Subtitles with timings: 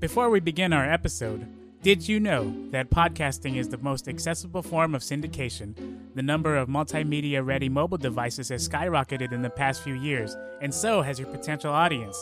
[0.00, 1.44] Before we begin our episode,
[1.82, 5.74] did you know that podcasting is the most accessible form of syndication?
[6.14, 10.72] The number of multimedia ready mobile devices has skyrocketed in the past few years, and
[10.72, 12.16] so has your potential audience.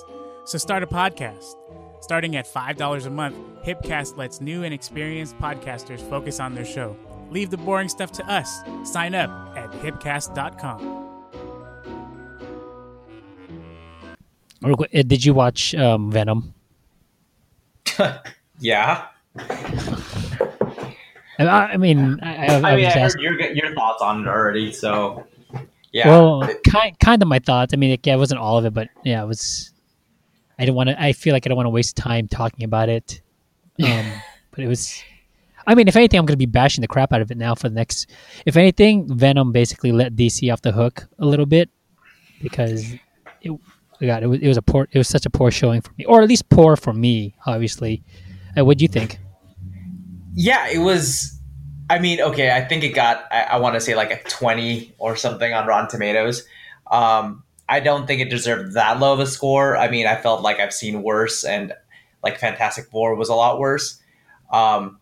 [0.47, 1.55] So start a podcast.
[2.01, 6.97] Starting at $5 a month, Hipcast lets new and experienced podcasters focus on their show.
[7.31, 8.63] Leave the boring stuff to us.
[8.85, 11.03] Sign up at hipcast.com.
[14.65, 16.55] Uh, Did you watch um, Venom?
[18.59, 19.07] yeah.
[21.39, 24.73] I, I mean, I, I, I, mean, I heard your your thoughts on it already,
[24.73, 25.27] so
[25.93, 26.09] yeah.
[26.09, 27.73] Well, kind kind of my thoughts.
[27.73, 29.73] I mean, like, yeah, it wasn't all of it, but yeah, it was.
[30.59, 31.01] I don't want to.
[31.01, 33.21] I feel like I don't want to waste time talking about it.
[33.83, 34.13] Um,
[34.51, 35.03] but it was.
[35.67, 37.55] I mean, if anything, I'm going to be bashing the crap out of it now
[37.55, 38.09] for the next.
[38.45, 41.71] If anything, Venom basically let DC off the hook a little bit
[42.43, 42.95] because
[43.43, 43.53] it.
[44.01, 44.89] God, it was it was a poor.
[44.91, 47.35] It was such a poor showing for me, or at least poor for me.
[47.47, 48.03] Obviously,
[48.59, 49.19] uh, what do you think?
[50.35, 51.33] yeah, it was.
[51.89, 53.25] I mean, okay, I think it got.
[53.31, 56.47] I, I want to say like a twenty or something on Rotten Tomatoes.
[56.91, 59.77] Um, I don't think it deserved that low of a score.
[59.77, 61.73] I mean, I felt like I've seen worse, and
[62.23, 64.01] like Fantastic Four was a lot worse.
[64.53, 65.01] Um,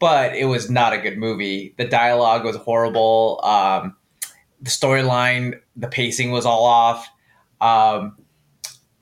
[0.00, 1.74] but it was not a good movie.
[1.78, 3.40] The dialogue was horrible.
[3.44, 3.96] Um,
[4.60, 7.08] the storyline, the pacing was all off.
[7.60, 8.16] Um,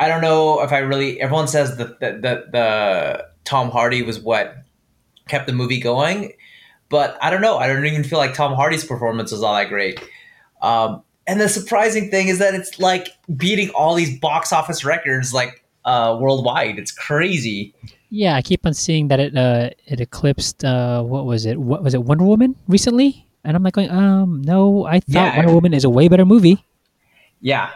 [0.02, 1.20] I don't know if I really.
[1.20, 4.56] Everyone says that the, the, the Tom Hardy was what
[5.28, 6.32] kept the movie going,
[6.88, 7.56] but I don't know.
[7.56, 10.02] I don't even feel like Tom Hardy's performance was all that great.
[10.60, 15.32] Um, and the surprising thing is that it's like beating all these box office records
[15.32, 16.80] like uh, worldwide.
[16.80, 17.72] It's crazy.
[18.10, 21.60] Yeah, I keep on seeing that it uh, it eclipsed uh, what was it?
[21.60, 22.02] What was it?
[22.02, 23.28] Wonder Woman recently?
[23.44, 25.36] And I'm like going, um, no, I thought Yeah.
[25.36, 26.64] Wonder Woman is a way better movie.
[27.40, 27.70] Yeah.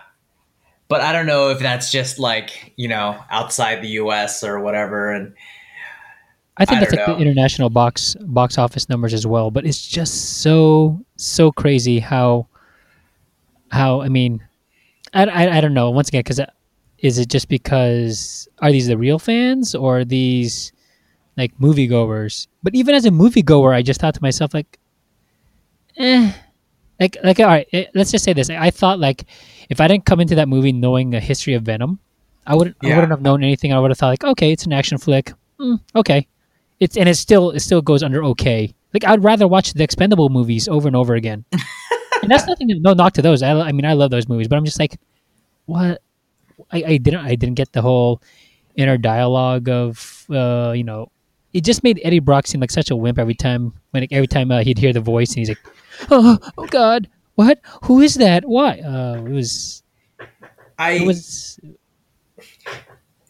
[0.89, 5.11] But I don't know if that's just like, you know, outside the US or whatever.
[5.11, 5.35] And
[6.57, 9.51] I think I that's like the international box box office numbers as well.
[9.51, 12.47] But it's just so so crazy how
[13.71, 14.43] how I mean,
[15.13, 15.91] I, I, I don't know.
[15.91, 16.41] Once again, because
[16.99, 20.73] is it just because are these the real fans or are these
[21.37, 22.47] like moviegoers?
[22.63, 24.79] But even as a moviegoer, I just thought to myself like,
[25.99, 26.33] eh,
[27.01, 27.67] like like all right.
[27.73, 28.51] eh, let's just say this.
[28.51, 29.25] I thought like
[29.69, 31.99] if I didn't come into that movie knowing a history of Venom,
[32.47, 33.73] I wouldn't I wouldn't have known anything.
[33.73, 35.33] I would have thought like, okay, it's an action flick.
[35.59, 36.27] Mm, okay,
[36.81, 38.75] it's and it still it still goes under okay.
[38.95, 41.45] Like I'd rather watch the Expendable movies over and over again.
[42.23, 42.69] and that's nothing.
[42.81, 43.43] No knock to those.
[43.43, 44.99] I, I mean, I love those movies, but I'm just like,
[45.67, 46.01] what?
[46.73, 47.21] I, I didn't.
[47.21, 48.23] I didn't get the whole
[48.75, 51.11] inner dialogue of uh, you know.
[51.57, 53.73] It just made Eddie Brock seem like such a wimp every time.
[53.93, 55.59] When every time uh, he'd hear the voice and he's like,
[56.11, 57.61] "Oh, oh God, what?
[57.85, 58.45] Who is that?
[58.45, 59.83] Why?" Uh, it was.
[60.79, 61.59] I It was.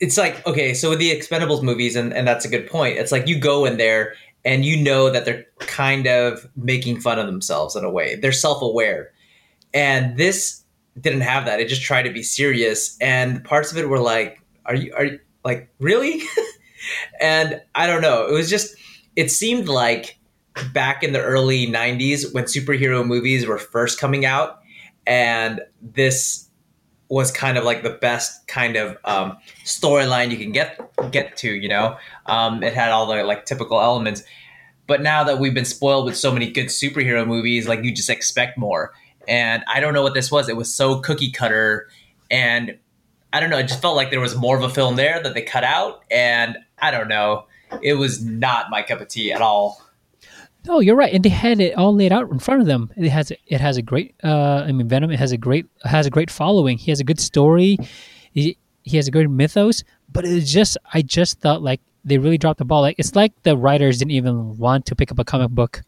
[0.01, 3.13] it's like okay so with the expendables movies and, and that's a good point it's
[3.13, 4.15] like you go in there
[4.45, 8.33] and you know that they're kind of making fun of themselves in a way they're
[8.33, 9.11] self-aware
[9.73, 10.65] and this
[11.01, 14.43] didn't have that it just tried to be serious and parts of it were like
[14.67, 16.21] are you are you like really
[17.21, 18.77] and i don't know it was just
[19.17, 20.19] it seemed like
[20.73, 24.61] back in the early 90s when superhero movies were first coming out
[25.07, 26.47] and this
[27.09, 30.79] was kind of like the best kind of um, storyline you can get
[31.11, 31.53] get to.
[31.53, 31.97] You know,
[32.27, 34.23] um, it had all the like typical elements.
[34.87, 38.11] But now that we've been spoiled with so many good superhero movies, like you just
[38.11, 38.93] expect more.
[39.27, 40.49] And I don't know what this was.
[40.49, 41.89] It was so cookie cutter,
[42.31, 42.79] and
[43.33, 43.59] I don't know.
[43.59, 46.05] It just felt like there was more of a film there that they cut out,
[46.11, 47.47] and I don't know.
[47.83, 49.83] It was not my cup of tea at all.
[50.69, 52.91] Oh, you're right, and they had it all laid out in front of them.
[52.97, 54.15] It has it has a great.
[54.23, 55.11] Uh, I mean, Venom.
[55.11, 56.79] It has a great has a great following.
[56.79, 57.79] He has a good story.
[58.33, 59.85] He, he has a great mythos.
[60.11, 62.81] But it's just I just thought like they really dropped the ball.
[62.81, 65.83] Like it's like the writers didn't even want to pick up a comic book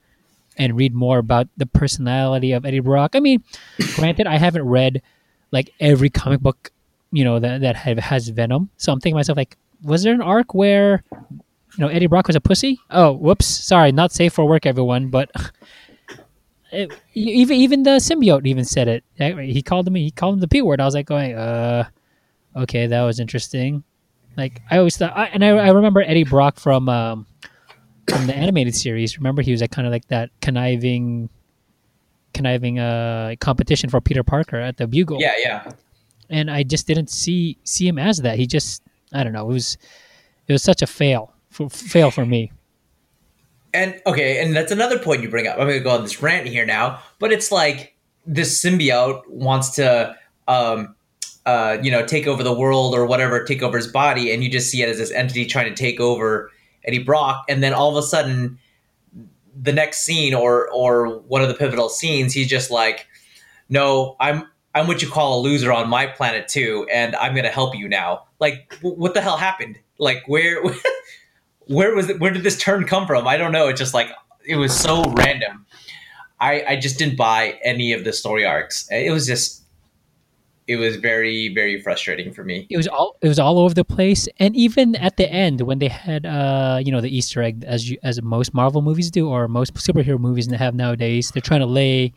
[0.56, 3.14] and read more about the personality of Eddie Brock.
[3.14, 3.42] I mean,
[3.94, 5.02] granted, I haven't read
[5.52, 6.72] like every comic book,
[7.12, 8.70] you know, that that have, has Venom.
[8.76, 11.04] So I'm thinking myself like, was there an arc where
[11.78, 12.80] you know, Eddie Brock was a pussy.
[12.90, 13.46] Oh, whoops!
[13.46, 15.10] Sorry, not safe for work, everyone.
[15.10, 15.30] But
[16.72, 19.04] it, even even the symbiote even said it.
[19.16, 20.80] He called him he called him the p word.
[20.80, 21.88] I was like going, uh,
[22.56, 23.84] okay, that was interesting.
[24.36, 27.26] Like I always thought, I, and I, I remember Eddie Brock from um,
[28.08, 29.18] from the animated series.
[29.18, 31.28] Remember, he was like kind of like that conniving,
[32.34, 35.70] conniving uh competition for Peter Parker at the Bugle Yeah, yeah.
[36.30, 38.38] And I just didn't see see him as that.
[38.38, 38.82] He just
[39.12, 39.48] I don't know.
[39.50, 39.78] It was
[40.46, 42.52] it was such a fail for, fail for me.
[43.74, 45.58] And okay, and that's another point you bring up.
[45.58, 47.94] I'm going to go on this rant here now, but it's like
[48.26, 50.16] this symbiote wants to
[50.48, 50.94] um,
[51.48, 54.50] uh, you know, take over the world or whatever, take over his body, and you
[54.50, 56.50] just see it as this entity trying to take over
[56.84, 58.58] Eddie Brock, and then all of a sudden,
[59.60, 63.06] the next scene or or one of the pivotal scenes, he's just like,
[63.70, 67.48] "No, I'm I'm what you call a loser on my planet too, and I'm gonna
[67.48, 69.78] help you now." Like, what the hell happened?
[69.98, 70.62] Like, where
[71.66, 72.20] where was it?
[72.20, 73.26] Where did this turn come from?
[73.26, 73.68] I don't know.
[73.68, 74.10] It's just like
[74.46, 75.66] it was so random.
[76.40, 78.88] I I just didn't buy any of the story arcs.
[78.90, 79.58] It was just
[80.68, 82.66] it was very very frustrating for me.
[82.70, 85.78] it was all it was all over the place and even at the end when
[85.78, 89.28] they had uh you know the easter egg as you as most marvel movies do
[89.28, 92.12] or most superhero movies have nowadays they're trying to lay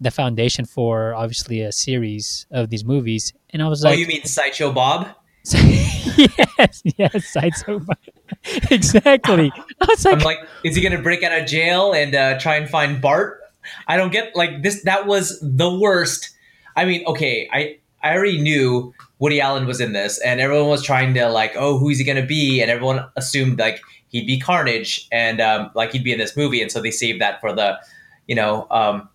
[0.00, 4.06] the foundation for obviously a series of these movies and i was like, oh, you
[4.06, 5.08] mean Sideshow Bob?
[5.52, 7.80] yes yes side so
[8.70, 12.38] exactly i was I'm like, like, is he gonna break out of jail and uh,
[12.38, 13.40] try and find Bart?
[13.86, 14.82] I don't get like this.
[14.82, 16.30] That was the worst.
[16.76, 20.82] I mean, okay, I I already knew Woody Allen was in this, and everyone was
[20.82, 22.60] trying to like, oh, who's he gonna be?
[22.60, 26.62] And everyone assumed like he'd be Carnage, and um, like he'd be in this movie,
[26.62, 27.78] and so they saved that for the,
[28.26, 29.08] you know, um,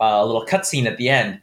[0.00, 1.40] uh, little cutscene at the end.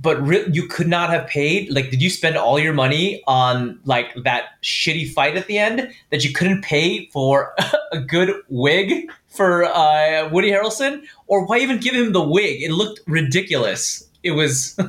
[0.00, 1.72] But re- you could not have paid.
[1.72, 5.92] Like, did you spend all your money on like that shitty fight at the end
[6.10, 7.54] that you couldn't pay for
[7.92, 11.02] a good wig for uh, Woody Harrelson?
[11.26, 12.62] Or why even give him the wig?
[12.62, 14.08] It looked ridiculous.
[14.22, 14.78] It was.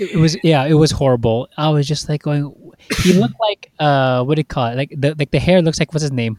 [0.00, 2.54] it was yeah it was horrible i was just like going
[3.02, 5.78] he looked like uh what do you call it like the like the hair looks
[5.78, 6.38] like what's his name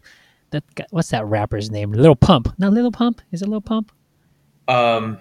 [0.50, 3.92] that guy, what's that rapper's name Lil Pump not Lil Pump is it Lil Pump
[4.68, 5.20] um,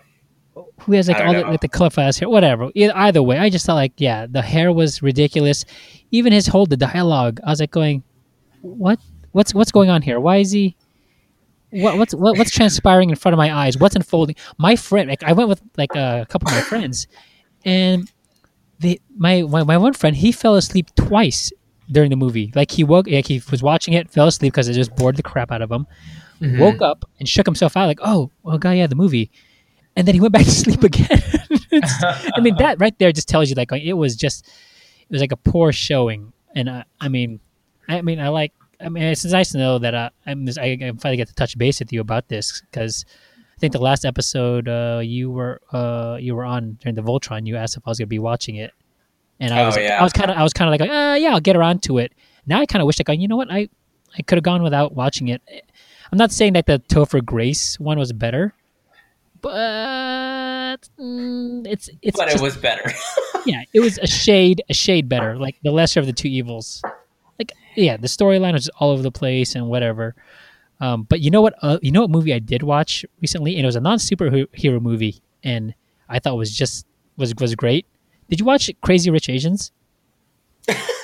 [0.80, 2.28] who has like all the, like the cliff ass hair?
[2.28, 2.70] Whatever.
[2.76, 5.64] Either way i just thought like yeah the hair was ridiculous.
[6.10, 8.02] Even his whole the dialogue i was like going
[8.62, 8.98] what?
[9.32, 10.20] What's what's going on here?
[10.20, 10.76] Why is he
[11.70, 13.78] what, what's what, what's transpiring in front of my eyes?
[13.78, 14.36] What's unfolding?
[14.58, 17.06] My friend like i went with like a couple of my friends
[17.64, 18.10] and
[18.80, 21.52] they my, my my one friend he fell asleep twice
[21.90, 22.52] during the movie.
[22.54, 25.22] Like he woke, like he was watching it, fell asleep because it just bored the
[25.22, 25.86] crap out of him.
[26.58, 29.30] Woke up and shook himself out, like, "Oh, well, God, yeah, the movie,"
[29.94, 31.22] and then he went back to sleep again.
[31.72, 35.32] I mean, that right there just tells you like it was just it was like
[35.32, 36.32] a poor showing.
[36.54, 37.40] And I, I mean,
[37.88, 38.52] I mean, I like.
[38.80, 40.46] I mean, it's nice to know that I, I'm.
[40.46, 43.04] Just, I, I finally get to touch base with you about this because
[43.54, 47.46] I think the last episode uh, you were uh, you were on during the Voltron.
[47.46, 48.72] You asked if I was going to be watching it,
[49.38, 49.98] and I Oh, was yeah.
[50.00, 51.98] I was kind of I was kind of like, uh, yeah, I'll get around to
[51.98, 52.12] it.
[52.46, 53.68] Now I kind of wish like, you know what, I
[54.18, 55.42] I could have gone without watching it.
[56.12, 58.54] I'm not saying that the Topher Grace one was better,
[59.40, 62.90] but mm, it's it's but just, it was better.
[63.46, 66.82] yeah, it was a shade a shade better, like the lesser of the two evils.
[67.38, 70.14] Like yeah, the storyline was just all over the place and whatever.
[70.80, 71.54] Um, but you know what?
[71.62, 74.80] Uh, you know what movie I did watch recently, and it was a non superhero
[74.80, 75.74] movie, and
[76.08, 76.86] I thought was just
[77.16, 77.86] was was great.
[78.28, 79.72] Did you watch Crazy Rich Asians?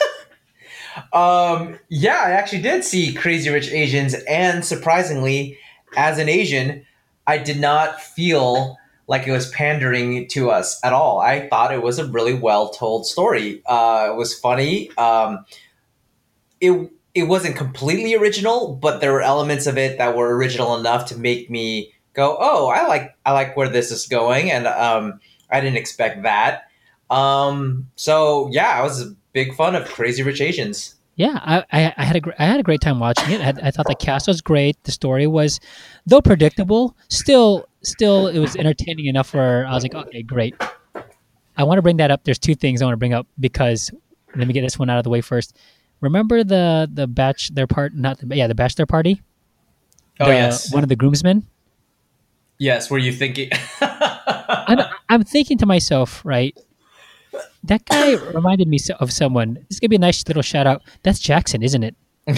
[1.13, 5.59] Um, yeah, I actually did see Crazy Rich Asians, and surprisingly,
[5.97, 6.85] as an Asian,
[7.27, 8.77] I did not feel
[9.09, 11.21] like it was pandering to us at all.
[11.21, 13.63] I thought it was a really well told story.
[13.67, 14.91] Uh, it was funny.
[14.97, 15.45] Um,
[16.61, 21.07] it it wasn't completely original, but there were elements of it that were original enough
[21.07, 25.21] to make me go, "Oh, I like I like where this is going," and um,
[25.51, 26.65] I didn't expect that.
[27.09, 30.95] Um, so yeah, I was big fan of Crazy Rich Asians.
[31.17, 33.41] Yeah, I, I, I had a gr- I had a great time watching it.
[33.41, 34.83] I, had- I thought the cast was great.
[34.85, 35.61] The story was,
[36.07, 40.55] though predictable, still still it was entertaining enough where I was like, okay, great.
[41.57, 42.25] I want to bring that up.
[42.25, 43.91] There's two things I want to bring up because
[44.35, 45.57] let me get this one out of the way first.
[46.01, 49.23] Remember the the batch their part not the yeah the bachelor party.
[50.21, 51.47] Oh The- yes, one of the groomsmen.
[52.59, 52.91] yes.
[52.91, 53.51] Were you thinking?
[53.81, 56.57] I'm I'm thinking to myself, right?
[57.65, 59.55] That guy reminded me of someone.
[59.55, 60.83] This is gonna be a nice little shout out.
[61.03, 61.97] That's Jackson, isn't it?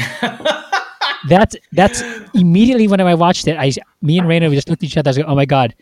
[1.28, 2.02] that's that's
[2.34, 3.56] immediately when I watched it.
[3.58, 5.08] I me and Raina we just looked at each other.
[5.08, 5.74] I was like, oh my god,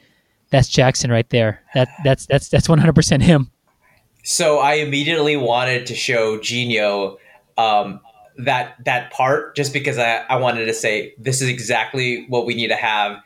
[0.50, 1.62] that's Jackson right there.
[1.74, 3.50] That that's that's that's one hundred percent him.
[4.22, 7.18] So I immediately wanted to show Genio
[7.56, 8.00] um,
[8.38, 12.54] that that part just because I, I wanted to say this is exactly what we
[12.54, 13.20] need to have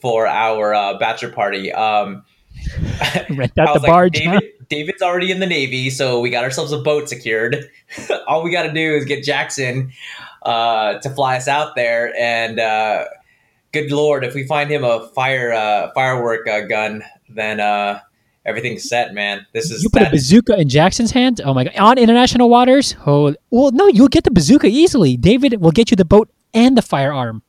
[0.00, 1.72] for our uh, bachelor party.
[1.72, 2.24] Um,
[3.30, 4.12] Rent out the barge.
[4.12, 4.40] David, huh?
[4.68, 7.70] David's already in the Navy, so we got ourselves a boat secured.
[8.26, 9.92] All we got to do is get Jackson
[10.42, 13.04] uh, to fly us out there, and uh,
[13.72, 18.00] good lord, if we find him a fire uh, firework uh, gun, then uh,
[18.44, 19.46] everything's set, man.
[19.52, 21.40] This is You put a bazooka in Jackson's hand?
[21.44, 21.74] Oh my god!
[21.78, 22.96] On international waters?
[23.06, 25.16] Oh well, no, you'll get the bazooka easily.
[25.16, 27.42] David will get you the boat and the firearm.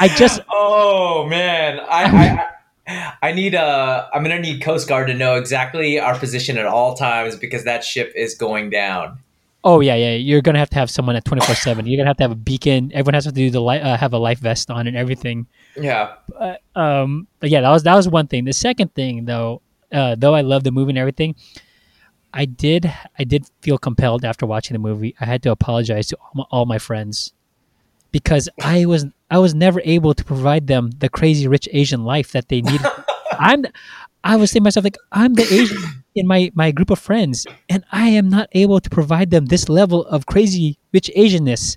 [0.00, 2.46] I- just Oh man, I,
[2.86, 6.66] I, I need uh I'm gonna need Coast Guard to know exactly our position at
[6.66, 9.18] all times because that ship is going down.
[9.64, 10.14] Oh yeah, yeah.
[10.14, 11.86] You're gonna have to have someone at twenty four seven.
[11.86, 12.92] You're gonna have to have a beacon.
[12.94, 15.46] Everyone has to do the li- uh, have a life vest on and everything.
[15.76, 16.14] Yeah.
[16.28, 18.44] But, um, but yeah, that was that was one thing.
[18.44, 21.34] The second thing, though, uh, though I love the movie and everything,
[22.32, 25.16] I did I did feel compelled after watching the movie.
[25.20, 27.32] I had to apologize to all my, all my friends
[28.16, 32.32] because I was I was never able to provide them the crazy rich Asian life
[32.32, 32.80] that they needed.
[33.38, 33.66] I'm
[34.24, 35.76] I was saying myself like I'm the Asian
[36.14, 39.68] in my my group of friends, and I am not able to provide them this
[39.68, 41.76] level of crazy rich Asianness.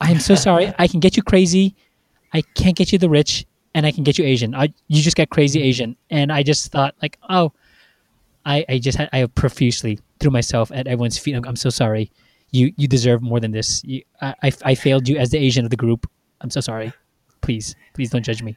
[0.00, 0.72] I am so sorry.
[0.78, 1.74] I can get you crazy.
[2.32, 4.54] I can't get you the rich, and I can get you Asian.
[4.54, 7.52] I, you just get crazy Asian, and I just thought like, oh,
[8.46, 11.34] I, I just had I profusely threw myself at everyone's feet.
[11.34, 12.10] I'm, I'm so sorry.
[12.50, 13.82] You you deserve more than this.
[13.84, 16.08] You, I, I I failed you as the Asian of the group.
[16.40, 16.92] I'm so sorry.
[17.40, 18.56] Please please don't judge me.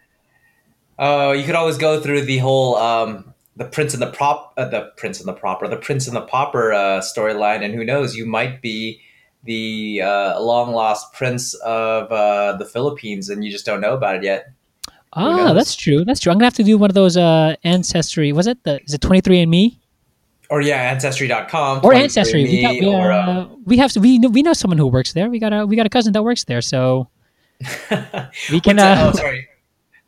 [0.97, 4.65] Oh, you could always go through the whole um the prince and the prop uh,
[4.65, 8.15] the prince and the proper the prince and the pauper uh, storyline and who knows
[8.15, 9.01] you might be
[9.43, 14.15] the uh, long lost prince of uh, the Philippines and you just don't know about
[14.15, 14.51] it yet.
[15.13, 16.05] Ah, that's true.
[16.05, 16.31] That's true.
[16.31, 18.31] I'm gonna have to do one of those uh ancestry.
[18.31, 19.79] Was it the is it 23 and Me
[20.49, 22.43] Or yeah, ancestry.com or ancestry?
[22.43, 25.13] We got we, or, uh, um, we have we know, we know someone who works
[25.13, 25.29] there.
[25.29, 27.07] We got a we got a cousin that works there, so
[28.51, 28.79] we can.
[28.79, 29.47] Uh, oh, sorry.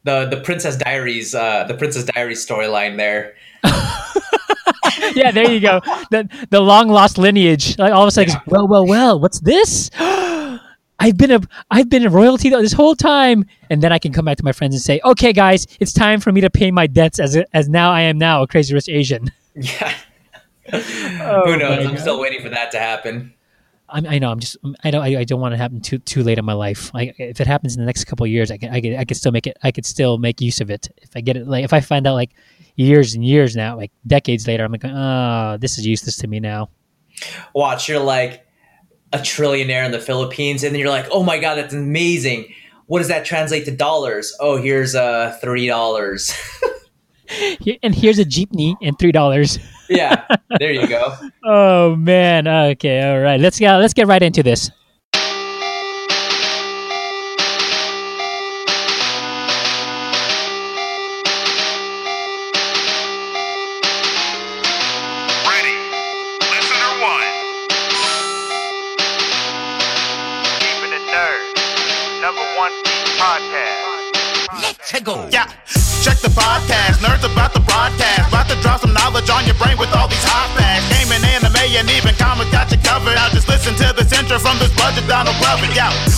[0.03, 3.35] The the Princess Diaries uh the Princess Diaries storyline there.
[5.13, 5.79] yeah, there you go.
[6.09, 7.77] The the long lost lineage.
[7.77, 9.19] Like all of a sudden, it's, well, well, well.
[9.19, 9.91] What's this?
[11.01, 14.25] I've been a I've been a royalty this whole time, and then I can come
[14.25, 16.85] back to my friends and say, "Okay, guys, it's time for me to pay my
[16.87, 19.93] debts as a, as now I am now a crazy rich Asian." Yeah.
[20.73, 21.85] Oh Who knows?
[21.85, 21.99] I'm God.
[21.99, 23.33] still waiting for that to happen.
[23.89, 24.31] I'm, I know.
[24.31, 24.57] I'm just.
[24.83, 25.03] I don't.
[25.03, 26.93] I, I don't want it to happen too too late in my life.
[26.93, 28.73] Like if it happens in the next couple of years, I can.
[28.73, 28.95] I can.
[28.95, 29.57] I can still make it.
[29.63, 30.87] I could still make use of it.
[30.97, 32.31] If I get it, like if I find out like
[32.75, 36.39] years and years now, like decades later, I'm like, oh, this is useless to me
[36.39, 36.69] now.
[37.53, 38.45] Watch, you're like
[39.13, 42.47] a trillionaire in the Philippines, and then you're like, oh my god, that's amazing.
[42.87, 44.35] What does that translate to dollars?
[44.39, 46.33] Oh, here's uh three dollars.
[47.81, 49.57] And here's a jeepney and three dollars.
[49.91, 50.25] Yeah,
[50.59, 51.15] there you go.
[51.43, 52.47] Oh man.
[52.47, 53.01] Okay.
[53.01, 53.39] All right.
[53.39, 54.69] Let's get let's get right into this.
[84.31, 85.67] Intro from this budget Donald Glover.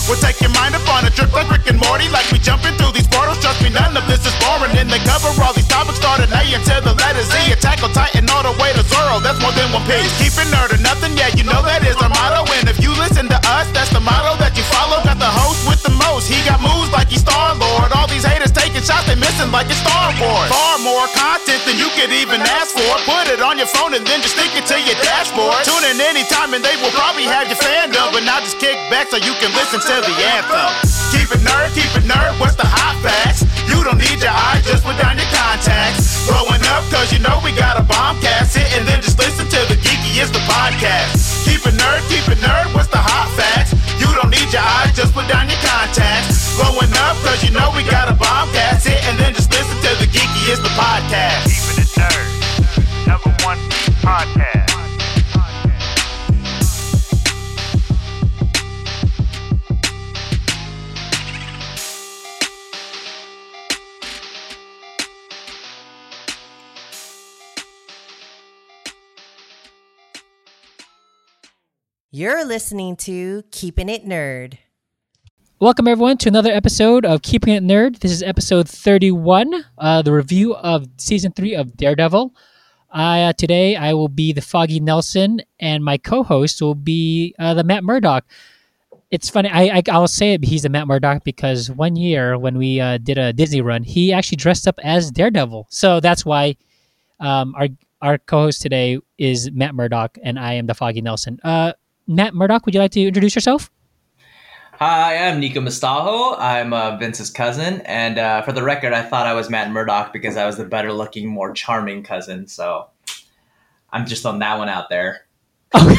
[0.06, 2.06] We'll take your mind up on a trip like Rick and Morty.
[2.08, 3.40] Like we jumping through these portals.
[3.40, 4.76] Trust me, none of this is boring.
[4.78, 7.50] In the cover all these topics starting A until the letter Z.
[7.50, 9.18] Attack on Titan all the way to Zoro.
[9.18, 10.12] That's more than one piece.
[10.20, 11.16] Keep it nerd or nothing.
[11.16, 12.44] Yeah, you know that is our motto.
[12.60, 15.02] And if you listen to us, that's the motto that you follow.
[15.02, 16.28] Got the host with the most.
[16.28, 17.88] He got moves like he's Star Lord.
[17.96, 18.43] All these haters taking
[18.84, 20.48] shots, they missing like it's Star Wars.
[20.52, 22.92] Far more content than you could even ask for.
[23.08, 25.64] Put it on your phone and then just stick it to your dashboard.
[25.64, 28.12] Tune in anytime and they will probably have your fandom.
[28.12, 30.68] But now just kick back so you can listen to the anthem.
[31.16, 32.36] Keep it nerd, keep it nerd.
[32.38, 33.42] What's the hot facts?
[33.64, 36.28] You don't need your eyes, just put down your contacts.
[36.28, 38.52] Growing up, cause you know we got a bombcast.
[38.52, 41.48] Sit and then just listen to the geeky is the podcast.
[41.48, 42.68] Keep it nerd, keep it nerd.
[42.76, 43.73] What's the hot facts?
[44.04, 46.56] You don't need your eyes, just put down your contacts.
[46.60, 48.82] Growing up, cause you know we got a bombcast.
[48.84, 51.48] Sit and then just listen to the geeky is the podcast.
[51.48, 53.06] Keeping it nerd.
[53.08, 53.58] Number one
[54.04, 54.53] podcast.
[72.16, 74.58] You're listening to Keeping It Nerd.
[75.58, 77.98] Welcome everyone to another episode of Keeping It Nerd.
[77.98, 82.32] This is episode 31, uh, the review of season three of Daredevil.
[82.92, 87.64] Uh, today I will be the Foggy Nelson, and my co-host will be uh, the
[87.64, 88.24] Matt Murdock.
[89.10, 89.48] It's funny.
[89.48, 90.44] I, I I'll say it.
[90.44, 94.12] He's the Matt Murdock because one year when we uh, did a Disney run, he
[94.12, 95.66] actually dressed up as Daredevil.
[95.68, 96.58] So that's why
[97.18, 97.66] um, our
[98.00, 101.40] our co-host today is Matt Murdock, and I am the Foggy Nelson.
[102.06, 103.70] Matt Murdock, would you like to introduce yourself?
[104.78, 106.36] Hi, I'm Nico Mustajo.
[106.38, 110.12] I'm uh, Vince's cousin, and uh, for the record, I thought I was Matt Murdock
[110.12, 112.48] because I was the better looking, more charming cousin.
[112.48, 112.88] So
[113.92, 115.26] I'm just on that one out there.
[115.74, 115.96] okay,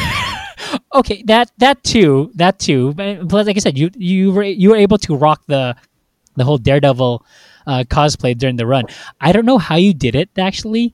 [0.94, 2.92] okay, that that too, that too.
[2.92, 5.74] But like I said, you you were you were able to rock the
[6.36, 7.24] the whole Daredevil
[7.66, 8.84] uh, cosplay during the run.
[9.22, 10.92] I don't know how you did it actually,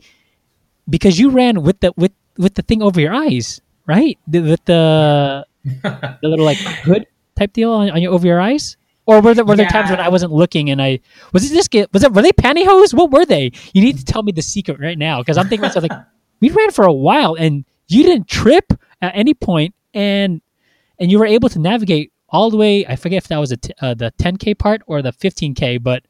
[0.88, 4.18] because you ran with the with with the thing over your eyes, right?
[4.30, 8.76] With the the little like hood type deal on, on your over your eyes.
[9.04, 11.00] Or were there were there times when I wasn't looking and I
[11.32, 12.94] was it just get was it were they pantyhose?
[12.94, 13.50] What were they?
[13.72, 15.98] You need to tell me the secret right now because I'm thinking myself like
[16.40, 20.40] we ran for a while and you didn't trip at any point and
[20.98, 22.86] and you were able to navigate all the way.
[22.86, 26.04] I forget if that was a t- uh, the 10k part or the 15k, but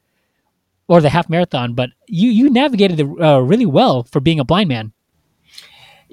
[0.87, 1.75] or the half marathon.
[1.75, 4.93] But you you navigated it uh, really well for being a blind man.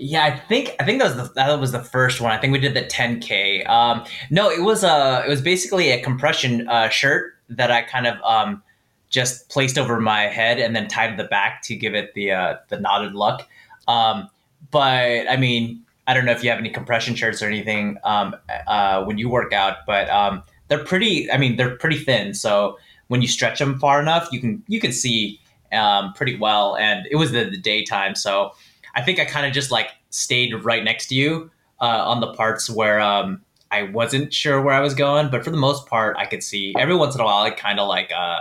[0.02, 2.32] Yeah, I think I think that was the that was the first one.
[2.32, 3.68] I think we did the 10k.
[3.68, 8.08] Um, no, it was a it was basically a compression uh, shirt that I kind
[8.08, 8.64] of um,
[9.10, 12.56] just placed over my head and then tied the back to give it the uh,
[12.70, 13.42] the knotted look.
[13.90, 14.30] Um,
[14.72, 18.38] but I mean, I don't know if you have any compression shirts or anything um,
[18.68, 21.30] uh, when you work out, but um, they're pretty.
[21.30, 22.78] I mean, they're pretty thin, so
[23.10, 25.42] when you stretch them far enough, you can you can see
[25.74, 26.78] um, pretty well.
[26.78, 28.54] And it was the, the daytime, so
[29.00, 32.34] I think I kind of just like stayed right next to you uh, on the
[32.34, 33.42] parts where um,
[33.72, 36.74] I wasn't sure where I was going, but for the most part, I could see.
[36.78, 38.40] Every once in a while, I kind of like uh,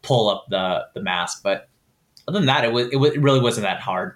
[0.00, 1.68] pull up the the mask, but
[2.26, 4.14] other than that, it was it, wa- it really wasn't that hard.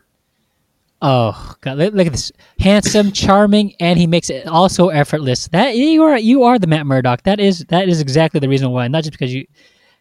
[1.03, 5.49] Oh god, look, look at this handsome, charming, and he makes it also effortless.
[5.49, 7.25] That you are you are the Matt Murdock.
[7.25, 8.89] That is that is exactly the reason why.
[8.89, 9.47] Not just because you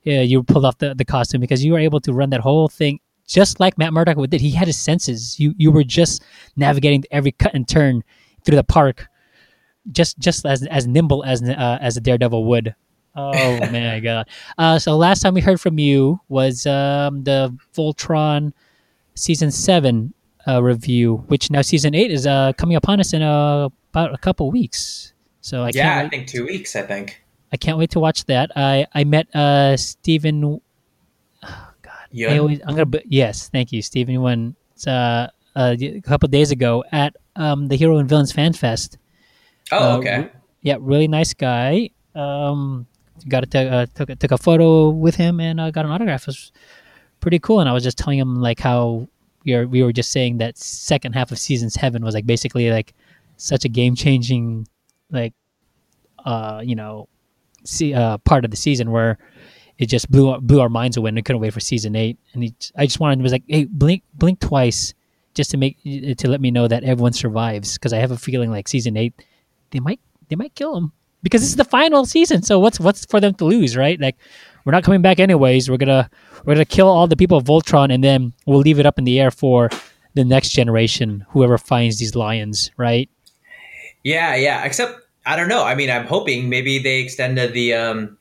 [0.03, 2.69] yeah, you pulled off the, the costume, because you were able to run that whole
[2.69, 4.41] thing just like Matt Murdock did.
[4.41, 5.39] He had his senses.
[5.39, 6.24] You you were just
[6.55, 8.03] navigating every cut and turn
[8.43, 9.07] through the park,
[9.91, 12.74] just just as as nimble as uh, as a daredevil would.
[13.15, 14.27] Oh my god!
[14.57, 18.53] Uh, so last time we heard from you was um, the Voltron
[19.15, 20.13] season seven
[20.48, 24.17] uh, review, which now season eight is uh, coming upon us in uh, about a
[24.17, 25.13] couple weeks.
[25.41, 26.75] So I yeah, I think two weeks.
[26.75, 27.22] I think.
[27.51, 28.51] I can't wait to watch that.
[28.55, 30.62] I I met uh Steven.
[32.13, 32.39] Oh I Yeun?
[32.39, 34.21] always I'm gonna yes, thank you, Steven.
[34.21, 38.97] When uh, uh, a couple days ago at um the Hero and Villains Fan Fest.
[39.71, 40.17] Oh, Uh, okay.
[40.19, 40.29] re-
[40.61, 41.89] yeah, really nice guy.
[42.15, 42.87] Um,
[43.27, 45.91] got to ta- uh, took a- took a photo with him and uh, got an
[45.91, 46.21] autograph.
[46.23, 46.51] It was
[47.19, 47.60] pretty cool.
[47.60, 49.08] And I was just telling him like how
[49.43, 52.69] we were we were just saying that second half of season seven was like basically
[52.71, 52.93] like
[53.38, 54.67] such a game changing
[55.12, 55.34] like
[56.25, 57.08] uh you know
[57.63, 59.17] see uh part of the season where
[59.79, 62.17] it just blew our- blew our minds away and I couldn't wait for season eight.
[62.33, 64.93] And he, I just wanted to was like, hey, blink blink twice
[65.33, 68.49] just to make to let me know that everyone survives because I have a feeling
[68.49, 69.13] like season eight
[69.71, 70.91] they might they might kill him
[71.23, 72.41] because this is the final season.
[72.41, 73.99] So what's what's for them to lose, right?
[73.99, 74.15] Like
[74.65, 75.69] we're not coming back anyways.
[75.69, 76.09] We're gonna
[76.45, 79.03] we're gonna kill all the people of Voltron and then we'll leave it up in
[79.03, 79.69] the air for
[80.15, 83.09] the next generation, whoever finds these lions, right?
[84.03, 84.63] Yeah, yeah.
[84.63, 85.63] Except I don't know.
[85.63, 88.17] I mean, I'm hoping maybe they extended the um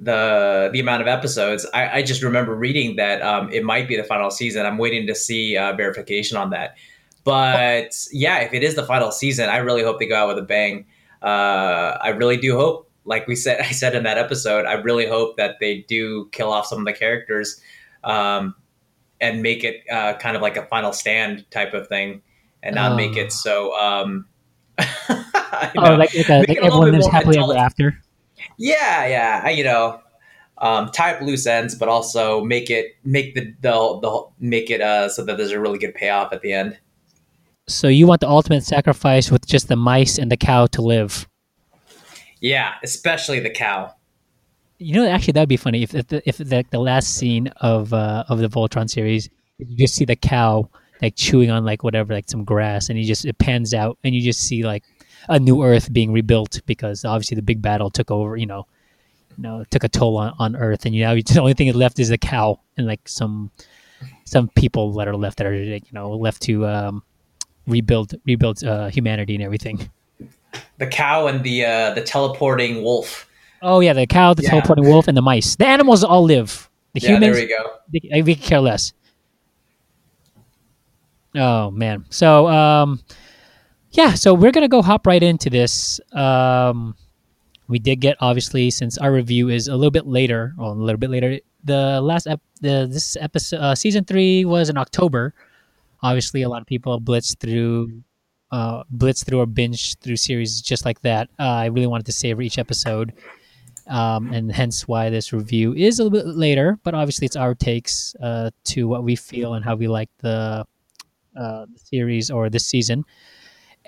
[0.00, 1.66] the the amount of episodes.
[1.74, 4.64] I, I just remember reading that um it might be the final season.
[4.66, 6.76] I'm waiting to see uh, verification on that.
[7.24, 10.38] But yeah, if it is the final season, I really hope they go out with
[10.38, 10.86] a bang.
[11.22, 12.90] Uh, I really do hope.
[13.04, 16.52] Like we said, I said in that episode, I really hope that they do kill
[16.52, 17.60] off some of the characters,
[18.04, 18.54] um,
[19.20, 22.22] and make it uh, kind of like a final stand type of thing,
[22.62, 23.20] and not make Oh.
[23.20, 23.74] it so.
[23.78, 24.26] Um,
[25.76, 28.00] Oh, like like, a, like it a little everyone lives happily ever after.
[28.58, 30.00] Yeah, yeah, I- you know,
[30.58, 34.80] um, tie up loose ends, but also make it make the the, the make it
[34.80, 36.76] uh, so that there's a really good payoff at the end.
[37.68, 41.28] So you want the ultimate sacrifice with just the mice and the cow to live.
[42.40, 43.94] Yeah, especially the cow.
[44.78, 47.92] You know, actually, that'd be funny if if the, if the, the last scene of
[47.92, 50.68] uh, of the Voltron series, you just see the cow
[51.02, 54.14] like chewing on like whatever, like some grass, and you just it pans out, and
[54.14, 54.82] you just see like
[55.28, 58.36] a new Earth being rebuilt because obviously the big battle took over.
[58.36, 58.66] You know,
[59.36, 61.98] you know, took a toll on, on Earth, and you know the only thing left
[61.98, 63.50] is a cow and like some
[64.24, 67.02] some people that are left that are you know left to um,
[67.66, 69.90] rebuild rebuild uh, humanity and everything.
[70.78, 73.26] The cow and the uh, the teleporting wolf.
[73.60, 74.50] Oh yeah, the cow, the Yeah.
[74.50, 75.56] teleporting wolf, and the mice.
[75.56, 76.70] The animals all live.
[76.94, 77.70] The Yeah, humans, there we go.
[78.12, 78.92] they, we could care less.
[81.34, 82.06] Oh man.
[82.10, 83.00] So um,
[83.90, 84.14] yeah.
[84.14, 86.00] So we're gonna go hop right into this.
[86.12, 86.94] Um,
[87.68, 90.98] we did get obviously since our review is a little bit later, or a little
[90.98, 91.38] bit later.
[91.64, 95.34] The last ep- the this episode uh, season three was in October.
[96.02, 98.02] Obviously, a lot of people blitz through,
[98.52, 101.28] uh, blitzed through or binge through series just like that.
[101.38, 103.12] Uh, I really wanted to savor each episode
[103.88, 106.78] um, and hence why this review is a little bit later.
[106.84, 110.64] But obviously, it's our takes uh, to what we feel and how we like the,
[111.36, 113.04] uh, the series or this season.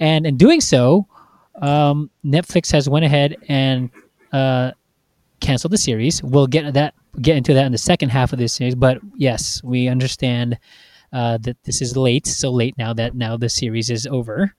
[0.00, 1.06] And in doing so,
[1.60, 3.90] um, Netflix has went ahead and
[4.32, 4.72] uh,
[5.40, 6.22] canceled the series.
[6.22, 8.74] We'll get that get into that in the second half of this series.
[8.74, 10.58] But yes, we understand
[11.12, 14.54] uh, that this is late, so late now that now the series is over.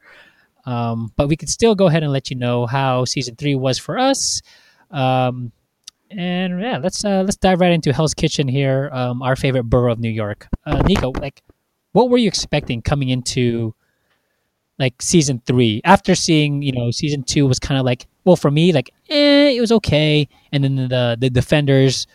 [0.66, 3.80] Um, but we could still go ahead and let you know how season three was
[3.80, 4.42] for us.
[4.92, 5.52] Um,
[6.12, 9.94] and yeah, let's uh, let's dive right into Hell's Kitchen here, um, our favorite borough
[9.94, 10.48] of New York.
[10.66, 11.42] Uh, Nico, like,
[11.94, 13.74] what were you expecting coming into
[14.82, 18.52] like season three after seeing you know season two was kind of like well for
[18.52, 22.08] me like eh, it was okay, and then the the defenders,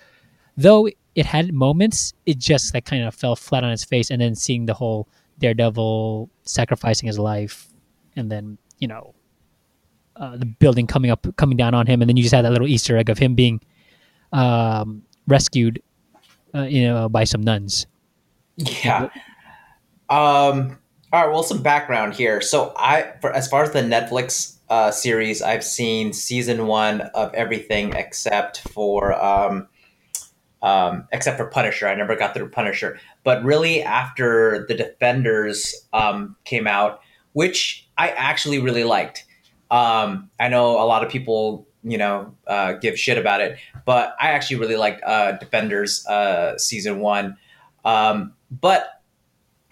[0.56, 4.20] though it had moments, it just like kind of fell flat on its face, and
[4.20, 7.68] then seeing the whole Daredevil sacrificing his life,
[8.16, 9.14] and then you know
[10.16, 12.52] uh, the building coming up, coming down on him, and then you just had that
[12.52, 13.60] little Easter egg of him being
[14.32, 15.82] um, rescued,
[16.54, 17.86] uh, you know, by some nuns.
[18.56, 19.10] Yeah.
[20.08, 20.78] Um.
[21.12, 21.32] All right.
[21.32, 22.40] Well, some background here.
[22.40, 27.32] So, I, for as far as the Netflix uh, series, I've seen season one of
[27.32, 29.68] everything except for um,
[30.62, 31.86] um, except for Punisher.
[31.86, 32.98] I never got through Punisher.
[33.22, 37.00] But really, after the Defenders um, came out,
[37.34, 39.24] which I actually really liked.
[39.70, 44.16] Um, I know a lot of people, you know, uh, give shit about it, but
[44.20, 47.36] I actually really liked uh, Defenders uh, season one.
[47.84, 48.95] Um, but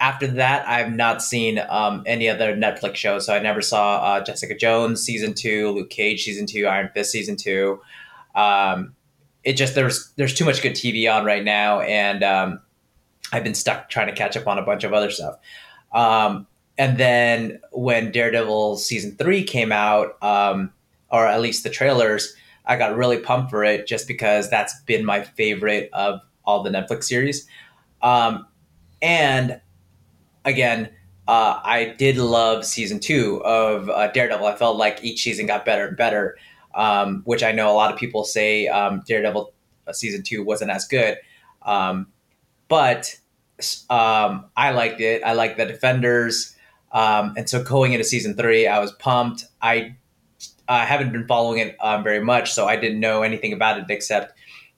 [0.05, 3.25] after that, I've not seen um, any other Netflix shows.
[3.25, 7.11] So I never saw uh, Jessica Jones season two, Luke Cage season two, Iron Fist
[7.11, 7.81] season two.
[8.35, 8.93] Um,
[9.43, 12.59] it just there's there's too much good TV on right now, and um,
[13.31, 15.39] I've been stuck trying to catch up on a bunch of other stuff.
[15.91, 16.45] Um,
[16.77, 20.71] and then when Daredevil season three came out, um,
[21.09, 22.35] or at least the trailers,
[22.67, 26.69] I got really pumped for it just because that's been my favorite of all the
[26.69, 27.47] Netflix series.
[28.03, 28.45] Um,
[29.01, 29.61] and
[30.45, 30.89] again,
[31.27, 34.45] uh, I did love season two of uh, Daredevil.
[34.45, 36.37] I felt like each season got better and better,
[36.75, 39.51] um, which I know a lot of people say um, Daredevil
[39.87, 41.17] uh, season two wasn't as good.
[41.63, 42.07] Um,
[42.67, 43.15] but
[43.89, 45.23] um, I liked it.
[45.23, 46.55] I liked the Defenders.
[46.91, 49.45] Um, and so going into season three, I was pumped.
[49.61, 49.95] I
[50.67, 53.85] I haven't been following it um, very much, so I didn't know anything about it
[53.89, 54.33] except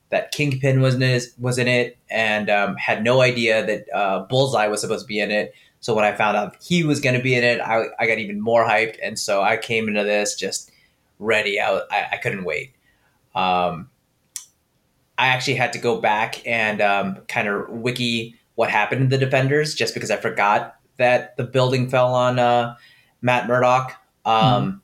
[0.09, 4.19] that Kingpin was in it, was in it, and um, had no idea that uh,
[4.23, 5.53] Bullseye was supposed to be in it.
[5.79, 8.17] So when I found out he was going to be in it, I, I got
[8.17, 10.71] even more hyped, and so I came into this just
[11.19, 11.59] ready.
[11.59, 12.73] I, I, I couldn't wait.
[13.35, 13.89] Um,
[15.17, 19.23] I actually had to go back and um, kind of wiki what happened to the
[19.23, 22.75] Defenders just because I forgot that the building fell on uh,
[23.21, 23.93] Matt Murdock.
[24.25, 24.81] Um,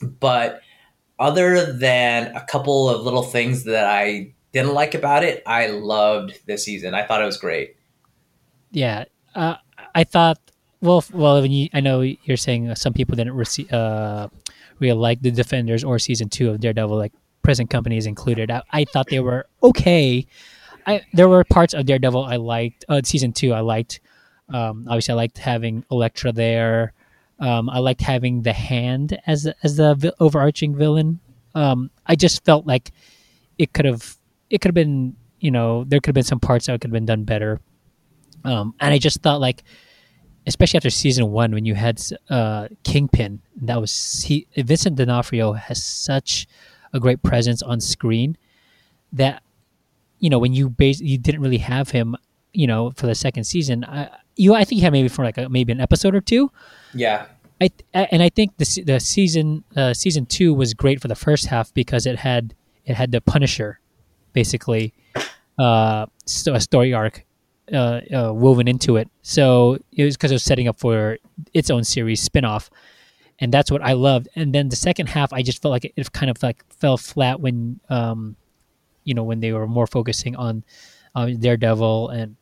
[0.00, 0.08] mm-hmm.
[0.20, 0.60] But
[1.18, 6.40] other than a couple of little things that I didn't like about it, I loved
[6.46, 6.94] this season.
[6.94, 7.76] I thought it was great.
[8.70, 9.04] Yeah,
[9.34, 9.56] uh,
[9.94, 10.38] I thought.
[10.82, 14.28] Well, well, you, I know you're saying some people didn't uh,
[14.78, 18.50] really like the Defenders or season two of Daredevil, like present companies included.
[18.50, 20.26] I, I thought they were okay.
[20.86, 22.84] I there were parts of Daredevil I liked.
[22.88, 24.00] Uh, season two I liked.
[24.48, 26.92] Um, obviously, I liked having Elektra there.
[27.38, 31.20] Um, I liked having the Hand as as the vi- overarching villain.
[31.54, 32.92] Um, I just felt like
[33.58, 34.15] it could have
[34.50, 36.92] it could have been you know there could have been some parts that could have
[36.92, 37.60] been done better.
[38.44, 39.64] Um, and I just thought like,
[40.46, 45.82] especially after season one when you had uh, Kingpin, that was he Vincent D'Onofrio has
[45.82, 46.46] such
[46.92, 48.36] a great presence on screen
[49.12, 49.42] that
[50.18, 52.16] you know when you base you didn't really have him
[52.52, 55.38] you know for the second season I, you I think you had maybe for like
[55.38, 56.50] a, maybe an episode or two.
[56.94, 57.26] Yeah.
[57.60, 61.46] I and I think the the season uh, season two was great for the first
[61.46, 62.54] half because it had
[62.84, 63.80] it had the Punisher,
[64.36, 64.94] basically,
[65.58, 66.06] uh,
[66.52, 67.24] a story arc
[67.72, 69.08] uh, uh, woven into it.
[69.22, 71.18] So it was because it was setting up for
[71.52, 72.68] its own series spinoff,
[73.40, 74.28] and that's what I loved.
[74.36, 76.96] And then the second half, I just felt like it, it kind of like fell
[76.96, 78.36] flat when, um,
[79.02, 80.62] you know, when they were more focusing on
[81.16, 82.36] um, Daredevil and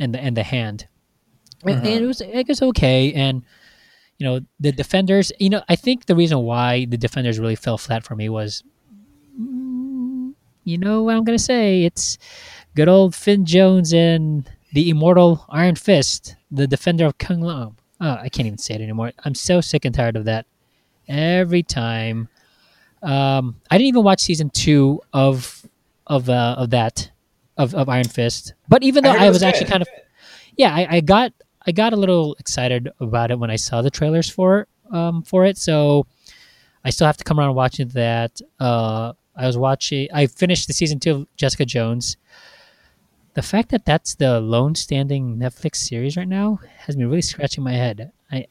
[0.00, 0.86] and the and the Hand
[1.64, 3.12] and, and it was I guess okay.
[3.12, 3.42] And
[4.18, 5.32] you know the defenders.
[5.38, 8.62] You know I think the reason why the defenders really fell flat for me was,
[10.64, 11.84] you know what I'm gonna say.
[11.84, 12.18] It's
[12.74, 17.76] good old Finn Jones and the immortal Iron Fist, the defender of K'un-Lun.
[18.00, 19.12] Oh, I can't even say it anymore.
[19.24, 20.46] I'm so sick and tired of that.
[21.08, 22.28] Every time.
[23.02, 25.66] Um, I didn't even watch season two of
[26.06, 27.10] of uh, of that
[27.56, 28.54] of, of Iron Fist.
[28.68, 29.88] But even though I, I was, actually kind of
[30.56, 31.32] yeah, I, I got
[31.66, 35.44] I got a little excited about it when I saw the trailers for um for
[35.44, 35.56] it.
[35.56, 36.06] So
[36.84, 38.40] I still have to come around watching that.
[38.58, 40.08] Uh, I was watching.
[40.12, 42.16] I finished the season two of Jessica Jones.
[43.34, 47.62] The fact that that's the lone standing Netflix series right now has me really scratching
[47.62, 48.12] my head.
[48.30, 48.46] I,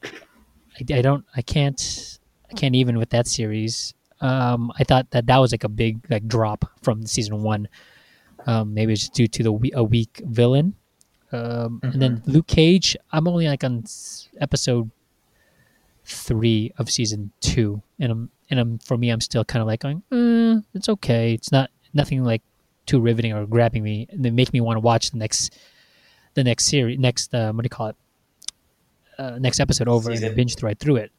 [0.79, 1.25] I, I don't.
[1.35, 2.19] I can't.
[2.49, 3.93] I can't even with that series.
[4.21, 7.67] Um, I thought that that was like a big like drop from season one.
[8.47, 10.75] Um, maybe it's due to the a weak villain.
[11.31, 13.83] Um, And then Luke Cage, I'm only like on
[14.39, 14.89] episode
[16.03, 19.81] three of season two, and I'm and I'm for me, I'm still kind of like
[19.81, 21.33] going, eh, it's okay.
[21.33, 22.41] It's not nothing like
[22.85, 25.57] too riveting or grabbing me, and they make me want to watch the next
[26.33, 27.95] the next series, next uh, what do you call it?
[29.17, 30.27] Uh, next episode over Season.
[30.27, 31.11] and binge right through it.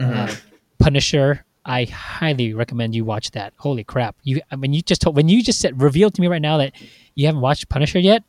[0.00, 0.32] Mm-hmm.
[0.32, 0.34] Uh,
[0.78, 3.52] Punisher, I highly recommend you watch that.
[3.56, 4.16] Holy crap!
[4.22, 6.58] You I mean, you just told when you just said revealed to me right now
[6.58, 6.72] that
[7.14, 8.22] you haven't watched Punisher yet.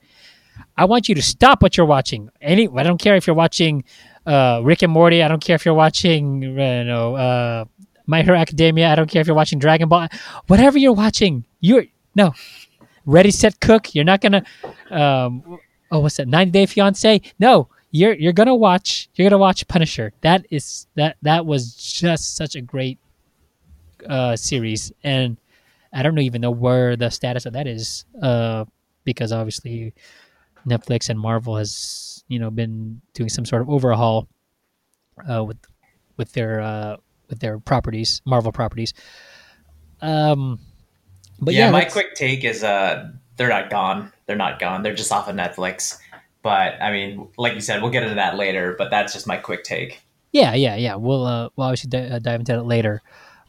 [0.76, 2.30] I want you to stop what you're watching.
[2.42, 3.84] Any, I don't care if you're watching
[4.26, 5.22] uh, Rick and Morty.
[5.22, 6.52] I don't care if you're watching, you
[6.84, 7.66] know, uh,
[8.08, 8.90] My Hero Academia.
[8.90, 10.08] I don't care if you're watching Dragon Ball.
[10.48, 12.34] Whatever you're watching, you're no
[13.06, 13.94] Ready Set Cook.
[13.94, 14.44] You're not gonna.
[14.90, 15.60] Um,
[15.92, 16.28] oh, what's that?
[16.28, 17.22] 90 Day Fiance.
[17.40, 19.10] No, you're you're gonna watch.
[19.16, 20.14] You're gonna watch Punisher.
[20.22, 23.00] That is that that was just such a great
[24.08, 25.38] uh, series, and
[25.94, 28.66] I don't even know where the status of that is, uh,
[29.04, 29.94] because obviously
[30.68, 34.28] Netflix and Marvel has you know been doing some sort of overhaul
[35.30, 35.58] uh, with
[36.18, 36.98] with their uh,
[37.30, 38.94] with their properties, Marvel properties.
[40.02, 40.60] Um,
[41.40, 44.12] but yeah, yeah, my quick take is uh they're not gone.
[44.26, 44.84] They're not gone.
[44.84, 45.98] They're just off of Netflix.
[46.42, 48.76] But I mean, like you said, we'll get into that later.
[48.78, 50.02] But that's just my quick take.
[50.32, 50.96] Yeah, yeah, yeah.
[50.96, 53.02] We'll uh, we'll obviously di- uh, dive into that later.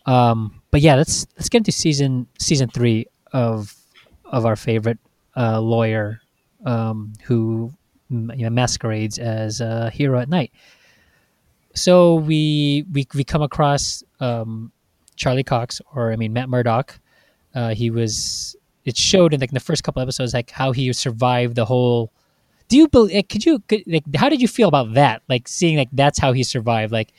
[0.07, 3.75] Um, but yeah, let's let's get into season season three of
[4.25, 4.99] of our favorite
[5.37, 6.21] uh, lawyer
[6.64, 7.73] um, who
[8.11, 10.53] you know, masquerades as a hero at night.
[11.75, 14.73] So we we we come across um,
[15.17, 16.99] Charlie Cox, or I mean Matt Murdock.
[17.55, 18.57] Uh, he was.
[18.85, 22.11] It showed in like the first couple episodes like how he survived the whole
[22.69, 25.77] do you believe could you could, like how did you feel about that like seeing
[25.77, 27.13] like that's how he survived like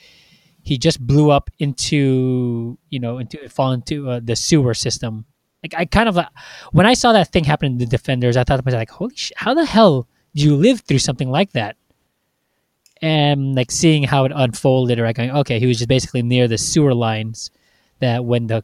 [0.64, 5.26] he just blew up into you know into fall into uh, the sewer system
[5.64, 6.28] like i kind of like
[6.72, 9.16] when i saw that thing happen in the defenders i thought to myself like holy
[9.16, 11.76] shit how the hell do you live through something like that
[13.02, 16.48] and like seeing how it unfolded or like going, okay he was just basically near
[16.48, 17.50] the sewer lines
[18.00, 18.64] that when the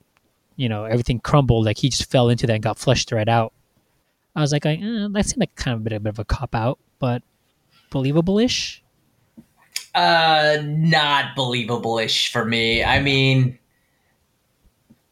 [0.55, 3.53] you know everything crumbled like he just fell into that and got flushed right out
[4.35, 4.77] I was like, eh,
[5.11, 7.23] that seemed like kind of a bit, a bit of a cop out, but
[7.89, 8.83] believable-ish.
[9.93, 12.83] Uh, not believable-ish for me.
[12.83, 13.57] I mean,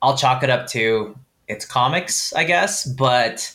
[0.02, 3.54] I'll chalk it up to it's comics, I guess, but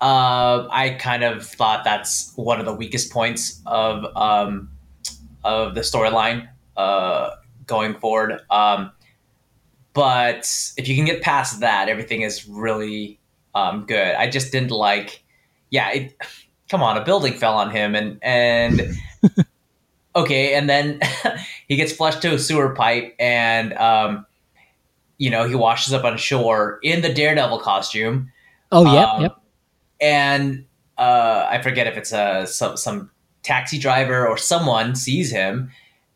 [0.00, 4.70] uh, I kind of thought that's one of the weakest points of um,
[5.44, 7.30] of the storyline uh,
[7.66, 8.40] going forward.
[8.50, 8.92] Um,
[9.92, 13.20] but if you can get past that, everything is really
[13.54, 14.14] um, good.
[14.16, 15.22] I just didn't like,
[15.70, 16.16] yeah, it,
[16.68, 18.94] come on, a building fell on him, and and
[20.16, 21.00] okay, and then
[21.68, 24.26] he gets flushed to a sewer pipe, and um,
[25.18, 28.32] you know he washes up on shore in the Daredevil costume.
[28.72, 29.36] Oh, yeah, Um, yep.
[30.00, 30.64] And
[30.98, 33.10] uh, I forget if it's a some, some
[33.44, 35.70] taxi driver or someone sees him,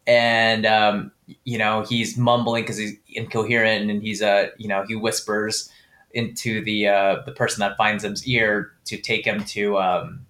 [0.06, 1.12] and um,
[1.44, 5.70] you know he's mumbling because he's incoherent, and he's uh, you know he whispers
[6.12, 10.26] into the uh, the person that finds him's ear to take him to um,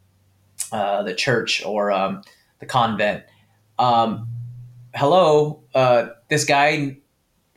[0.72, 2.22] uh, the church or um,
[2.58, 3.24] the convent.
[3.78, 4.28] Um,
[4.94, 6.98] hello, uh, this guy.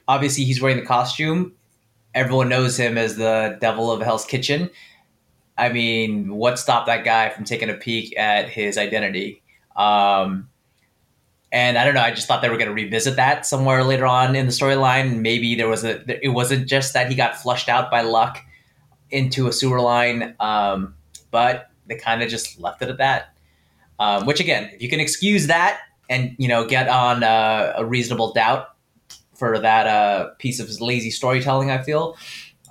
[0.07, 1.53] Obviously, he's wearing the costume.
[2.13, 4.69] Everyone knows him as the Devil of Hell's Kitchen.
[5.61, 9.43] I mean, what stopped that guy from taking a peek at his identity?
[9.75, 10.49] Um,
[11.51, 12.01] and I don't know.
[12.01, 15.19] I just thought they were going to revisit that somewhere later on in the storyline.
[15.19, 16.03] Maybe there was a.
[16.25, 18.43] It wasn't just that he got flushed out by luck
[19.11, 20.95] into a sewer line, um,
[21.29, 23.35] but they kind of just left it at that.
[23.99, 27.85] Um, which again, if you can excuse that and you know get on uh, a
[27.85, 28.69] reasonable doubt
[29.35, 32.17] for that uh, piece of lazy storytelling, I feel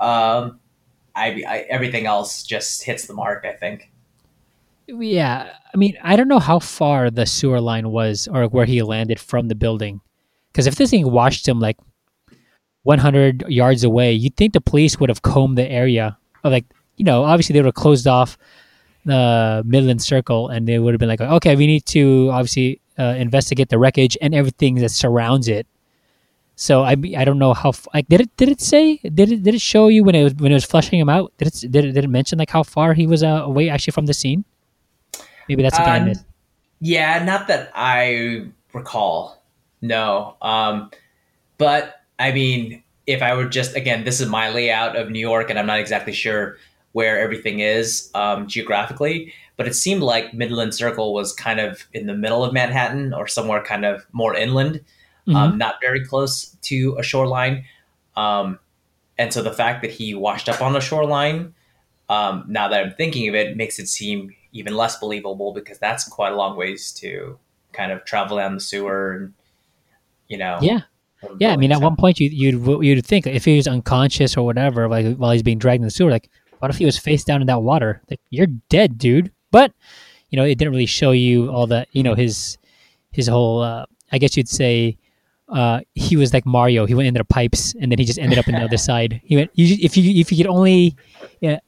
[0.01, 0.60] um,
[1.21, 3.45] I, I everything else just hits the mark.
[3.45, 3.91] I think.
[4.87, 8.83] Yeah, I mean, I don't know how far the sewer line was or where he
[8.83, 10.01] landed from the building.
[10.51, 11.77] Because if this thing washed him like
[12.83, 16.19] 100 yards away, you'd think the police would have combed the area.
[16.43, 16.65] Or like,
[16.97, 18.37] you know, obviously they would have closed off
[19.05, 23.15] the Midland Circle and they would have been like, okay, we need to obviously uh,
[23.17, 25.67] investigate the wreckage and everything that surrounds it.
[26.61, 29.55] So I I don't know how like did it did it say did it did
[29.55, 31.87] it show you when it was when it was flushing him out did it did
[31.87, 34.45] it, did it mention like how far he was uh, away actually from the scene?
[35.49, 36.25] Maybe that's something I Uh, missed.
[36.81, 38.45] Yeah, not that I
[38.75, 39.43] recall.
[39.81, 40.37] No.
[40.43, 40.91] Um,
[41.57, 45.49] but I mean, if I were just again, this is my layout of New York,
[45.49, 46.59] and I'm not exactly sure
[46.93, 52.07] where everything is um, geographically, but it seemed like Midland Circle was kind of in
[52.07, 54.85] the middle of Manhattan or somewhere kind of more inland,
[55.29, 57.65] um, not very close to a shoreline.
[58.17, 58.59] Um,
[59.19, 61.55] and so the fact that he washed up on the shoreline
[62.11, 66.05] um, now that I'm thinking of it, makes it seem even less believable because that's
[66.09, 67.39] quite a long ways to
[67.73, 69.35] kind of travel down the sewer and
[70.27, 70.81] you know Yeah.
[71.39, 74.47] Yeah, I mean, at one point you you'd you'd think if he was unconscious or
[74.47, 76.31] whatever, like while he's being dragged in the sewer, like
[76.61, 78.01] what if he was face down in that water?
[78.09, 79.31] Like you're dead, dude.
[79.51, 79.75] But
[80.31, 81.89] you know, it didn't really show you all that.
[81.93, 82.57] You know, his
[83.13, 83.61] his whole.
[83.61, 84.97] Uh, I guess you'd say
[85.51, 86.87] uh, he was like Mario.
[86.87, 89.21] He went into the pipes and then he just ended up on the other side.
[89.25, 89.51] He went.
[89.55, 90.97] You, if you if you could only,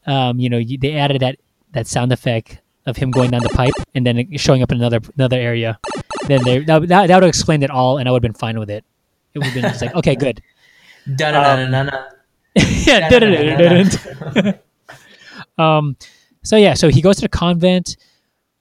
[0.06, 1.36] um, you know, they added that
[1.72, 5.00] that sound effect of him going down the pipe and then showing up in another
[5.16, 5.78] another area.
[6.26, 8.38] Then there that, that, that would have explained it all, and I would have been
[8.38, 8.84] fine with it.
[9.34, 10.42] It would have been just like, okay, good.
[11.16, 12.10] Da-na-na-na-na.
[12.54, 13.08] yeah.
[15.58, 15.96] um.
[16.44, 16.74] So yeah.
[16.74, 17.96] So he goes to the convent,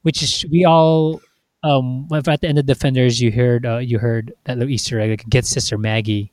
[0.01, 1.21] which is we all.
[1.63, 2.07] Um.
[2.11, 3.65] At the end of Defenders, you heard.
[3.65, 5.09] Uh, you heard that little Easter egg.
[5.11, 6.31] Like, get Sister Maggie,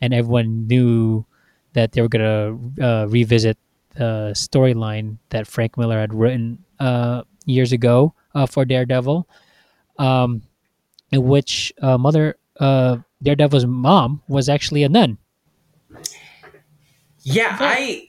[0.00, 1.26] and everyone knew
[1.74, 3.58] that they were gonna uh, revisit
[3.94, 9.28] the storyline that Frank Miller had written uh, years ago uh, for Daredevil,
[9.98, 10.42] um,
[11.10, 15.18] in which uh, Mother uh, Daredevil's mom was actually a nun.
[17.22, 18.08] Yeah, I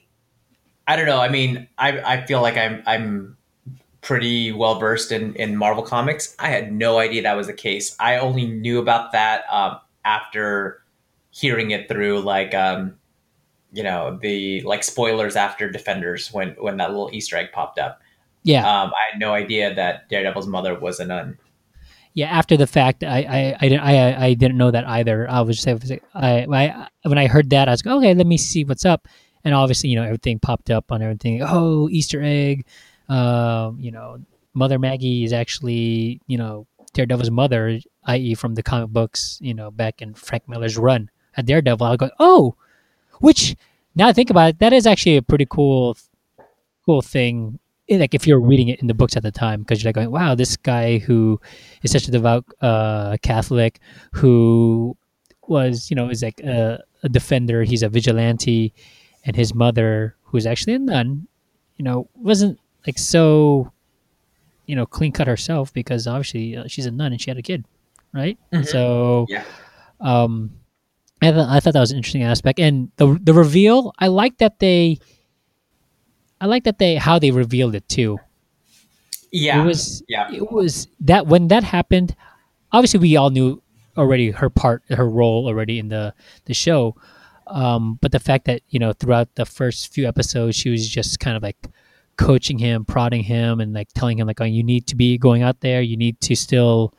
[0.86, 1.20] I don't know.
[1.20, 3.36] I mean, I I feel like I'm I'm
[4.02, 6.34] pretty well versed in in Marvel comics.
[6.38, 7.96] I had no idea that was the case.
[8.00, 10.82] I only knew about that um, after
[11.30, 12.94] hearing it through like um
[13.72, 18.00] you know the like spoilers after Defenders when when that little Easter egg popped up.
[18.44, 21.38] Yeah, Um, I had no idea that Daredevil's mother was a nun.
[22.14, 22.26] yeah.
[22.26, 25.30] After the fact, I I, I didn't I, I didn't know that either.
[25.30, 25.68] I was just
[26.14, 29.06] I, I when I heard that I was like, okay, let me see what's up.
[29.44, 31.40] And obviously, you know, everything popped up on everything.
[31.42, 32.66] Oh, Easter egg.
[33.12, 34.18] Um, you know,
[34.54, 39.38] Mother Maggie is actually you know Daredevil's mother, i.e., from the comic books.
[39.42, 41.86] You know, back in Frank Miller's run at Daredevil.
[41.86, 42.54] I go, oh,
[43.20, 43.56] which
[43.94, 45.96] now I think about it, that is actually a pretty cool,
[46.86, 47.58] cool thing.
[47.88, 49.94] eh, Like if you're reading it in the books at the time, because you're like
[49.96, 51.40] going, wow, this guy who
[51.82, 53.80] is such a devout uh, Catholic,
[54.12, 54.96] who
[55.48, 57.64] was, you know, is like a, a defender.
[57.64, 58.72] He's a vigilante,
[59.24, 61.26] and his mother, who is actually a nun,
[61.76, 63.72] you know, wasn't like so,
[64.66, 67.42] you know, clean cut herself because obviously uh, she's a nun and she had a
[67.42, 67.64] kid,
[68.12, 68.38] right?
[68.64, 69.44] So, Yeah.
[70.00, 70.50] um,
[71.20, 73.92] I thought I thought that was an interesting aspect, and the the reveal.
[73.98, 74.98] I like that they.
[76.40, 78.18] I like that they how they revealed it too.
[79.30, 80.30] Yeah, It was yeah.
[80.32, 82.16] it was that when that happened.
[82.72, 83.62] Obviously, we all knew
[83.96, 86.12] already her part, her role already in the
[86.46, 86.96] the show.
[87.46, 91.20] Um, but the fact that you know throughout the first few episodes, she was just
[91.20, 91.68] kind of like
[92.16, 95.42] coaching him, prodding him, and like telling him like, "Oh, you need to be going
[95.42, 95.80] out there.
[95.82, 96.94] You need to still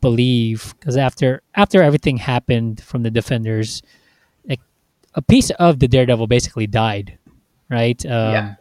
[0.00, 3.82] believe." Because after after everything happened from the defenders,
[4.48, 4.60] like
[5.14, 7.18] a piece of the Daredevil basically died,
[7.70, 8.04] right?
[8.06, 8.54] Um, Yeah.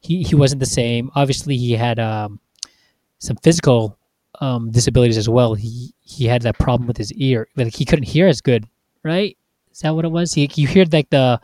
[0.00, 1.10] He he wasn't the same.
[1.14, 2.40] Obviously, he had um,
[3.18, 3.96] some physical
[4.40, 5.54] um, disabilities as well.
[5.54, 8.66] He he had that problem with his ear, like he couldn't hear as good,
[9.04, 9.36] right?
[9.70, 10.34] Is that what it was?
[10.34, 11.40] He you heard like the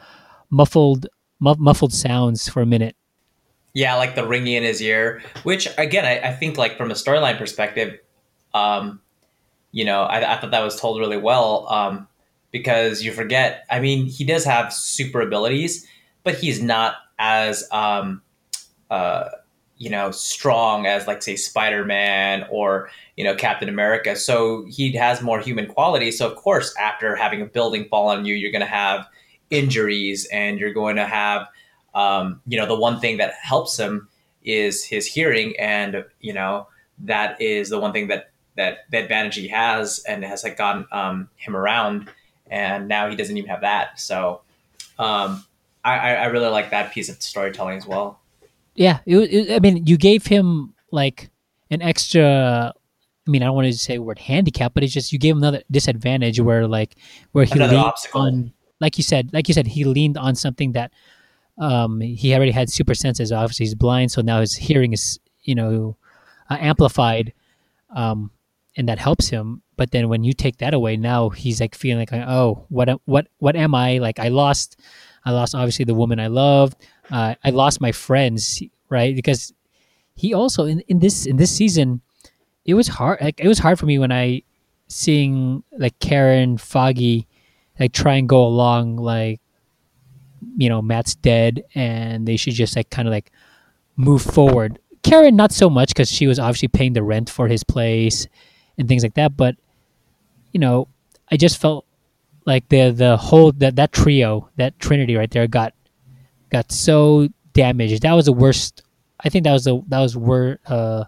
[0.51, 1.07] muffled
[1.39, 2.97] mu- muffled sounds for a minute.
[3.79, 6.95] Yeah, like the ringing in his ear, which again, I, I think like from a
[6.95, 8.01] storyline perspective,
[8.53, 9.01] um,
[9.71, 12.09] you know, I, I thought that was told really well um,
[12.51, 13.65] because you forget.
[13.71, 15.87] I mean, he does have super abilities,
[16.25, 18.21] but he's not as um,
[18.91, 19.29] uh,
[19.77, 24.17] you know strong as like say Spider Man or you know Captain America.
[24.17, 26.19] So he has more human qualities.
[26.19, 29.07] So of course, after having a building fall on you, you're going to have
[29.51, 31.47] injuries and you're going to have
[31.99, 34.09] um, you know the one thing that helps him
[34.45, 36.67] is his hearing and you know
[36.99, 40.87] that is the one thing that that the advantage he has and has like gotten
[40.93, 42.09] um, him around
[42.51, 44.41] and now he doesn't even have that so
[44.99, 45.45] um,
[45.85, 48.19] I, I really like that piece of storytelling as well
[48.75, 51.31] Yeah, it, it, I mean, you gave him like
[51.71, 52.73] an extra.
[53.27, 55.33] I mean, I don't want to say the word handicap, but it's just you gave
[55.33, 56.95] him another disadvantage where like
[57.33, 58.23] where he Another leaned obstacle.
[58.23, 60.93] on, like you said, like you said, he leaned on something that
[61.59, 63.33] um, he already had super senses.
[63.33, 65.97] Obviously, he's blind, so now his hearing is you know
[66.51, 67.33] uh, amplified,
[67.95, 68.31] um,
[68.77, 69.63] and that helps him.
[69.77, 73.29] But then when you take that away, now he's like feeling like, oh, what, what,
[73.39, 73.99] what am I?
[73.99, 74.81] Like I lost,
[75.25, 76.75] I lost obviously the woman I loved.
[77.11, 79.15] Uh, I lost my friends, right?
[79.15, 79.53] Because
[80.15, 82.03] he also in, in this in this season,
[82.65, 83.21] it was hard.
[83.21, 84.43] Like it was hard for me when I
[84.89, 87.29] seeing like Karen Foggy,
[87.79, 89.41] like try and go along like,
[90.57, 93.31] you know, Matt's dead and they should just like kind of like
[93.97, 94.79] move forward.
[95.03, 98.27] Karen not so much because she was obviously paying the rent for his place
[98.77, 99.37] and things like that.
[99.37, 99.57] But
[100.53, 100.89] you know,
[101.31, 101.87] I just felt
[102.47, 105.75] like the the whole that that trio that Trinity right there got
[106.51, 108.03] got so damaged.
[108.03, 108.83] That was the worst.
[109.23, 111.05] I think that was the that was wor- uh,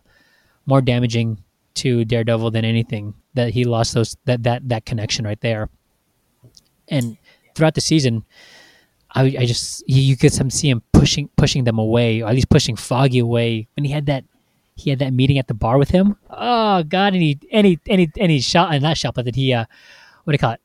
[0.67, 1.43] more damaging
[1.75, 5.71] to Daredevil than anything that he lost those that that that connection right there.
[6.89, 7.17] And
[7.55, 8.25] throughout the season,
[9.15, 12.35] I, I just you, you could some see him pushing pushing them away, or at
[12.35, 14.25] least pushing Foggy away when he had that
[14.77, 16.17] he had that meeting at the bar with him.
[16.31, 17.13] Oh God!
[17.13, 19.53] And he and he and he, and he shot and not shot, but that he
[19.53, 19.65] uh,
[20.25, 20.61] what do you call it?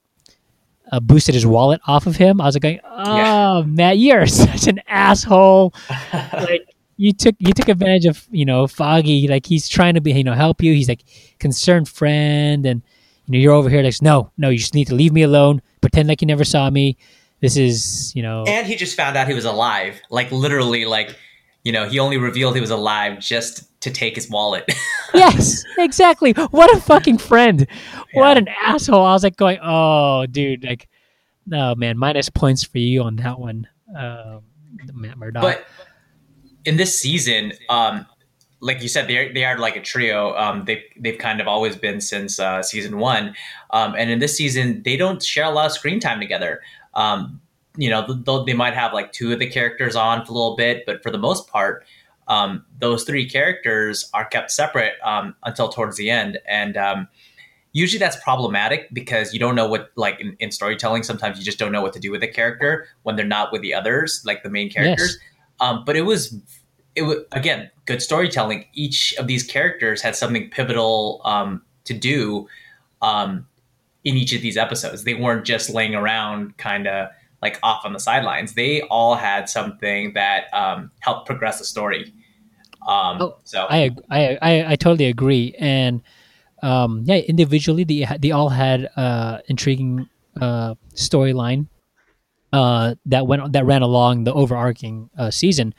[0.92, 2.40] Uh, boosted his wallet off of him.
[2.40, 3.64] I was like, going, oh Yeah.
[3.66, 5.74] Matt, you're such an asshole.
[6.14, 6.68] like
[6.98, 9.28] you took you took advantage of you know Foggy.
[9.28, 10.74] Like he's trying to be you know help you.
[10.74, 11.04] He's like
[11.40, 12.82] concerned friend, and
[13.26, 15.62] you know you're over here like no no you just need to leave me alone.
[15.82, 16.98] Pretend like you never saw me.
[17.42, 20.02] This is you know And he just found out he was alive.
[20.10, 21.16] Like literally, like
[21.64, 24.66] you know, he only revealed he was alive just to take his wallet.
[25.14, 26.34] yes exactly.
[26.34, 27.68] What a fucking friend.
[28.14, 29.06] What an asshole.
[29.06, 30.88] I was like going oh dude like
[31.46, 33.68] no man minus points for you on that one.
[33.96, 34.42] Um,
[34.94, 35.42] Matt Murdock.
[35.42, 35.66] but
[36.66, 38.06] in this season, um,
[38.60, 40.36] like you said, they they are like a trio.
[40.36, 43.36] Um, they they've kind of always been since uh, season one,
[43.72, 46.62] um, and in this season, they don't share a lot of screen time together.
[46.96, 47.42] Um,
[47.78, 50.86] you know, they might have like two of the characters on for a little bit,
[50.86, 51.86] but for the most part,
[52.28, 57.08] um, those three characters are kept separate um, until towards the end, and um,
[57.76, 61.60] usually that's problematic because you don't know what like in, in storytelling sometimes you just
[61.60, 64.44] don't know what to do with a character when they're not with the others like
[64.44, 65.18] the main characters.
[65.60, 66.40] Um, but it was
[66.96, 68.66] it was again good storytelling.
[68.74, 72.48] Each of these characters had something pivotal um, to do
[73.02, 73.46] um,
[74.06, 75.04] in each of these episodes.
[75.04, 77.10] They weren't just laying around kind of
[77.42, 78.54] like off on the sidelines.
[78.54, 82.14] They all had something that um, helped progress the story.
[82.88, 86.02] Um, Oh, so I, I I I totally agree, and
[86.62, 90.08] um, yeah, individually they they all had uh, intriguing
[90.40, 91.68] uh, storyline
[92.54, 95.74] uh, that went that ran along the overarching uh, season,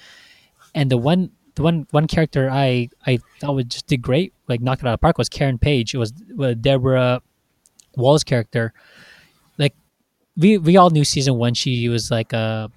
[0.74, 4.60] and the one the one one character I I thought was just did great, like
[4.60, 5.94] knocked it out of the park was Karen Page.
[5.94, 7.22] It was uh, Deborah
[7.96, 8.72] Woll's character.
[9.58, 9.74] Like
[10.36, 12.70] we we all knew season one she was like a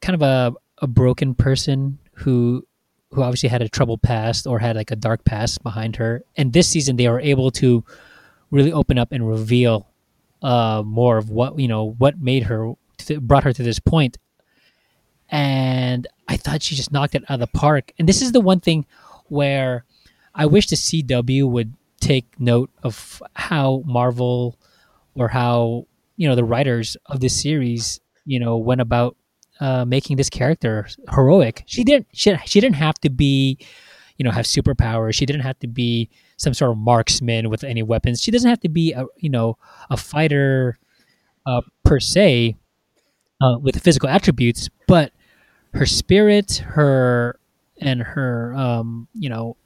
[0.00, 2.66] kind of a a broken person who
[3.12, 6.24] who obviously had a troubled past or had like a dark past behind her.
[6.36, 7.84] And this season, they were able to
[8.50, 9.86] really open up and reveal
[10.42, 14.18] uh, more of what you know what made her to, brought her to this point.
[15.28, 17.92] And I thought she just knocked it out of the park.
[17.98, 18.86] And this is the one thing
[19.26, 19.84] where
[20.34, 21.72] I wish the CW would
[22.02, 24.58] take note of how Marvel
[25.14, 25.86] or how
[26.16, 29.16] you know the writers of this series you know went about
[29.60, 31.62] uh, making this character heroic.
[31.66, 32.08] She didn't.
[32.12, 33.58] She, she didn't have to be,
[34.16, 35.14] you know, have superpowers.
[35.14, 38.20] She didn't have to be some sort of marksman with any weapons.
[38.20, 39.56] She doesn't have to be a you know
[39.88, 40.78] a fighter
[41.46, 42.56] uh, per se
[43.40, 45.12] uh, with physical attributes, but
[45.74, 47.38] her spirit, her
[47.80, 49.56] and her um, you know,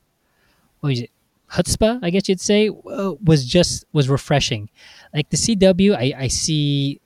[0.80, 1.10] what is it?
[1.56, 4.68] Chutzpah, I guess you'd say, uh, was just was refreshing.
[5.14, 7.00] Like the CW, I, I see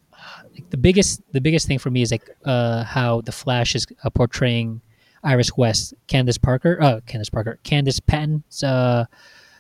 [0.54, 3.86] like the biggest the biggest thing for me is like uh, how the Flash is
[4.02, 4.80] uh, portraying
[5.22, 9.04] Iris West, Candace Parker, uh, Candace Parker, Candice Patton's uh,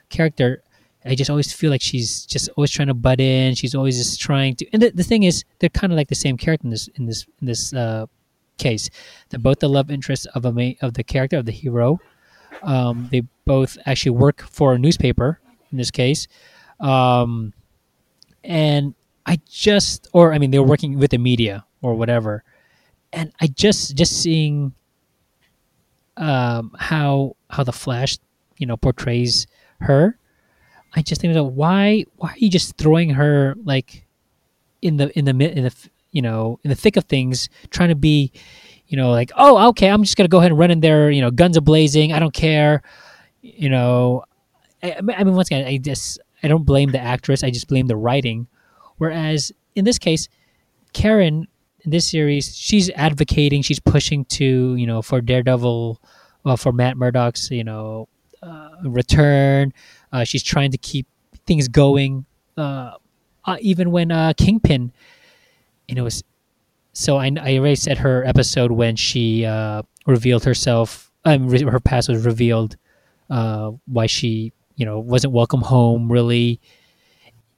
[0.08, 0.62] character.
[1.04, 3.54] I just always feel like she's just always trying to butt in.
[3.54, 4.66] She's always just trying to.
[4.72, 7.06] And the, the thing is, they're kind of like the same character in this in
[7.06, 8.06] this in this uh,
[8.58, 8.90] case.
[9.28, 12.00] They're both the love interest of a of the character of the hero.
[12.62, 15.40] Um, they both actually work for a newspaper
[15.70, 16.28] in this case,
[16.78, 17.52] um,
[18.44, 18.94] and
[19.26, 22.44] I just, or I mean, they were working with the media or whatever,
[23.12, 24.74] and I just just seeing
[26.16, 28.18] um, how how the Flash,
[28.58, 29.46] you know, portrays
[29.80, 30.18] her.
[30.94, 34.06] I just think, why why are you just throwing her like
[34.82, 35.74] in the in the in the
[36.12, 38.32] you know in the thick of things, trying to be,
[38.88, 41.20] you know, like oh okay, I'm just gonna go ahead and run in there, you
[41.20, 42.12] know, guns a blazing.
[42.12, 42.82] I don't care,
[43.56, 44.24] you know.
[44.82, 47.44] I, I mean- once again, I just I don't blame the actress.
[47.44, 48.46] I just blame the writing.
[48.98, 50.28] Whereas in this case,
[50.92, 51.46] Karen
[51.82, 56.00] in this series, she's advocating, she's pushing to you know for Daredevil,
[56.44, 58.08] uh, for Matt Murdock's you know
[58.42, 59.72] uh, return.
[60.12, 61.06] Uh, she's trying to keep
[61.46, 62.24] things going,
[62.56, 62.92] uh,
[63.44, 64.92] uh, even when uh, Kingpin,
[65.88, 66.22] you know, was.
[66.92, 69.44] So I, I already said her episode when she
[70.06, 71.10] revealed herself.
[71.24, 72.76] Um, her past was revealed.
[73.30, 76.60] Uh, why she you know wasn't welcome home really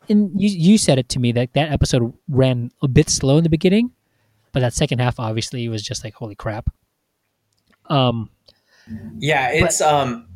[0.08, 3.44] and you you said it to me that that episode ran a bit slow in
[3.44, 3.90] the beginning,
[4.52, 6.68] but that second half obviously was just like holy crap.
[7.86, 8.30] Um,
[9.18, 10.28] Yeah, it's um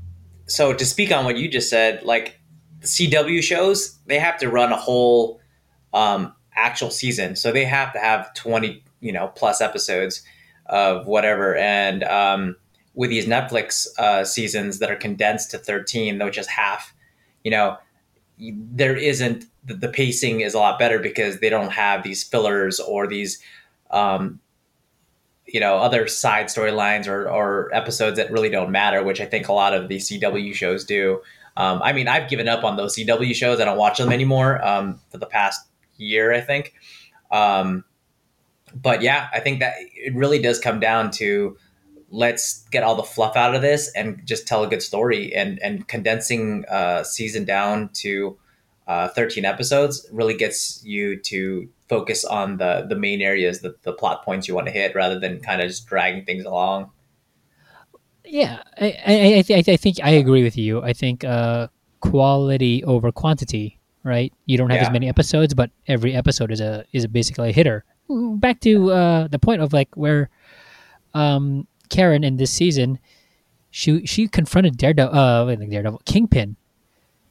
[0.47, 2.41] so to speak on what you just said, like
[2.81, 5.41] the CW shows, they have to run a whole
[5.93, 7.37] um actual season.
[7.37, 10.23] So they have to have 20, you know, plus episodes.
[10.69, 11.57] of whatever.
[11.57, 12.57] And um,
[12.97, 16.93] with these Netflix uh, seasons that are condensed to 13, which is half,
[17.45, 17.77] you know,
[18.39, 22.81] there isn't the, the pacing is a lot better because they don't have these fillers
[22.81, 23.39] or these
[23.91, 24.41] um,
[25.47, 29.49] you know other side storylines or, or episodes that really don't matter which i think
[29.49, 31.23] a lot of the cw shows do.
[31.57, 33.61] Um, i mean i've given up on those cw shows.
[33.61, 35.67] I don't watch them anymore um, for the past
[35.97, 36.75] year i think.
[37.31, 37.85] Um,
[38.75, 41.57] but yeah i think that it really does come down to
[42.11, 45.59] let's get all the fluff out of this and just tell a good story and
[45.63, 48.37] and condensing uh season down to
[48.87, 53.93] uh 13 episodes really gets you to focus on the the main areas the, the
[53.93, 56.91] plot points you want to hit rather than kind of just dragging things along
[58.25, 60.83] Yeah, I I, I, th- I think I agree with you.
[60.83, 61.69] I think uh,
[62.01, 64.33] quality over quantity, right?
[64.47, 64.87] You don't have Yeah.
[64.89, 67.85] as many episodes, but every episode is a is basically a hitter.
[68.09, 70.29] Back to uh, the point of like where
[71.15, 72.99] um, Karen in this season,
[73.71, 76.57] she she confronted Daredevil, uh, Daredevil, Kingpin,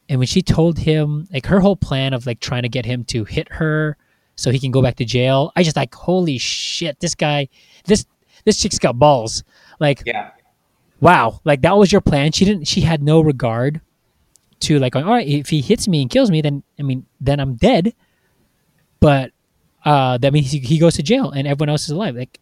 [0.10, 3.03] and when she told him like her whole plan of like trying to get him
[3.06, 3.97] to hit her
[4.36, 7.47] so he can go back to jail, I just like holy shit, this guy,
[7.86, 8.06] this
[8.43, 9.43] this chick's got balls,
[9.80, 10.32] like yeah.
[10.99, 11.39] wow.
[11.43, 12.32] Like that was your plan.
[12.32, 13.82] She didn't she had no regard
[14.62, 17.39] to like all right if he hits me and kills me then i mean then
[17.39, 17.93] i'm dead.
[18.99, 19.32] But
[19.84, 22.16] uh that means he, he goes to jail and everyone else is alive.
[22.16, 22.39] Like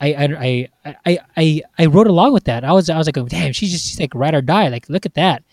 [0.00, 0.68] I, I
[1.06, 2.64] I I I wrote along with that.
[2.64, 4.68] I was I was like, damn, she's just she's like ride or die.
[4.68, 5.44] Like, look at that,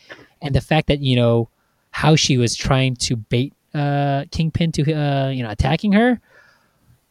[0.41, 1.49] and the fact that you know
[1.91, 6.19] how she was trying to bait uh Kingpin to uh you know attacking her,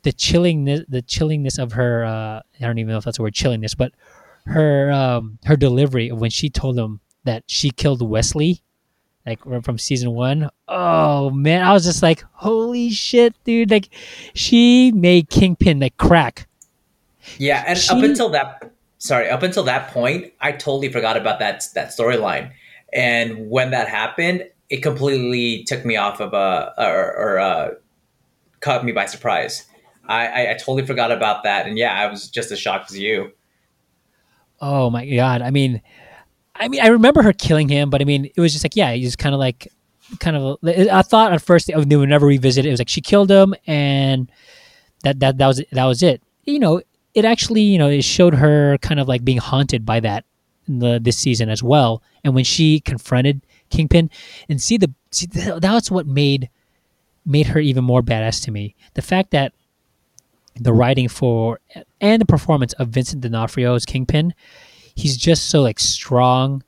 [0.03, 3.35] the chillingness the chillingness of her uh I don't even know if that's the word
[3.35, 3.93] chillingness, but
[4.47, 8.63] her um her delivery of when she told him that she killed Wesley,
[9.27, 10.51] like from season one.
[10.69, 13.71] Oh man, I was just like, holy shit, dude!
[13.71, 13.89] Like,
[14.35, 16.49] she made Kingpin like crack.
[17.39, 21.65] Yeah, and up until that, sorry, up until that point, I totally forgot about that
[21.75, 22.53] that storyline.
[22.93, 27.71] And when that happened, it completely took me off of a or, or uh,
[28.61, 29.67] caught me by surprise.
[30.09, 32.99] I, I, I totally forgot about that, and yeah, I was just as shocked as
[32.99, 33.33] you.
[34.61, 35.43] Oh my god!
[35.43, 35.81] I mean,
[36.57, 38.93] I mean, I remember her killing him, but I mean, it was just like, yeah,
[38.93, 39.69] he was kind of like,
[40.19, 40.59] kind of.
[40.65, 42.69] I thought at first they would never revisit it.
[42.69, 44.31] It was like she killed him, and
[45.05, 46.23] that that that was that was it.
[46.45, 46.83] You know,
[47.15, 50.25] it actually, you know, it showed her kind of like being haunted by that
[50.69, 52.03] in the this season as well.
[52.25, 54.11] And when she confronted Kingpin,
[54.49, 56.51] and see the see th- that's what made
[57.25, 58.75] made her even more badass to me.
[58.95, 59.53] The fact that
[60.57, 61.61] the writing for
[62.01, 64.35] and the performance of Vincent D'Onofrio as Kingpin,
[64.95, 66.63] he's just so like strong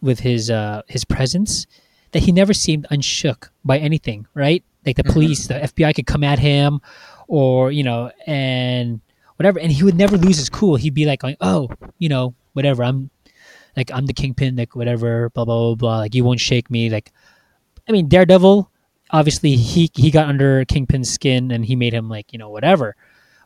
[0.00, 1.66] with his uh his presence
[2.12, 4.62] that he never seemed unshook by anything, right?
[4.84, 6.80] Like the police, the FBI could come at him
[7.26, 9.00] or, you know, and
[9.36, 10.76] whatever and he would never lose his cool.
[10.76, 12.84] He'd be like going, "Oh, you know, whatever.
[12.84, 13.10] I'm
[13.76, 15.98] like I'm the Kingpin, like whatever, blah blah blah blah.
[15.98, 17.12] Like you won't shake me." Like
[17.88, 18.70] I mean, Daredevil
[19.12, 22.96] obviously he he got under Kingpin's skin and he made him like, you know, whatever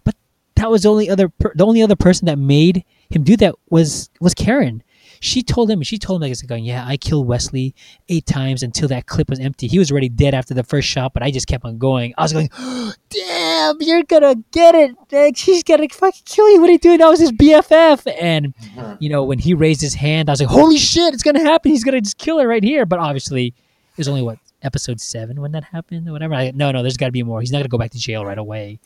[0.04, 0.14] But
[0.54, 3.54] that was the only other per- the only other person that made him do that
[3.68, 4.82] was was Karen.
[5.20, 7.74] She told him, she told him, like, I said, going, yeah, I killed Wesley
[8.08, 9.66] eight times until that clip was empty.
[9.66, 12.14] He was already dead after the first shot, but I just kept on going.
[12.16, 12.50] I was going,
[13.10, 14.94] damn, you're gonna get it.
[15.10, 16.60] Like, she's gonna fucking kill you.
[16.60, 16.98] What are you doing?
[16.98, 18.12] That was his BFF.
[18.20, 18.94] And, mm-hmm.
[18.98, 21.70] you know, when he raised his hand, I was like, holy shit, it's gonna happen.
[21.70, 22.86] He's gonna just kill her right here.
[22.86, 26.34] But obviously, it was only what, episode seven when that happened or whatever.
[26.34, 27.40] I, no, no, there's gotta be more.
[27.40, 28.80] He's not gonna go back to jail right away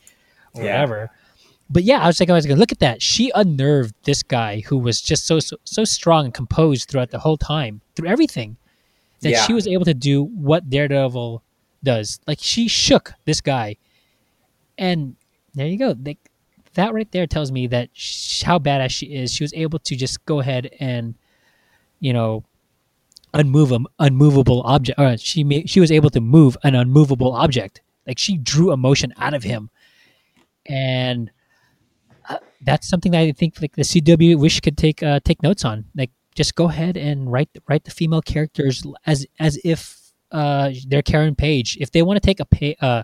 [0.53, 0.81] or Yeah.
[0.81, 1.11] whatever
[1.71, 3.01] but yeah, I was like, I was like, look at that.
[3.01, 7.19] She unnerved this guy who was just so so, so strong and composed throughout the
[7.19, 8.57] whole time, through everything,
[9.21, 9.43] that Yeah.
[9.45, 11.41] she was able to do what Daredevil
[11.83, 12.19] does.
[12.27, 13.77] Like she shook this guy,
[14.77, 15.15] and
[15.53, 15.95] there you go.
[16.03, 16.19] Like,
[16.73, 19.33] that right there tells me that sh- how badass she is.
[19.33, 21.15] She was able to just go ahead and,
[21.99, 22.43] you know,
[23.33, 24.99] unmove an unmovable object.
[24.99, 27.81] Or she ma- she was able to move an unmovable object.
[28.07, 29.69] Like she drew emotion out of him,
[30.65, 31.31] and
[32.61, 35.85] that's something that I think like the CW wish could take uh, take notes on.
[35.95, 40.01] Like just go ahead and write write the female characters as as if
[40.31, 41.77] uh, they're Karen Page.
[41.79, 43.03] If they want to take a pay, uh,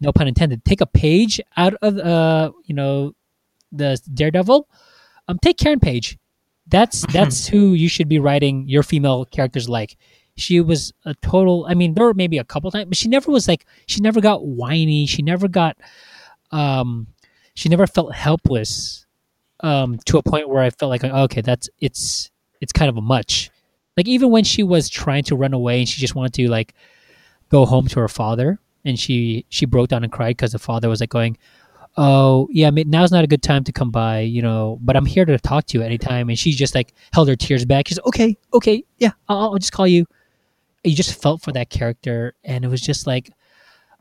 [0.00, 3.14] no pun intended, take a page out of uh, you know
[3.72, 4.68] the Daredevil,
[5.28, 6.18] um, take Karen Page.
[6.66, 9.96] That's that's who you should be writing your female characters like.
[10.34, 11.66] She was a total.
[11.68, 13.66] I mean, there were maybe a couple times, but she never was like.
[13.86, 15.06] She never got whiny.
[15.06, 15.76] She never got.
[16.50, 17.08] Um,
[17.54, 19.06] she never felt helpless.
[19.60, 22.30] Um, to a point where I felt like, okay, that's it's
[22.60, 23.50] it's kind of a much.
[23.96, 26.74] Like even when she was trying to run away and she just wanted to like
[27.48, 30.88] go home to her father, and she she broke down and cried because the father
[30.88, 31.38] was like going,
[31.96, 35.24] oh yeah, now's not a good time to come by, you know, but I'm here
[35.24, 36.28] to talk to you anytime.
[36.28, 37.88] And she just like held her tears back.
[37.88, 40.06] She's okay, okay, yeah, I'll, I'll just call you.
[40.84, 43.30] You just felt for that character, and it was just like,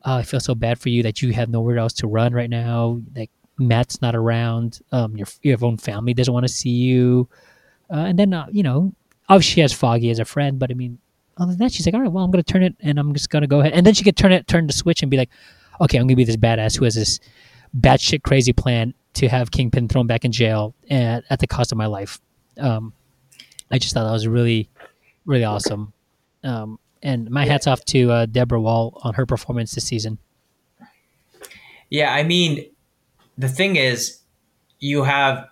[0.06, 2.50] oh, I feel so bad for you that you have nowhere else to run right
[2.50, 3.00] now.
[3.16, 3.30] Like
[3.68, 4.80] Matt's not around.
[4.92, 7.30] Um, your your own family doesn't want to see you.
[7.90, 8.94] Uh, and then uh, you know,
[9.30, 11.00] obviously she has Foggy as a friend, but I mean,
[11.38, 13.30] other than that, she's like, all right, well, I'm gonna turn it, and I'm just
[13.30, 13.74] gonna go ahead.
[13.74, 15.30] And then she could turn it, turn the switch, and be like,
[15.80, 17.20] okay, I'm gonna be this badass who has this
[17.80, 21.78] batshit crazy plan to have Kingpin thrown back in jail at, at the cost of
[21.78, 22.20] my life.
[22.58, 22.94] Um,
[23.70, 24.70] I just thought that was really,
[25.26, 25.94] really awesome.
[26.44, 30.18] Um, and my hats off to uh, Deborah Woll on her performance this season.
[31.90, 32.71] Yeah, I mean,
[33.38, 34.20] the thing is,
[34.80, 35.48] you have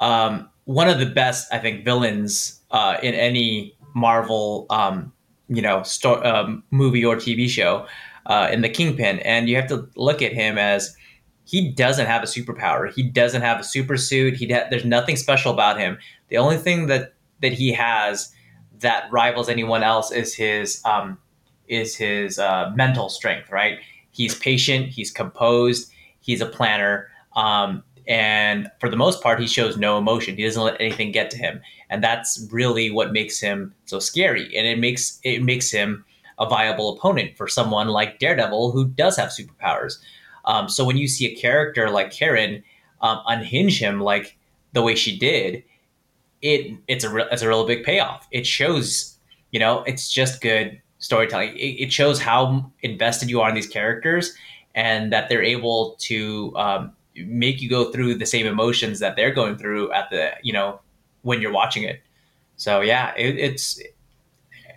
[0.00, 5.12] um, one of the best, I think, villains uh, in any Marvel, um,
[5.48, 7.86] you know, sto- um, movie or TV show
[8.26, 10.96] uh, in the Kingpin, and you have to look at him as
[11.44, 12.92] he doesn't have a superpower.
[12.92, 14.34] He doesn't have a super suit.
[14.34, 15.98] He there's nothing special about him.
[16.28, 18.32] The only thing that that he has
[18.80, 21.18] that rivals anyone else is his um,
[21.68, 23.50] is his uh, mental strength.
[23.50, 23.78] Right?
[24.10, 24.88] He's patient.
[24.88, 25.90] He's composed.
[26.24, 27.08] He's a planner.
[27.36, 30.36] Um, and for the most part, he shows no emotion.
[30.36, 31.60] He doesn't let anything get to him,
[31.90, 34.44] and that's really what makes him so scary.
[34.56, 36.04] And it makes it makes him
[36.38, 39.98] a viable opponent for someone like Daredevil, who does have superpowers.
[40.46, 42.62] Um, so when you see a character like Karen
[43.00, 44.36] um, unhinge him like
[44.72, 45.62] the way she did,
[46.42, 48.26] it it's a real, it's a real big payoff.
[48.32, 49.16] It shows,
[49.50, 51.56] you know, it's just good storytelling.
[51.56, 54.34] It, it shows how invested you are in these characters,
[54.74, 59.32] and that they're able to um, make you go through the same emotions that they're
[59.32, 60.80] going through at the you know
[61.22, 62.02] when you're watching it.
[62.56, 63.80] So yeah, it, it's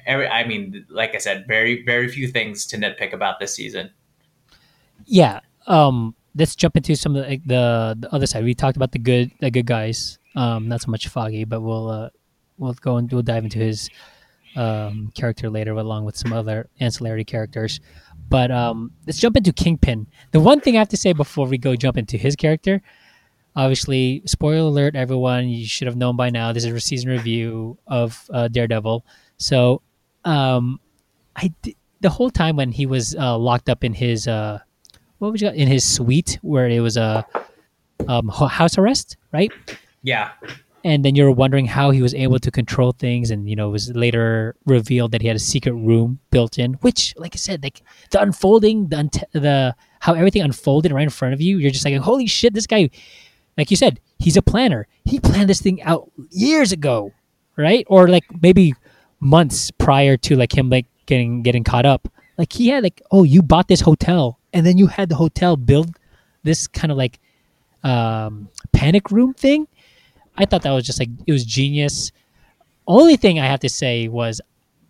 [0.05, 0.27] every.
[0.27, 3.91] I mean, like I said, very very few things to nitpick about this season.
[5.05, 5.39] Yeah.
[5.67, 8.43] Um, let's jump into some of the, the the other side.
[8.43, 10.19] We talked about the good the good guys.
[10.35, 12.09] Um, not so much Foggy, but we'll uh,
[12.57, 13.89] we'll go and we'll dive into his
[14.55, 17.79] um, character later, along with some other ancillary characters.
[18.29, 20.07] But um, let's jump into Kingpin.
[20.31, 22.81] The one thing I have to say before we go jump into his character,
[23.55, 26.51] obviously, spoiler alert, everyone, you should have known by now.
[26.51, 29.05] This is a season review of uh, Daredevil.
[29.37, 29.81] So,
[30.25, 30.79] um,
[31.35, 34.59] I d- the whole time when he was uh, locked up in his uh,
[35.19, 37.25] what was you in his suite where it was a
[38.07, 39.51] um, ho- house arrest, right?
[40.03, 40.31] Yeah,
[40.83, 43.71] and then you're wondering how he was able to control things and you know it
[43.71, 47.63] was later revealed that he had a secret room built in which like i said
[47.63, 51.71] like the unfolding the unt- the how everything unfolded right in front of you you're
[51.71, 52.89] just like holy shit this guy
[53.57, 54.87] like you said he's a planner.
[55.05, 57.13] He planned this thing out years ago
[57.57, 57.85] right?
[57.89, 58.75] Or like maybe
[59.19, 62.07] months prior to like him like getting getting caught up.
[62.37, 65.57] Like he had like oh you bought this hotel and then you had the hotel
[65.57, 65.97] build
[66.43, 67.19] this kind of like
[67.83, 69.67] um panic room thing
[70.37, 72.11] I thought that was just like it was genius.
[72.87, 74.41] Only thing I have to say was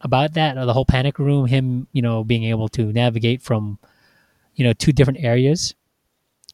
[0.01, 3.79] about that the whole panic room, him you know being able to navigate from
[4.55, 5.75] you know two different areas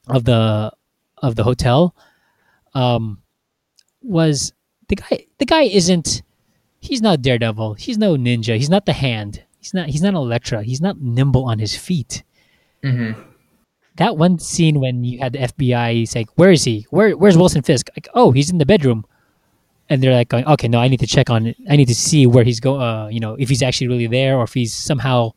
[0.08, 0.72] of the
[1.18, 1.96] of the hotel
[2.74, 3.22] um,
[4.02, 4.54] was
[4.88, 5.26] the guy.
[5.38, 6.22] The guy isn't.
[6.80, 7.76] He's not Daredevil.
[7.76, 8.58] He's no ninja.
[8.58, 9.44] He's not the hand.
[9.58, 9.90] He's not.
[9.90, 10.64] He's not Elektra.
[10.64, 12.24] He's not nimble on his feet
[12.84, 13.20] mm-hmm.
[13.98, 16.86] That one scene when you had the FBI, like, "Where is he?
[16.90, 19.06] Where Where's Wilson Fisk?" Like, "Oh, he's in the bedroom,"
[19.90, 21.58] and they're like, going, "Okay, no, I need to check on it.
[21.70, 22.80] I need to see where he's go.
[22.80, 25.32] Uh, you know, if he's actually really there, or if he's somehow,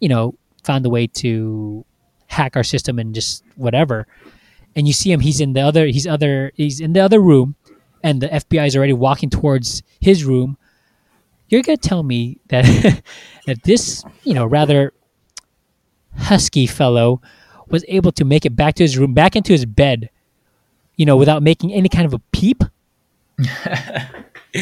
[0.00, 1.84] you know, found a way to
[2.26, 4.06] hack our system and just whatever."
[4.74, 5.86] And you see him; he's in the other.
[5.86, 6.52] He's other.
[6.54, 7.56] He's in the other room,
[8.02, 10.58] and the FBI is already walking towards his room.
[11.48, 12.64] You're gonna tell me that
[13.46, 14.92] that this, you know, rather
[16.18, 17.20] husky fellow
[17.68, 20.10] was able to make it back to his room, back into his bed,
[20.96, 22.62] you know, without making any kind of a peep.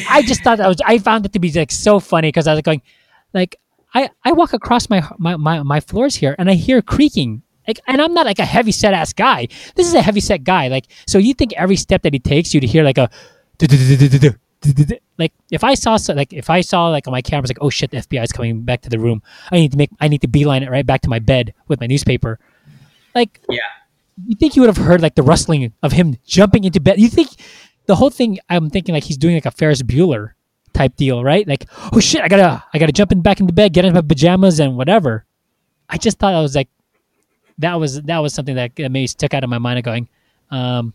[0.08, 2.54] I just thought that was I found it to be like so funny because I
[2.54, 2.82] was going,
[3.32, 3.60] like
[3.94, 7.42] I I walk across my my my, my floors here and I hear creaking.
[7.66, 9.48] Like, and I'm not like a heavy set ass guy.
[9.74, 10.68] This is a heavy set guy.
[10.68, 13.08] Like, so you think every step that he takes, you'd hear like a,
[15.18, 17.62] like if I saw so, like if I saw like on my camera, it's like,
[17.62, 19.22] oh shit, the FBI is coming back to the room.
[19.50, 21.80] I need to make I need to beeline it right back to my bed with
[21.80, 22.38] my newspaper.
[23.14, 23.60] Like, yeah.
[24.26, 27.00] you think you would have heard like the rustling of him jumping into bed?
[27.00, 27.30] You think
[27.86, 28.38] the whole thing?
[28.48, 30.32] I'm thinking like he's doing like a Ferris Bueller
[30.72, 31.46] type deal, right?
[31.46, 34.06] Like, oh shit, I gotta I gotta jump in back into bed, get into my
[34.06, 35.24] pajamas and whatever.
[35.88, 36.68] I just thought I was like,
[37.58, 40.08] that was that was something that uh, maybe stuck out of my mind of going,
[40.50, 40.92] um,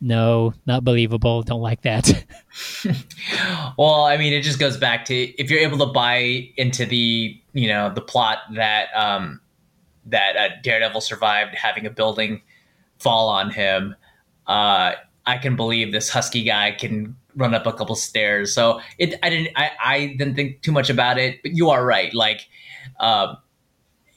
[0.00, 1.42] no, not believable.
[1.42, 2.24] Don't like that.
[3.78, 7.40] Well, I mean, it just goes back to if you're able to buy into the
[7.54, 9.40] you know the plot that um,
[10.06, 12.42] that uh, Daredevil survived having a building
[12.98, 13.94] fall on him.
[14.46, 14.92] Uh,
[15.26, 18.54] I can believe this husky guy can run up a couple stairs.
[18.54, 21.40] So it, I didn't, I, I didn't think too much about it.
[21.42, 22.12] But you are right.
[22.12, 22.48] Like,
[23.00, 23.36] um,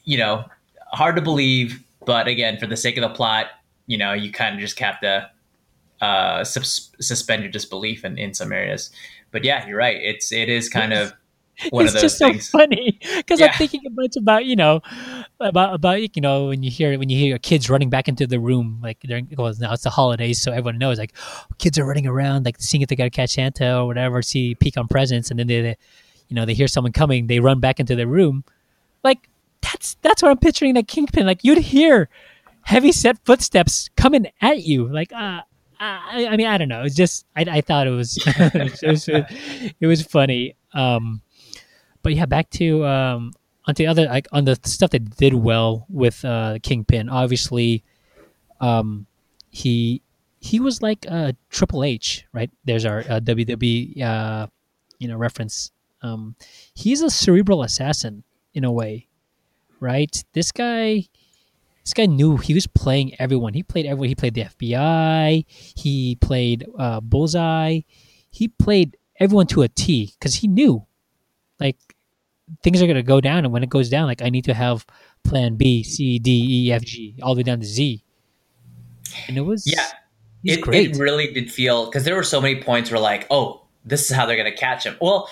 [0.03, 0.45] you know,
[0.91, 1.83] hard to believe.
[2.05, 3.47] But again, for the sake of the plot,
[3.87, 5.29] you know, you kind of just have to
[6.01, 8.91] uh, sus- suspend your disbelief in, in some areas.
[9.31, 9.97] But yeah, you're right.
[9.99, 11.13] It's it is kind of
[11.69, 12.49] one it's just things.
[12.49, 13.47] so funny because Yeah.
[13.47, 14.81] I'm thinking a bunch about you know
[15.39, 18.27] about about you know when you hear when you hear your kids running back into
[18.27, 21.13] the room like during well now it's the holidays so everyone knows like
[21.57, 24.55] kids are running around like seeing if they got to catch Santa or whatever see
[24.55, 25.77] peek on presents and then they, they
[26.27, 28.43] you know they hear someone coming they run back into their room
[29.03, 29.29] like
[29.61, 32.09] that's that's what I'm picturing that kingpin like you'd hear
[32.61, 35.41] heavy set footsteps coming at you like uh
[35.77, 36.83] I, I mean, I don't know.
[36.83, 40.55] It's just I, I thought it was it was it was funny.
[40.73, 41.21] Um,
[42.05, 43.33] but yeah, back to um,
[43.65, 47.09] on the other like on the stuff that did well with uh, Kingpin.
[47.09, 47.83] Obviously,
[48.61, 49.07] um,
[49.49, 50.03] he
[50.39, 52.51] he was like uh, Triple H, right?
[52.63, 54.45] There's our uh, WWE uh,
[54.99, 55.71] you know reference.
[56.03, 56.35] Um,
[56.75, 59.07] he's a cerebral assassin in a way,
[59.79, 60.23] right?
[60.33, 61.09] This guy.
[61.83, 63.53] This guy knew he was playing everyone.
[63.53, 64.09] He played everyone.
[64.09, 65.45] He played the FBI.
[65.47, 67.81] He played uh, Bullseye.
[68.31, 70.87] He played everyone to a T because he knew,
[71.59, 71.77] like,
[72.63, 74.85] things are gonna go down, and when it goes down, like, I need to have
[75.23, 78.03] Plan B, C, D, E, F, G, all the way down to Z.
[79.27, 79.85] And it was Yeah.
[80.43, 84.09] it, it really did feel because there were so many points where like, oh, this
[84.09, 84.95] is how they're gonna catch him.
[85.01, 85.29] Well,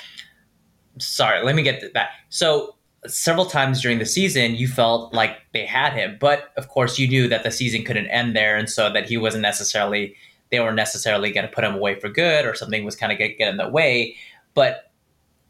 [0.99, 2.09] sorry, let me get to that.
[2.30, 6.97] So several times during the season, you felt like they had him, but of course,
[6.97, 10.16] you knew that the season couldn't end there, and so that he wasn't necessarily
[10.51, 13.18] they weren't necessarily going to put him away for good, or something was kind of
[13.18, 14.16] get, get in the way.
[14.53, 14.91] But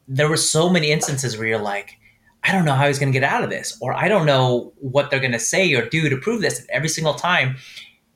[0.08, 1.98] there were so many instances where you're like.
[2.46, 4.74] I don't know how he's going to get out of this, or I don't know
[4.82, 6.60] what they're going to say or do to prove this.
[6.60, 7.56] And every single time,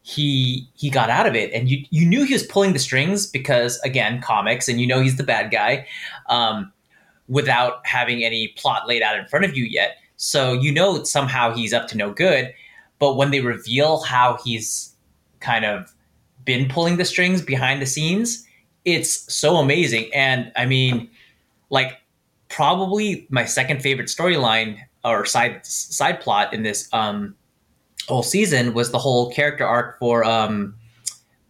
[0.07, 3.27] he he got out of it and you you knew he was pulling the strings
[3.27, 5.85] because again comics and you know he's the bad guy
[6.29, 6.71] um,
[7.27, 11.53] without having any plot laid out in front of you yet so you know somehow
[11.53, 12.53] he's up to no good
[12.99, 14.95] but when they reveal how he's
[15.41, 15.93] kind of
[16.45, 18.47] been pulling the strings behind the scenes
[18.85, 21.09] it's so amazing and i mean
[21.69, 21.97] like
[22.49, 27.35] probably my second favorite storyline or side side plot in this um
[28.07, 30.75] whole season was the whole character arc for um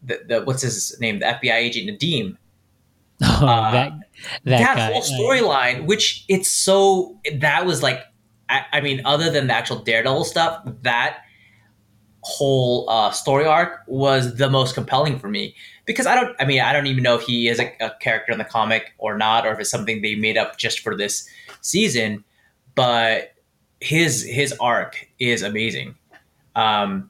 [0.04, 2.38] the, the what's his name the FBI agent Nadeem
[3.24, 3.92] Oh, uh, that
[4.46, 4.92] that, that, guy.
[4.92, 8.02] whole storyline which it's so that was like
[8.50, 11.20] I, I mean other than the actual Daredevil stuff that
[12.22, 15.56] whole uh, story arc was the most compelling for me
[15.88, 18.32] because I don't I mean I don't even know if he is a, a character
[18.32, 21.28] in the comic or not or if it's something they made up just for this
[21.62, 22.24] season
[22.76, 23.34] but
[23.80, 25.96] his his arc is amazing
[26.56, 27.10] um,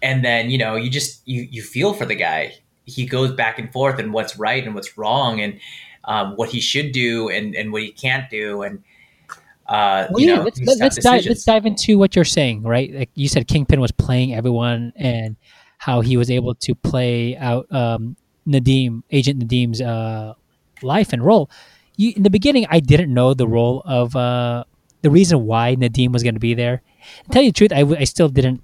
[0.00, 2.54] and then you know you just you you feel for the guy
[2.86, 5.60] he goes back and forth and what's right and what's wrong and
[6.04, 8.82] um, what he should do and and what he can't do and
[9.66, 11.24] uh, Well, you yeah, know let's, let's dive.
[11.24, 12.92] Let's dive into what you're saying, right?
[12.92, 15.36] Like you said, Kingpin was playing everyone, and
[15.84, 18.16] how he was able to play out um,
[18.46, 20.32] Nadeem, Agent Nadeem's uh,
[20.82, 21.50] life and role.
[21.96, 24.64] You, in the beginning, I didn't know the role of uh,
[25.02, 26.82] the reason why Nadeem was going to be there.
[27.24, 28.62] To tell you the truth, I, w- I still didn't.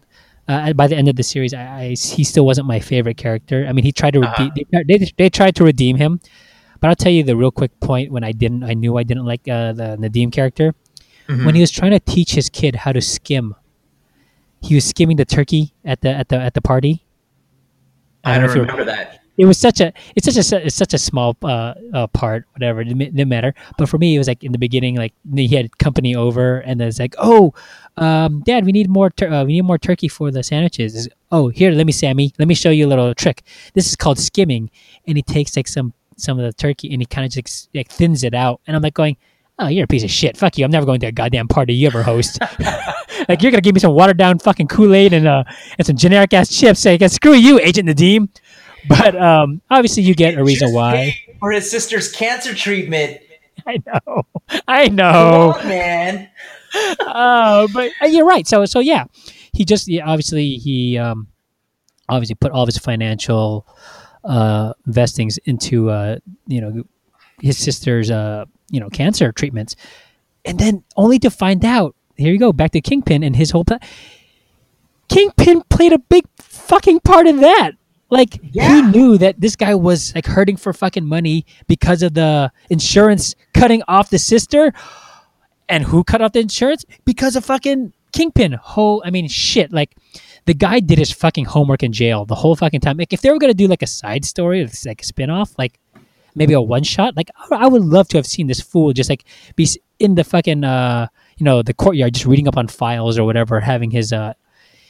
[0.48, 1.84] Uh, by the end of the series, I, I
[2.16, 3.66] he still wasn't my favorite character.
[3.68, 4.48] I mean, he tried to Uh-huh.
[4.50, 6.18] redeem, they, they they tried to redeem him,
[6.80, 8.64] but I'll tell you the real quick point when I didn't.
[8.64, 10.74] I knew I didn't like uh, the Nadeem character
[11.28, 11.44] Mm-hmm.
[11.46, 13.54] when he was trying to teach his kid how to skim.
[14.60, 17.04] He was skimming the turkey at the at the at the party.
[18.24, 19.20] I know don't if you remember that.
[19.36, 22.82] It was such a it's such a it's such a small uh, uh part whatever
[22.82, 23.54] it didn't, didn't matter.
[23.78, 26.78] But for me, it was like in the beginning, like he had company over, and
[26.78, 27.54] then it's like, oh,
[27.96, 30.94] um, Dad, we need more tur- uh, we need more turkey for the sandwiches.
[30.94, 33.42] It's, oh, here, let me Sammy, let me show you a little trick.
[33.72, 34.70] This is called skimming,
[35.06, 37.90] and he takes like some some of the turkey and he kind of just like
[37.90, 39.16] thins it out, and I'm like going.
[39.62, 40.38] Oh, you're a piece of shit.
[40.38, 40.64] Fuck you.
[40.64, 42.38] I'm never going to a goddamn party you ever host.
[43.28, 45.44] like you're gonna give me some watered down fucking Kool Aid and uh
[45.78, 46.80] and some generic ass chips.
[46.80, 48.28] Say, screw you, Agent Nadeem.
[48.88, 51.14] But um, obviously you get a reason why.
[51.38, 53.20] for his sister's cancer treatment.
[53.66, 54.26] I know,
[54.66, 55.54] I know.
[55.58, 56.30] on, man.
[56.74, 58.46] Oh, but uh, you're right.
[58.46, 59.04] So so yeah,
[59.52, 61.28] he just yeah, obviously he um
[62.08, 63.66] obviously put all of his financial
[64.24, 66.82] uh investings into uh you know
[67.42, 69.76] his sister's uh you know cancer treatments,
[70.44, 73.64] and then only to find out here you go back to Kingpin and his whole
[73.64, 73.80] plan.
[75.08, 77.72] Kingpin played a big fucking part in that.
[78.10, 82.52] Like he knew that this guy was like hurting for fucking money because of the
[82.68, 84.72] insurance cutting off the sister.
[85.68, 86.84] And who cut off the insurance?
[87.04, 88.52] Because of fucking Kingpin.
[88.52, 89.72] Whole I mean shit.
[89.72, 89.94] Like
[90.46, 92.96] the guy did his fucking homework in jail the whole fucking time.
[92.96, 95.56] Like if they were gonna do like a side story, it's like a spin off,
[95.56, 95.78] like
[96.34, 97.16] maybe a one shot.
[97.16, 99.24] Like I would love to have seen this fool just like
[99.56, 99.68] be
[99.98, 103.60] in the fucking uh you know the courtyard just reading up on files or whatever,
[103.60, 104.34] having his uh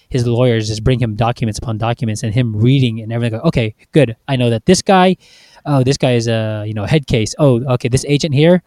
[0.08, 3.38] his lawyers just bring him documents upon documents and him reading and everything.
[3.38, 4.16] Go, okay, good.
[4.26, 5.16] I know that this guy,
[5.64, 7.34] oh, this guy is a you know head case.
[7.38, 8.62] Oh, okay, this agent here,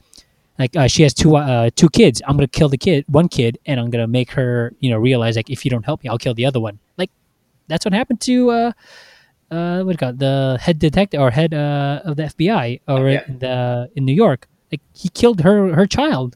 [0.58, 2.22] like uh, she has two uh, two kids.
[2.26, 5.36] I'm gonna kill the kid, one kid, and I'm gonna make her you know realize
[5.36, 6.80] like if you don't help me, I'll kill the other one.
[6.98, 7.12] Like
[7.68, 8.72] that's what happened to uh
[9.52, 10.20] uh what do you call it?
[10.20, 13.24] the head detective or head uh of the FBI or Yeah.
[13.28, 14.48] in the in New York.
[14.72, 16.36] Like he killed her her child,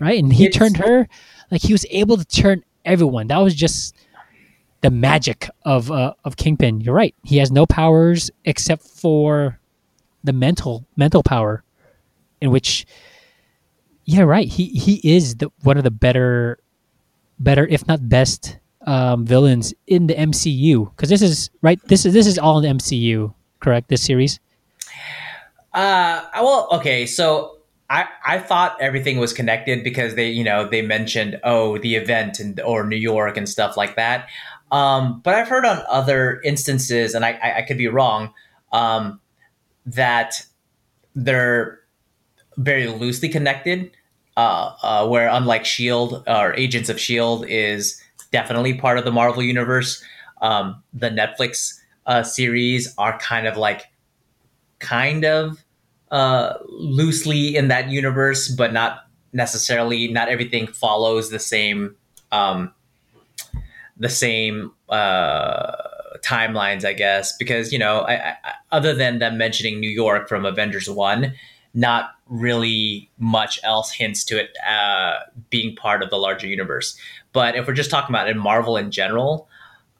[0.00, 0.22] right?
[0.22, 1.08] And he It's- turned her
[1.50, 3.28] like he was able to turn everyone.
[3.28, 3.94] That was just
[4.80, 6.80] the magic of uh, of Kingpin.
[6.80, 7.14] You're right.
[7.22, 9.58] He has no powers except for
[10.24, 11.62] the mental mental power,
[12.40, 12.84] in which,
[14.04, 14.48] yeah, right.
[14.48, 16.58] He he is the one of the better,
[17.38, 20.90] better if not best um, villains in the MCU.
[20.90, 21.80] Because this is right.
[21.88, 23.88] This is this is all in the MCU, correct?
[23.88, 24.40] This series.
[25.72, 27.58] Uh, well, okay, so
[27.90, 32.40] I I thought everything was connected because they you know they mentioned oh the event
[32.40, 34.28] and or New York and stuff like that.
[34.70, 38.32] Um, but I've heard on other instances, and I I, I could be wrong,
[38.72, 39.20] um,
[39.86, 40.46] that
[41.14, 41.80] they're
[42.56, 43.90] very loosely connected.
[44.36, 48.02] Uh, uh, where unlike Shield or Agents of Shield is
[48.34, 50.02] definitely part of the Marvel universe,
[50.42, 53.82] um, the Netflix uh, series are kind of like
[54.80, 55.64] kind of
[56.10, 60.08] uh, loosely in that universe, but not necessarily.
[60.08, 61.94] Not everything follows the same
[62.32, 62.74] um,
[63.96, 65.76] the same uh,
[66.24, 68.36] timelines, I guess, because you know, I, I,
[68.72, 71.34] other than them mentioning New York from Avengers One,
[71.72, 75.20] not really much else hints to it uh,
[75.50, 76.98] being part of the larger universe.
[77.34, 79.48] But if we're just talking about in Marvel in general,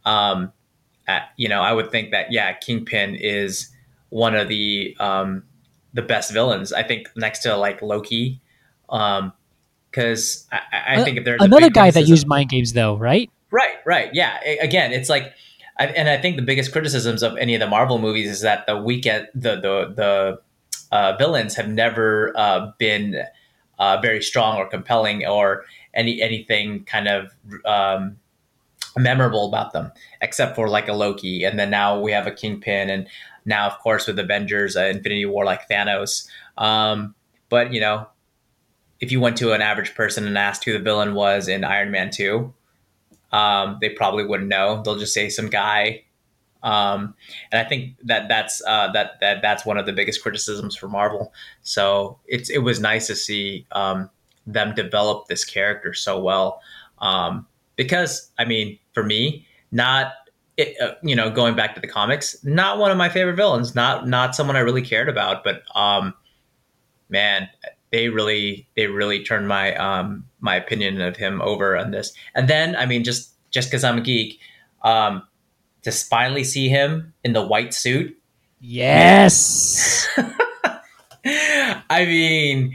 [0.07, 0.53] um,
[1.07, 3.71] uh, you know, I would think that yeah, Kingpin is
[4.09, 5.43] one of the um,
[5.93, 6.73] the best villains.
[6.73, 8.41] I think next to like Loki,
[8.87, 13.31] because I, I I think if there's another guy that used mind games, though, right?
[13.51, 14.11] Right, right.
[14.13, 14.39] Yeah.
[14.61, 15.33] Again, it's like,
[15.79, 18.67] I, and I think the biggest criticisms of any of the Marvel movies is that
[18.67, 20.41] the weekend, the the the
[20.91, 23.25] uh, villains have never uh, been
[23.79, 25.65] uh, very strong or compelling or
[25.95, 27.35] any anything kind of
[27.65, 28.17] um,
[28.97, 32.91] memorable about them, except for like a Loki, and then now we have a Kingpin,
[32.91, 33.09] and
[33.45, 36.29] now of course with Avengers, uh, Infinity War, like Thanos.
[36.59, 37.15] Um,
[37.49, 38.07] but you know,
[39.01, 41.91] if you went to an average person and asked who the villain was in Iron
[41.91, 42.53] Man two,
[43.33, 44.83] um, they probably wouldn't know.
[44.83, 46.05] They'll just say some guy.
[46.63, 47.15] Um,
[47.53, 50.89] and I think that that's uh, that that that's one of the biggest criticisms for
[50.89, 51.33] Marvel.
[51.63, 54.09] So it's it was nice to see um,
[54.47, 56.61] them develop this character so well.
[56.99, 60.13] Um, because I mean, for me, not
[60.57, 63.75] it, uh, you know going back to the comics, not one of my favorite villains.
[63.75, 66.15] Not not someone I really cared about, but um,
[67.09, 67.49] man,
[67.91, 72.13] they really they really turned my um my opinion of him over on this.
[72.35, 74.39] And then I mean just just because I'm a geek,
[74.83, 75.23] um,
[75.83, 78.17] to finally see him in the white suit.
[78.61, 80.09] Yes.
[81.25, 82.75] I mean,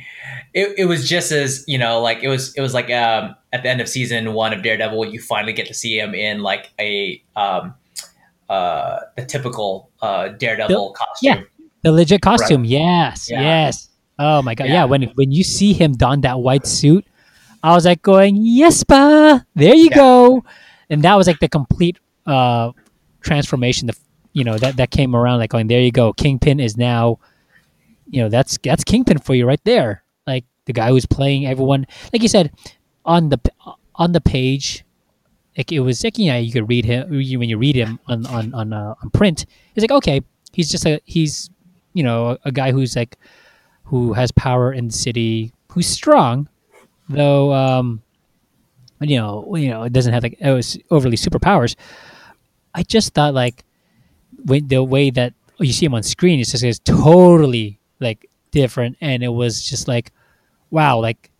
[0.60, 3.64] it, it was just as you know, like it was it was like um at
[3.64, 6.72] the end of season one of Daredevil, you finally get to see him in like
[6.80, 7.74] a um
[8.50, 11.30] uh the typical uh Daredevil costume.
[11.30, 11.42] yeah
[11.84, 12.66] the legit costume.
[12.66, 13.30] Yes.
[13.32, 13.42] Yeah.
[13.42, 13.88] Yes.
[14.18, 14.68] Oh my god.
[14.68, 14.74] Yeah.
[14.74, 14.86] Yeah.
[14.86, 17.06] When when you see him don that white suit,
[17.64, 19.44] I was like going, yes, pa.
[19.56, 19.96] There you Yeah.
[19.96, 20.44] go.
[20.90, 22.72] And that was like the complete uh
[23.22, 23.88] transformation.
[23.88, 23.96] The
[24.34, 26.12] you know that that came around like going, there you go.
[26.14, 27.18] Kingpin is now,
[28.10, 30.04] you know, that's that's Kingpin for you right there.
[30.26, 31.88] Like the guy who's playing everyone.
[32.14, 32.52] Like you said,
[33.06, 33.40] on the
[33.96, 34.86] on the page.
[35.58, 38.26] Like it was like you know you could read him when you read him on
[38.28, 39.46] on on, uh, on print.
[39.76, 40.22] It's like okay,
[40.54, 41.50] he's just a he's
[41.94, 43.18] you know a, a guy who's like
[43.84, 46.48] who has power in the city, who's strong,
[47.10, 48.02] though um,
[49.02, 51.76] you know you know it doesn't have like was overly superpowers.
[52.74, 53.66] I just thought like
[54.46, 58.98] when the way that you see him on screen, it's just is totally like different,
[59.02, 60.12] and it was just like
[60.72, 61.32] wow, like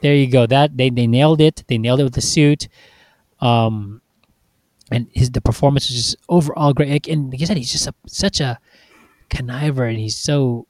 [0.00, 0.46] there you go.
[0.46, 1.64] That they they nailed it.
[1.68, 2.68] They nailed it with the suit.
[3.40, 4.00] Um,
[4.90, 6.90] and his the performance was just overall great.
[6.90, 8.58] Like, And like I said, he's just a, such a
[9.30, 10.66] conniver, and he's so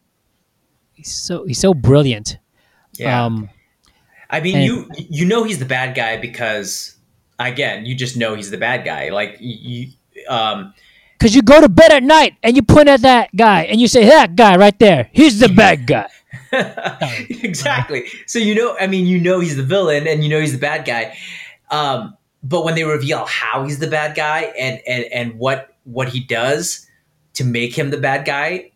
[0.93, 2.39] he's so he's so brilliant.
[2.95, 3.25] Yeah.
[3.25, 3.51] Um,
[4.31, 6.97] I mean, and- you you know he's the bad guy because
[7.39, 9.09] again, you just know he's the bad guy.
[9.11, 9.89] Like you,
[10.29, 10.73] um,
[11.23, 13.87] Cause you go to bed at night and you point at that guy and you
[13.87, 16.09] say, "That guy right there, he's the bad guy."
[17.31, 18.07] exactly.
[18.27, 20.59] So you know, I mean, you know he's the villain and you know he's the
[20.59, 21.17] bad guy.
[21.71, 26.09] Um, but when they reveal how he's the bad guy and and and what what
[26.09, 26.89] he does
[27.35, 28.73] to make him the bad guy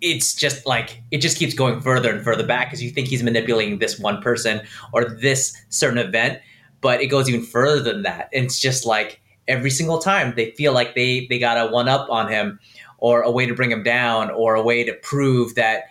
[0.00, 3.22] it's just like it just keeps going further and further back because you think he's
[3.22, 4.60] manipulating this one person
[4.92, 6.38] or this certain event
[6.80, 10.50] but it goes even further than that and it's just like every single time they
[10.52, 12.58] feel like they they got a one up on him
[12.98, 15.84] or a way to bring him down or a way to prove that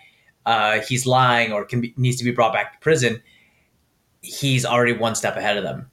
[0.45, 3.21] uh, he's lying or can be, needs to be brought back to prison
[4.25, 5.89] he's already one step ahead of them.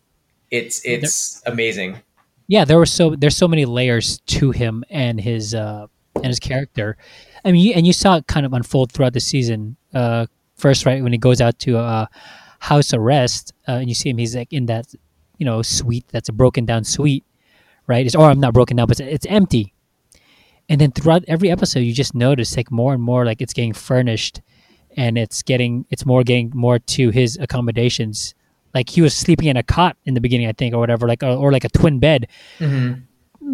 [0.50, 2.00] It's it's amazing.
[2.48, 5.86] Yeah there were so there's so many layers to him and his uh
[6.16, 6.96] and his character.
[7.44, 10.84] I mean you, and you saw it kind of unfold throughout the season uh first
[10.84, 12.06] right when he goes out to uh
[12.58, 14.86] house arrest uh, and you see him he's like in that
[15.38, 17.24] you know suite that's a broken down suite
[17.86, 18.06] right?
[18.06, 19.72] It's or i'm not broken down but it's, it's empty.
[20.68, 23.72] And then throughout every episode you just notice like more and more like it's getting
[23.72, 24.40] furnished
[24.96, 28.34] and it's getting it's more getting more to his accommodations.
[28.74, 31.22] Like he was sleeping in a cot in the beginning i think or whatever like
[31.22, 32.28] or, or like a twin bed.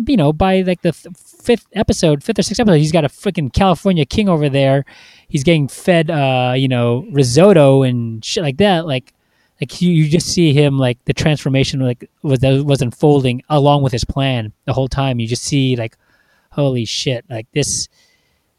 [0.06, 3.08] You know by like the th- fifth episode fifth or sixth episode he's got a
[3.08, 4.84] freaking california king over there.
[5.28, 8.86] He's getting fed uh you know risotto and shit like that.
[8.86, 9.14] Like
[9.60, 13.82] like you, you just see him like the transformation like was that was unfolding along
[13.82, 15.18] with his plan the whole time.
[15.18, 15.96] You just see like
[16.50, 17.88] holy shit like this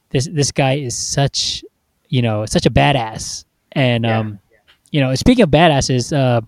[0.10, 1.64] this this guy is such
[2.10, 3.46] you know such a badass.
[3.74, 4.20] And Yeah.
[4.20, 4.40] um
[4.92, 6.42] you know speaking of badasses uh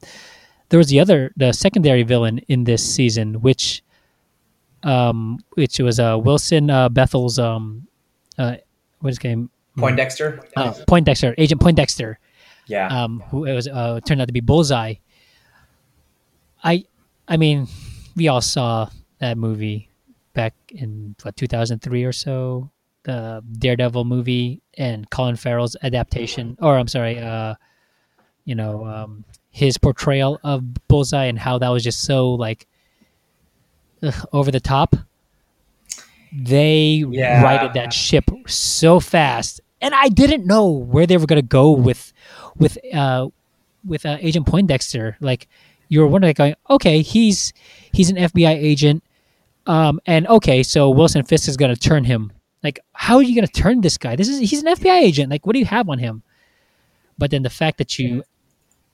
[0.70, 3.84] there was the other the secondary villain in this season which
[4.84, 7.86] um which was uh wilson uh bethel's um
[8.40, 8.56] uh
[9.00, 9.50] what is his name?
[9.78, 10.42] Poindexter?
[10.56, 12.20] Uh, poindexter agent poindexter
[12.72, 14.96] yeah um, who it was uh, turned out to be Bullseye.
[16.64, 16.86] I,
[17.28, 17.68] I mean,
[18.16, 19.90] we all saw that movie
[20.34, 22.70] back in what 2003 or so,
[23.04, 27.56] the Daredevil movie and Colin Farrell's adaptation, or I'm sorry, uh,
[28.46, 32.68] you know, um, his portrayal of Bullseye and how that was just so like
[34.04, 34.96] ugh, over the top.
[36.32, 37.44] They Yeah.
[37.44, 42.14] righted that ship so fast, and I didn't know where they were gonna go with
[42.62, 43.28] with uh
[43.86, 45.18] with uh, Agent Poindexter.
[45.20, 45.48] Like
[45.90, 47.52] you were wondering, going, okay, he's
[47.92, 49.04] he's an FBI agent,
[49.68, 52.32] um, and okay, so Wilson Fisk is gonna turn him.
[52.64, 54.16] Like, how are you gonna turn this guy?
[54.16, 55.30] This is he's an FBI agent.
[55.30, 56.24] Like, what do you have on him?
[57.18, 58.24] But then the fact that you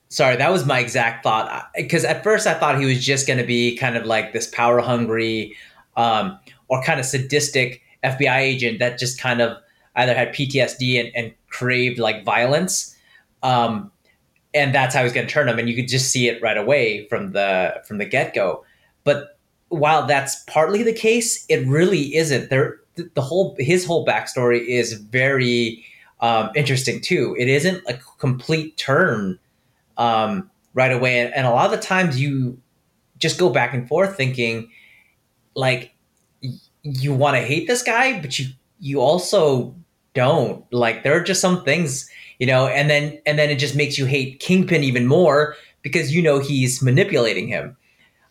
[0.09, 1.69] Sorry, that was my exact thought.
[1.75, 4.47] Because at first I thought he was just going to be kind of like this
[4.47, 5.55] power hungry
[5.97, 6.39] um,
[6.69, 9.57] or kind of sadistic FBI agent that just kind of
[9.95, 12.95] either had PTSD and, and craved like violence.
[13.43, 13.91] Um,
[14.53, 15.59] and that's how he's going to turn him.
[15.59, 18.63] And you could just see it right away from the from the get go.
[19.03, 19.37] But
[19.69, 22.49] while that's partly the case, it really isn't.
[22.49, 25.85] There, the, whole his whole backstory is very
[26.19, 27.35] um, interesting too.
[27.37, 29.37] It isn't a complete turn
[29.97, 31.19] um, right away.
[31.19, 32.59] And, and a lot of the times you
[33.19, 34.69] just go back and forth thinking
[35.55, 35.93] like
[36.83, 38.47] you want to hate this guy, but you,
[38.79, 39.75] you also
[40.13, 42.09] don't like, there are just some things,
[42.39, 46.13] you know, and then, and then it just makes you hate Kingpin even more because
[46.13, 47.75] you know, he's manipulating him.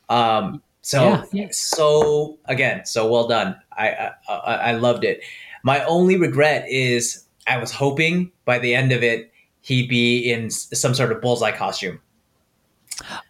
[0.08, 1.48] Um, so, Yeah, yeah.
[1.50, 3.56] so again, so well done.
[3.72, 5.20] I, I, I I loved it.
[5.64, 9.32] My only regret is I was hoping by the end of it,
[9.62, 12.00] he'd be in some sort of bullseye costume.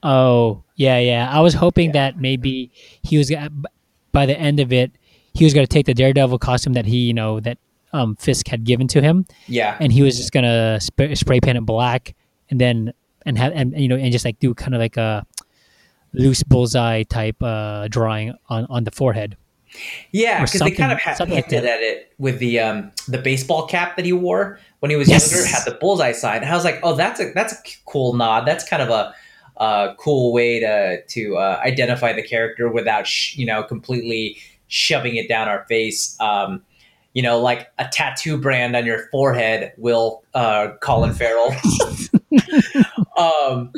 [0.03, 1.31] Oh, yeah, yeah.
[1.31, 2.71] I was hoping that maybe
[3.03, 3.33] he was
[4.13, 4.93] by the end of it,
[5.35, 7.59] he was going to take the Daredevil costume that he, you know, that
[7.93, 9.77] um, Fisk had given to him, Yeah.
[9.81, 12.15] and he was just gonna sp- spray paint it black,
[12.51, 12.93] and then
[13.25, 15.25] and have and you know and just like do kind of like a
[16.13, 19.37] loose bullseye type uh, drawing on on the forehead.
[20.11, 23.19] Yeah, because they kind of had something like hinted at it with the um the
[23.19, 25.31] baseball cap that he wore when he was Yes.
[25.31, 26.43] younger, had the bullseye sign.
[26.43, 28.47] And I was like, oh, that's a that's a cool nod.
[28.47, 29.15] That's kind of a
[29.59, 35.17] uh, cool way to to uh, identify the character without sh- you know completely shoving
[35.17, 36.17] it down our face.
[36.21, 36.63] Um,
[37.17, 41.51] you know, like a tattoo brand on your forehead will uh, Colin Farrell.
[43.17, 43.73] um,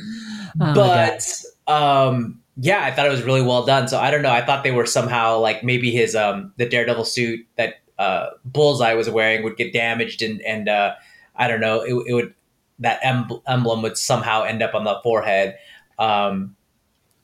[0.60, 1.24] Oh but
[1.68, 3.86] um yeah i thought it was really well done.
[3.86, 4.32] So i don't know.
[4.32, 8.94] I thought they were somehow like maybe his um the daredevil suit that uh bullseye
[8.94, 10.94] was wearing would get damaged and and uh
[11.36, 12.34] i don't know it, it would
[12.80, 15.56] that em- emblem would somehow end up on the forehead.
[15.98, 16.56] Um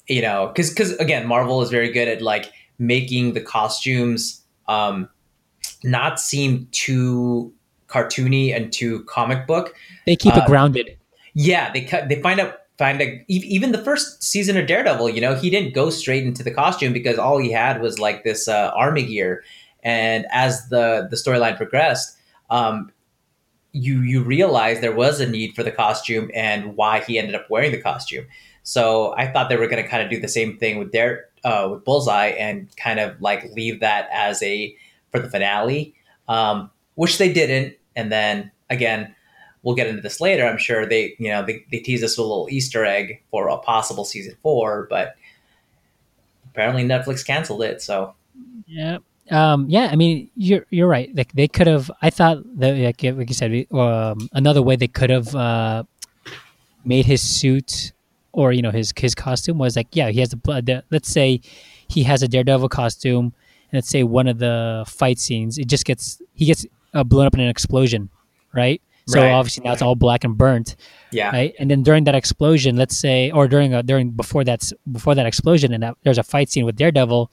[0.06, 5.08] you know because because again marvel is very good at like making the costumes um
[5.84, 7.52] not seem too
[7.88, 9.74] cartoony and too comic book
[10.06, 10.96] They keep Uh, it grounded.
[11.34, 12.08] yeah, they cut.
[12.08, 12.58] They find out.
[12.76, 15.10] Find a, even the first season of Daredevil.
[15.10, 18.24] You know, he didn't go straight into the costume because all he had was like
[18.24, 19.44] this uh, army gear.
[19.84, 22.16] And as the the storyline progressed,
[22.50, 22.90] um,
[23.70, 27.48] you you realize there was a need for the costume and why he ended up
[27.48, 28.26] wearing the costume.
[28.64, 31.26] So I thought they were going to kind of do the same thing with their
[31.44, 34.74] uh, with Bullseye and kind of like leave that as a
[35.14, 35.94] for the finale,
[36.26, 37.76] um, which they didn't.
[37.94, 39.14] And then again,
[39.62, 40.44] we'll get into this later.
[40.44, 43.48] I'm sure they you know they, they tease us with a little Easter egg for
[43.48, 45.14] a possible season four, but
[46.50, 47.80] apparently Netflix canceled it.
[47.80, 48.14] So
[48.66, 48.98] Yeah.
[49.30, 51.14] Um, yeah, I mean, you're you're right.
[51.14, 51.90] Like they could have.
[52.02, 55.84] I thought that, like, like you said, um, another way they could have uh,
[56.84, 57.92] made his suit
[58.32, 60.82] or you know his his costume was like, yeah, he has a blood.
[60.90, 61.40] Let's say
[61.88, 63.32] he has a Daredevil costume,
[63.74, 66.64] let's say one of the fight scenes, it just gets he gets
[66.94, 68.08] uh, blown up in an explosion,
[68.52, 68.80] right?
[69.06, 69.32] So Right.
[69.32, 70.76] obviously now it's all black and burnt,
[71.10, 71.54] yeah, right?
[71.58, 75.26] And then during that explosion, let's say, or during a, during before that's before that
[75.26, 77.30] explosion, and that, there's a fight scene with Daredevil,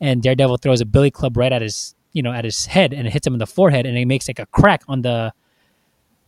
[0.00, 3.06] and Daredevil throws a billy club right at his you know at his head, and
[3.06, 5.32] it hits him in the forehead, and it makes like a crack on the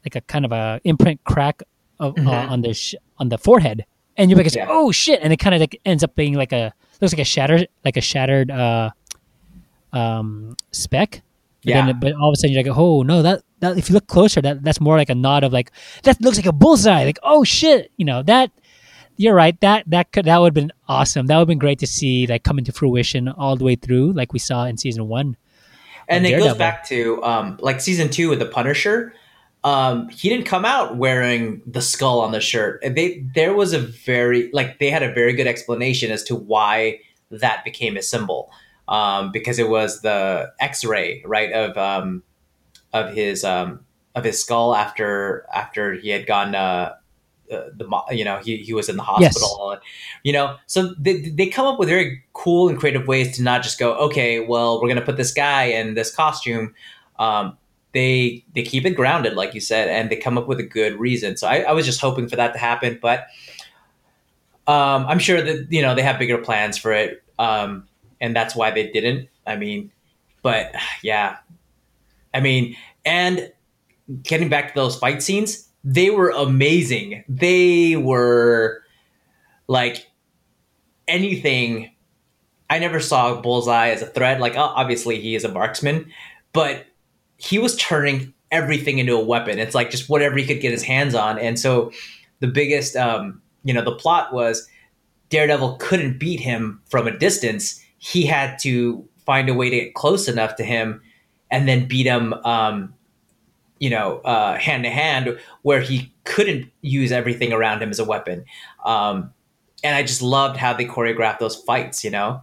[0.05, 1.63] like a kind of a imprint crack
[1.99, 2.51] of, uh, Mhm.
[2.51, 3.85] on the sh- on the forehead,
[4.17, 4.67] and you're like, Yeah.
[4.69, 7.25] oh shit, and it kind of like ends up being like a looks like a
[7.25, 8.91] shattered like a shattered uh,
[9.93, 11.23] um, speck.
[11.65, 11.87] But Yeah.
[11.87, 14.07] Then, but all of a sudden you're like, oh no, that, that if you look
[14.07, 15.73] closer, that that's more like a nod of like
[16.05, 17.05] that looks like a bullseye.
[17.05, 18.51] Like oh shit, you know that.
[19.19, 19.59] You're right.
[19.63, 21.27] That that could that would have been awesome.
[21.27, 24.13] That would have been great to see like come into fruition all the way through,
[24.13, 25.39] like we saw in season one.
[26.07, 26.53] and it Daredevil.
[26.53, 29.15] goes back to um, like season two with the Punisher.
[29.65, 32.83] Um, he didn't come out wearing the skull on the shirt.
[32.83, 37.01] They there was a very like they had a very good explanation as to why
[37.31, 38.51] that became a symbol
[38.89, 42.23] um, because it was the X-ray right of um,
[42.93, 43.85] of his um,
[44.15, 46.95] of his skull after after he had gone uh,
[47.51, 49.77] uh, the you know he, he was in the hospital
[50.25, 50.57] you know?
[50.67, 53.95] So they, they come up with very cool and creative ways to not just go
[53.95, 56.75] okay well we're gonna put this guy in this costume.
[57.19, 57.57] Um,
[57.93, 60.99] they they keep it grounded like you said and they come up with a good
[60.99, 61.37] reason.
[61.37, 63.27] So I, I was just hoping for that to happen but
[64.69, 67.23] um, i'm sure that you know they have bigger plans for it.
[67.39, 67.87] Um,
[68.21, 69.91] and that's why they didn't i mean
[70.47, 71.39] but yeah.
[72.33, 73.53] I mean and
[74.23, 77.23] getting back to those fight scenes they were amazing.
[77.29, 78.83] They were
[79.69, 80.11] like
[81.07, 81.93] anything.
[82.69, 84.41] I never saw bullseye as a threat.
[84.41, 86.13] Like obviously he is a marksman
[86.53, 86.87] but
[87.37, 89.59] he was turning everything into a weapon.
[89.59, 91.39] It's like just whatever he could get his hands on.
[91.39, 91.93] And so
[92.41, 94.69] the biggest um you know the plot was
[95.31, 99.95] daredevil couldn't beat him from a distance he had to find a way to get
[99.95, 101.01] close enough to him
[101.51, 102.95] and then beat him um
[103.79, 108.05] you know uh hand to hand where he couldn't use everything around him as a
[108.05, 108.45] weapon
[108.85, 109.33] um
[109.85, 112.43] and i just loved how they choreographed those fights you know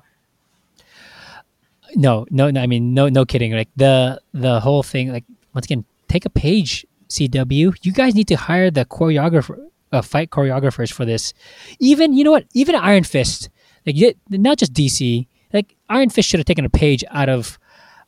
[1.96, 2.60] No, no, no.
[2.62, 3.54] I mean, no, no kidding.
[3.54, 5.12] Like the the whole thing.
[5.12, 7.76] Like once again, take a page, CW.
[7.84, 9.58] You guys need to hire the choreographer,
[9.92, 11.34] uh, fight choreographers for this.
[11.80, 12.46] Even you know what?
[12.54, 13.50] Even Iron Fist,
[13.86, 13.96] like
[14.30, 15.28] not just DC.
[15.54, 17.60] Like Iron Fist should have taken a page out of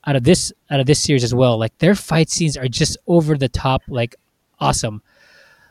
[0.05, 1.57] out of this out of this series as well.
[1.57, 4.15] Like their fight scenes are just over the top, like
[4.59, 5.01] awesome.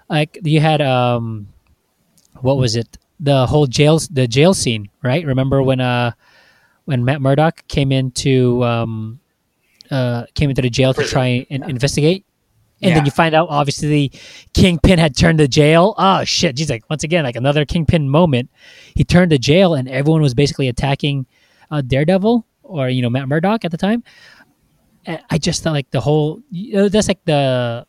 [0.09, 1.49] Like you had um,
[2.41, 2.99] what was it?
[3.21, 5.25] The whole jail the jail scene, right?
[5.25, 6.13] Remember when uh
[6.85, 9.21] when Matt Murdock came into um,
[9.91, 12.25] uh, came into the jail to try and investigate,
[12.83, 14.13] and then you find out obviously
[14.53, 15.95] Kingpin had turned the jail.
[15.97, 16.59] Oh shit!
[16.59, 18.51] He's like once again like another Kingpin moment.
[18.95, 21.27] He turned the jail, and everyone was basically attacking
[21.71, 24.03] uh, Daredevil or you know Matt Murdock at the time.
[25.07, 27.87] I just thought like the whole you know, that's like the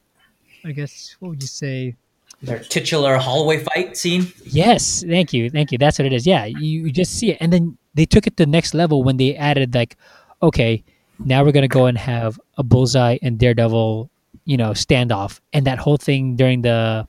[0.66, 1.96] I guess what would you say?
[2.42, 5.78] their titular hallway fight scene Yes, thank you, thank you.
[5.78, 6.28] That's what it is.
[6.28, 9.04] Yeah, you, you just see it, and then they took it to the next level
[9.04, 9.96] when they added like,
[10.44, 10.84] okay,
[11.20, 14.10] now we're gonna go and have a bullseye and Daredevil,
[14.46, 17.08] you know, standoff, and that whole thing during the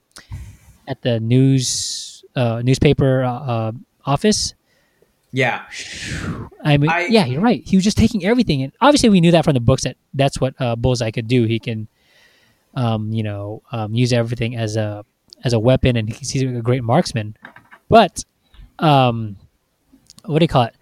[0.88, 3.72] at the news uh, newspaper uh, uh,
[4.04, 4.54] office.
[5.36, 5.68] Yeah
[6.64, 7.62] I mean, I- yeah, you're right.
[7.64, 10.40] He was just taking everything, and obviously we knew that from the books that that's
[10.40, 11.44] what uh, Bullseye could do.
[11.44, 11.86] He can,
[12.74, 15.04] um, you know, um, use everything as a
[15.44, 17.36] as a weapon, and he's a great marksman.
[17.88, 18.24] But,
[18.80, 19.36] um,
[20.24, 20.74] what do you call it?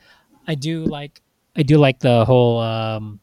[0.48, 1.20] I do like
[1.56, 3.20] I do like the whole um,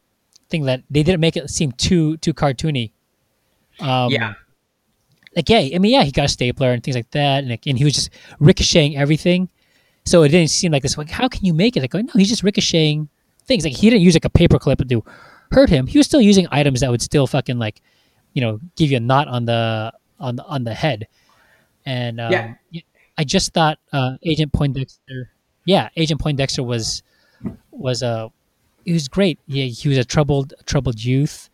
[0.50, 2.92] thing that they didn't make it seem too too cartoony.
[3.80, 4.34] Um, yeah
[5.36, 7.66] like yeah, I mean yeah, he got a stapler and things like that, and, like,
[7.66, 8.10] and he was just
[8.40, 9.50] ricocheting everything.
[10.12, 10.98] So it didn't seem like this.
[10.98, 11.82] Like, how can you make it?
[11.82, 13.08] Like, no, he's just ricocheting
[13.46, 13.64] things.
[13.64, 15.04] Like, he didn't use like a paperclip to
[15.52, 15.88] hurt him.
[15.88, 17.82] He was still using items that would still fucking like,
[18.34, 21.08] you know, give you a knot on the on the, on the head.
[21.86, 22.56] And um, Yeah.
[23.18, 25.30] I just thought uh, Agent Poindexter.
[25.66, 27.04] Yeah, Agent Poindexter was
[27.72, 28.30] was uh,
[28.86, 29.40] he was great.
[29.48, 31.50] Yeah, he was a troubled troubled youth.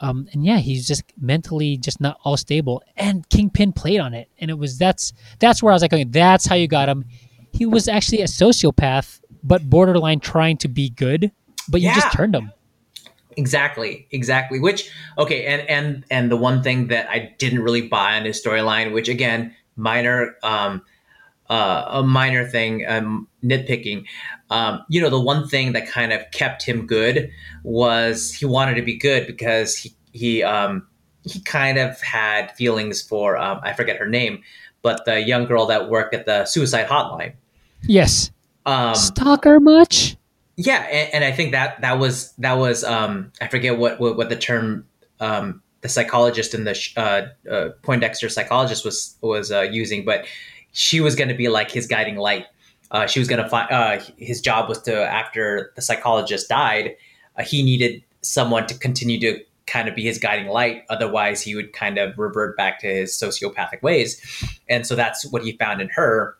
[0.00, 2.82] um, and yeah, he's just mentally just not all stable.
[2.96, 6.04] And Kingpin played on it, and it was that's that's where I was like, okay,
[6.04, 7.04] that's how you got him.
[7.52, 11.30] He was actually a sociopath, but borderline trying to be good,
[11.68, 11.94] but you Yeah.
[11.94, 12.52] just turned him.
[13.36, 14.60] Exactly, exactly.
[14.60, 18.42] Which okay, and and and the one thing that I didn't really buy on his
[18.42, 20.82] storyline, which again, minor, um,
[21.48, 24.04] uh, a minor thing, um, nitpicking.
[24.50, 27.30] Um, you know, the one thing that kind of kept him good
[27.62, 30.86] was he wanted to be good because he he um
[31.24, 34.42] he kind of had feelings for um, I forget her name,
[34.82, 37.34] but the young girl that worked at the suicide hotline.
[37.86, 38.30] Yes,
[38.66, 40.16] Um, stalker much?
[40.56, 44.16] yeah, and, and I think that that was that was um, I forget what what,
[44.16, 44.86] what the term
[45.20, 50.26] um, the psychologist and the uh, uh, Poindexter psychologist was was uh, using, but
[50.72, 52.46] she was going to be like his guiding light.
[52.90, 56.96] Uh, she was going to find uh, his job was to after the psychologist died,
[57.38, 60.84] uh, he needed someone to continue to kind of be his guiding light.
[60.90, 64.20] Otherwise, he would kind of revert back to his sociopathic ways,
[64.68, 66.36] and so that's what he found in her.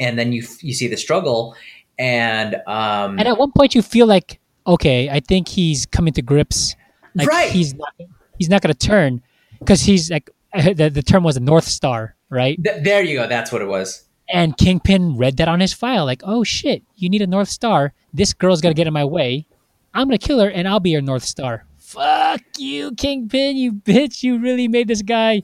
[0.00, 1.54] And then you you see the struggle,
[1.98, 6.22] and um, And at one point, you feel like, okay, I think he's coming to
[6.22, 6.74] grips.
[7.14, 7.50] Like Right.
[7.50, 7.94] He's not.
[8.38, 9.22] He's not going to turn
[9.60, 12.58] because he's like the the term was a North Star, right?
[12.62, 13.26] Th- there you go.
[13.26, 14.08] That's what it was.
[14.28, 17.92] And Kingpin read that on his file, like, oh shit, you need a North Star.
[18.12, 19.46] This girl's gonna get in my way.
[19.92, 21.64] I'm gonna kill her, and I'll be your North Star.
[21.78, 24.22] Fuck you, Kingpin, you bitch!
[24.22, 25.42] You really made this guy.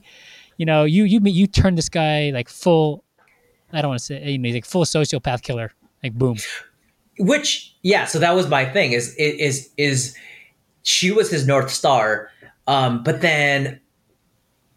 [0.57, 3.03] You know, you you you turned this guy like full.
[3.73, 5.71] I don't want to say you know, he's like full sociopath killer.
[6.03, 6.37] Like boom.
[7.19, 8.05] Which, yeah.
[8.05, 8.93] So that was my thing.
[8.93, 10.15] Is is is
[10.83, 12.29] she was his north star,
[12.67, 13.79] um, but then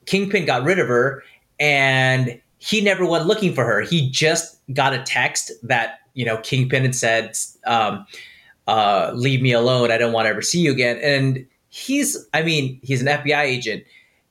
[0.07, 1.23] Kingpin got rid of her,
[1.59, 3.81] and he never went looking for her.
[3.81, 8.07] He just got a text that you know Kingpin had said, um,
[8.67, 9.91] uh, "Leave me alone.
[9.91, 13.43] I don't want to ever see you again." And he's, I mean, he's an FBI
[13.43, 13.85] agent,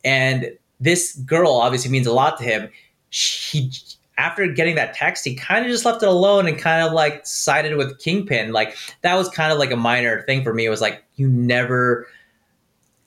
[0.04, 2.70] and this girl obviously means a lot to him.
[3.10, 3.72] He
[4.18, 7.26] after getting that text, he kind of just left it alone and kind of like
[7.26, 8.52] sided with Kingpin.
[8.52, 10.66] Like that was kind of like a minor thing for me.
[10.66, 12.08] It was like you never,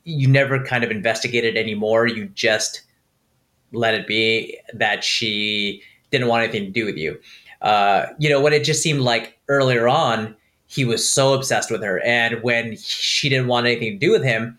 [0.05, 2.07] you never kind of investigated anymore.
[2.07, 2.83] You just
[3.73, 7.19] let it be that she didn't want anything to do with you.
[7.63, 11.83] Uh, you know, when it just seemed like earlier on he was so obsessed with
[11.83, 14.59] her, and when she didn't want anything to do with him,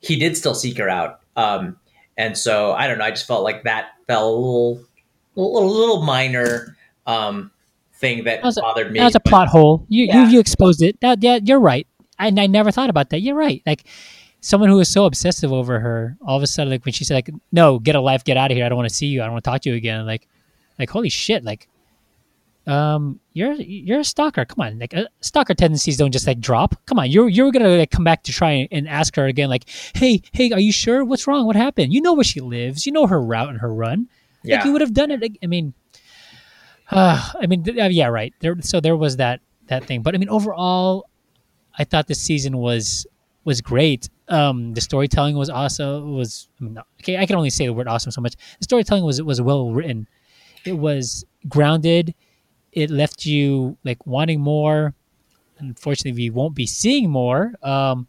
[0.00, 1.20] he did still seek her out.
[1.36, 1.76] Um,
[2.16, 3.04] and so I don't know.
[3.04, 4.80] I just felt like that fell
[5.36, 7.50] a little, minor um,
[7.94, 8.98] thing that, That was a- bothered me.
[8.98, 9.84] That was a but- plot hole.
[9.88, 10.24] You Yeah.
[10.26, 11.00] you, you exposed it.
[11.00, 11.86] That yeah, you're right.
[12.18, 13.20] And I never thought about that.
[13.20, 13.62] You're right.
[13.66, 13.84] Like
[14.40, 17.14] someone who was so obsessive over her, all of a sudden, like when she said,
[17.14, 18.64] like, "No, get a life, get out of here.
[18.64, 19.20] I don't want to see you.
[19.20, 20.28] I don't want to talk to you again." Like,
[20.78, 21.42] like holy shit.
[21.44, 21.66] Like,
[22.66, 24.44] um, you're you're a stalker.
[24.44, 26.76] Come on, like uh, stalker tendencies don't just like drop.
[26.86, 29.50] Come on, you're you're gonna like come back to try and ask her again.
[29.50, 31.04] Like, hey, hey, are you sure?
[31.04, 31.46] What's wrong?
[31.46, 31.92] What happened?
[31.92, 32.86] You know where she lives.
[32.86, 34.08] You know her route and her run.
[34.44, 34.64] Like Yeah.
[34.64, 35.22] you would have done it.
[35.42, 35.74] I mean,
[36.90, 38.34] uh, I mean, uh, yeah, right.
[38.40, 40.02] There, so there was that that thing.
[40.02, 41.08] But I mean, overall,
[41.78, 43.06] I thought this season was
[43.44, 44.08] was great.
[44.28, 46.14] Um, the storytelling was awesome.
[46.14, 48.34] Was I mean, okay, I can only say the word awesome so much.
[48.58, 50.06] The storytelling was was well written.
[50.64, 52.14] It was grounded.
[52.72, 54.94] It left you like wanting more.
[55.58, 57.52] Unfortunately, we won't be seeing more.
[57.62, 58.08] Um,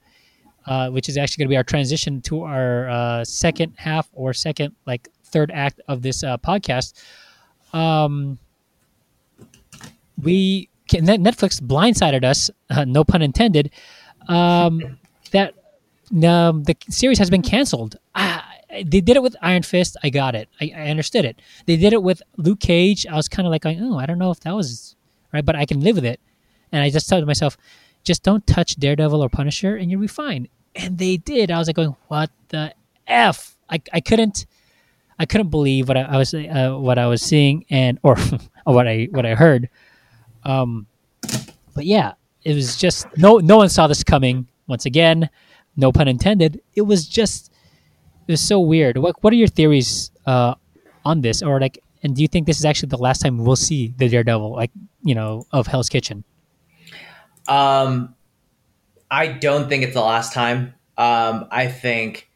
[0.65, 4.33] uh, which is actually going to be our transition to our uh, second half or
[4.33, 6.93] second like third act of this uh, podcast.
[7.73, 8.39] Um,
[10.21, 13.71] we Netflix blindsided us, uh, no pun intended.
[14.27, 14.99] Um,
[15.31, 15.53] that
[16.23, 17.97] um, the series has been canceled.
[18.69, 19.97] They did it with Iron Fist.
[20.03, 20.49] I got it.
[20.59, 21.41] I, I understood it.
[21.65, 23.05] They did it with Luke Cage.
[23.07, 24.95] I was kind of like, oh, I don't know if that was
[25.33, 26.19] right, but I can live with it.
[26.71, 27.57] And I just told myself,
[28.03, 30.47] just don't touch Daredevil or Punisher, and you'll be fine.
[30.75, 31.51] And they did.
[31.51, 32.73] I was like, going, what the
[33.07, 33.57] f?
[33.69, 34.45] I, I couldn't.
[35.17, 38.17] I couldn't believe what I, I was uh, what I was seeing and or,
[38.63, 39.69] what I what I heard.
[40.43, 40.87] Um,
[41.73, 42.13] but yeah,
[42.43, 44.47] it was just no no one saw this coming.
[44.67, 45.29] Once again,
[45.75, 46.61] no pun intended.
[46.75, 47.51] It was just
[48.27, 48.97] it was so weird.
[48.97, 50.55] What what are your theories uh,
[51.03, 53.55] on this, or like, and do you think this is actually the last time we'll
[53.55, 54.71] see the Daredevil, like
[55.03, 56.23] you know, of Hell's Kitchen?
[57.47, 58.15] Um,
[59.09, 60.73] I don't think it's the last time.
[60.97, 62.29] Um, I think,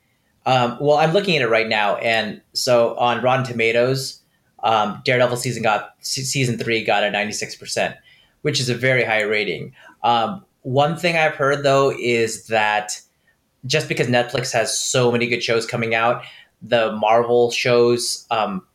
[0.49, 4.19] um, well, I'm looking at it right now, and so on Rotten Tomatoes,
[4.63, 7.95] um, Daredevil season got season three got a 96 percent,
[8.41, 9.73] which is a very high rating.
[10.03, 12.99] Um, one thing I've heard though is that
[13.67, 16.23] just because Netflix has so many good shows coming out,
[16.63, 18.65] the Marvel shows, um,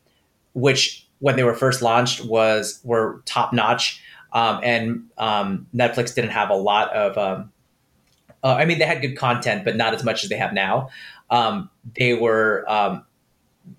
[0.53, 4.01] which when they were first launched was were top notch,
[4.33, 7.51] um, and um, Netflix didn't have a lot of um,
[8.45, 10.91] Uh, I mean, they had good content, but not as much as they have now.
[11.31, 13.05] Um, they were um,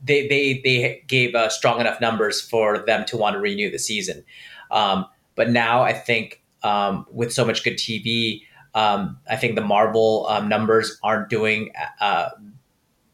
[0.03, 3.79] they they they gave uh, strong enough numbers for them to want to renew the
[3.79, 4.23] season.
[4.71, 5.05] Um,
[5.35, 8.41] but now I think um, with so much good TV,
[8.73, 12.29] um, I think the Marvel um, numbers aren't doing uh,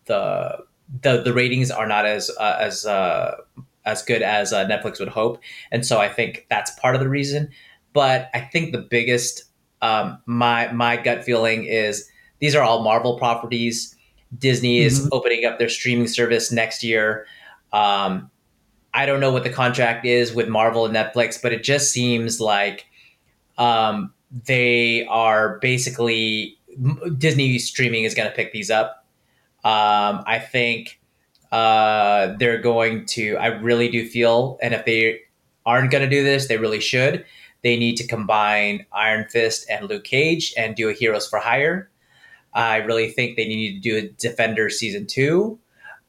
[0.06, 0.60] the
[1.02, 3.38] the the ratings are not as uh, as uh,
[3.86, 5.40] as good as uh, Netflix would hope,
[5.72, 7.50] and so I think that's part of the reason.
[7.94, 9.44] But I think the biggest
[9.82, 12.10] my my gut feeling is
[12.40, 13.96] these are all Marvel properties.
[14.38, 15.10] Disney is Mhm.
[15.12, 17.26] opening up their streaming service next year.
[17.74, 18.30] Um,
[18.94, 22.40] I don't know what the contract is with Marvel and Netflix, but it just seems
[22.42, 22.86] like
[23.58, 24.14] um,
[24.46, 26.58] they are basically
[27.18, 29.06] Disney streaming is going to pick these up.
[29.64, 31.00] Um, I think
[31.52, 33.36] uh, they're going to.
[33.38, 35.20] I really do feel, and if they
[35.66, 37.26] aren't going to do this, they really should.
[37.62, 41.91] They need to combine Iron Fist and Luke Cage and do a Heroes for Hire.
[42.54, 45.60] I really think they need to do a Defender season two,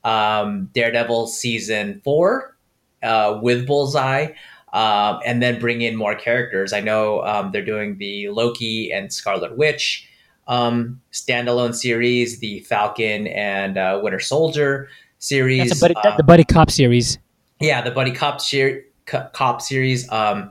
[0.05, 2.57] um, Daredevil season four
[3.03, 4.33] uh, with Bullseye,
[4.73, 6.73] um, and then bring in more characters.
[6.73, 10.09] I know um, they're doing the Loki and Scarlet Witch
[10.49, 14.89] um, standalone series, the Falcon and uh, Winter Soldier
[15.19, 15.69] series.
[15.69, 17.19] That's buddy, that, the buddy cop series.
[17.61, 20.11] yeah, the buddy cop ser- cop series.
[20.11, 20.51] Um,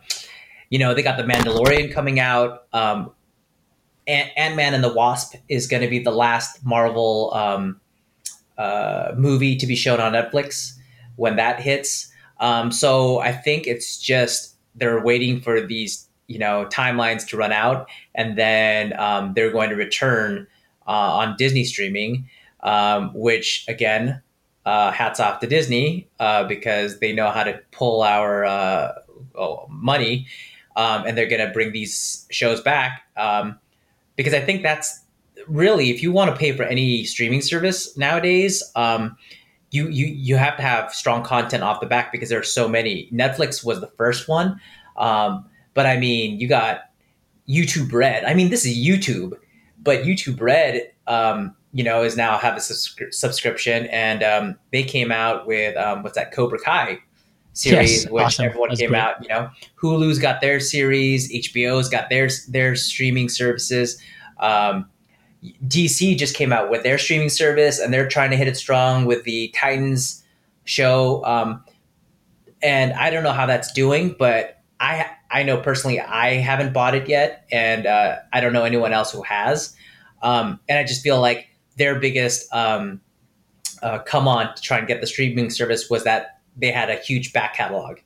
[0.70, 2.64] you know, they got the Mandalorian coming out.
[4.12, 7.80] Um, Ant Man and the Wasp is going to be the last Marvel um,
[8.58, 10.74] uh, movie to be shown on Netflix
[11.16, 12.12] when that hits.
[12.40, 17.52] Um, so I think it's just they're waiting for these you know timelines to run
[17.52, 20.48] out, and then um, they're going to return
[20.88, 22.28] uh, on Disney streaming,
[22.62, 24.22] um, which again
[24.66, 28.92] uh, hats off to Disney uh, because they know how to pull our uh,
[29.36, 30.28] oh, money,
[30.76, 33.04] um, and they're going to bring these shows back.
[34.22, 35.02] Because I think that's
[35.48, 39.18] really if you want to pay for any streaming service nowadays, um,
[39.72, 42.68] you you you have to have strong content off the back because there are so
[42.68, 43.10] many.
[43.11, 44.61] Netflix was the first one,
[44.98, 45.43] um,
[45.73, 46.91] but I mean you got
[47.49, 48.23] YouTube Red.
[48.26, 49.34] I mean this is YouTube,
[49.81, 54.84] but YouTube Red, um, you know, is now have a subscri- subscription, and um, they
[54.84, 56.99] came out with um, what's that Cobra Kai
[57.53, 58.45] series, Yes, which awesome.
[58.45, 58.99] everyone That's came great.
[58.99, 59.22] out.
[59.22, 59.49] You know,
[59.82, 64.02] Hulu's got their series, HBO's got their their streaming services.
[64.40, 64.90] Um,
[65.68, 69.06] DC just came out with their streaming service, and they're trying to hit it strong
[69.06, 70.23] with the Titans
[70.65, 71.23] show.
[71.26, 71.64] Um,
[72.61, 76.94] and I don't know how that's doing, but I I know personally I haven't bought
[76.95, 79.76] it yet, and uh, I don't know anyone else who has.
[80.22, 81.48] Um, and I just feel like
[81.78, 83.02] their biggest um,
[83.82, 86.95] uh, come on to try and get the streaming service was that they had a
[86.95, 87.99] huge back catalog.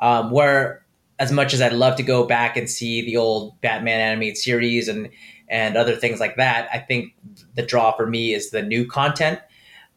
[0.00, 0.84] Um, where
[1.18, 4.88] as much as I'd love to go back and see the old Batman animated series
[4.88, 5.08] and
[5.48, 7.14] and other things like that, I think
[7.54, 9.38] the draw for me is the new content,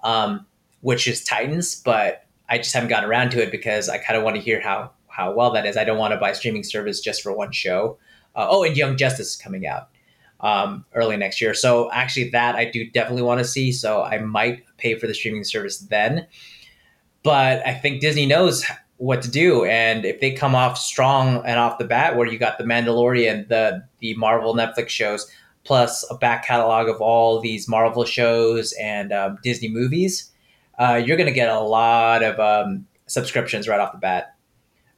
[0.04, 0.46] um,
[0.82, 1.82] which is Titans.
[1.82, 4.62] But I just haven't gotten around to it because I kind of want to hear
[4.62, 5.78] how how well that is.
[5.78, 7.98] I don't want to buy streaming service just for one show.
[8.36, 9.88] Uh, oh, and Young Justice is coming out
[10.42, 11.54] um, early next year.
[11.54, 13.72] So actually, that I do definitely want to see.
[13.72, 16.28] So I might pay for the streaming service then.
[17.26, 18.64] But I think Disney knows
[18.98, 22.38] what to do, and if they come off strong and off the bat, where you
[22.38, 25.30] got the Mandalorian, the the Marvel Netflix shows,
[25.64, 30.32] plus a back catalog of all these Marvel shows and um, Disney movies,
[30.78, 34.36] uh, you're going to get a lot of um, subscriptions right off the bat.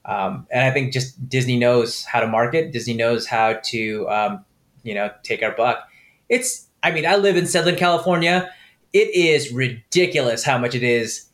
[0.04, 2.74] Um, and I think just Disney knows how to market.
[2.74, 4.46] Disney knows how to, um,
[4.84, 5.88] you know, take our buck.
[6.28, 8.52] It's, I mean, I live in Southern California.
[8.92, 11.28] It is ridiculous how much it is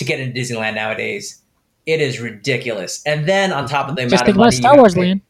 [0.00, 1.40] to get into Disneyland nowadays.
[1.86, 3.02] It is ridiculous.
[3.06, 5.20] And then on top of the Just think about Star Wars pay- Land.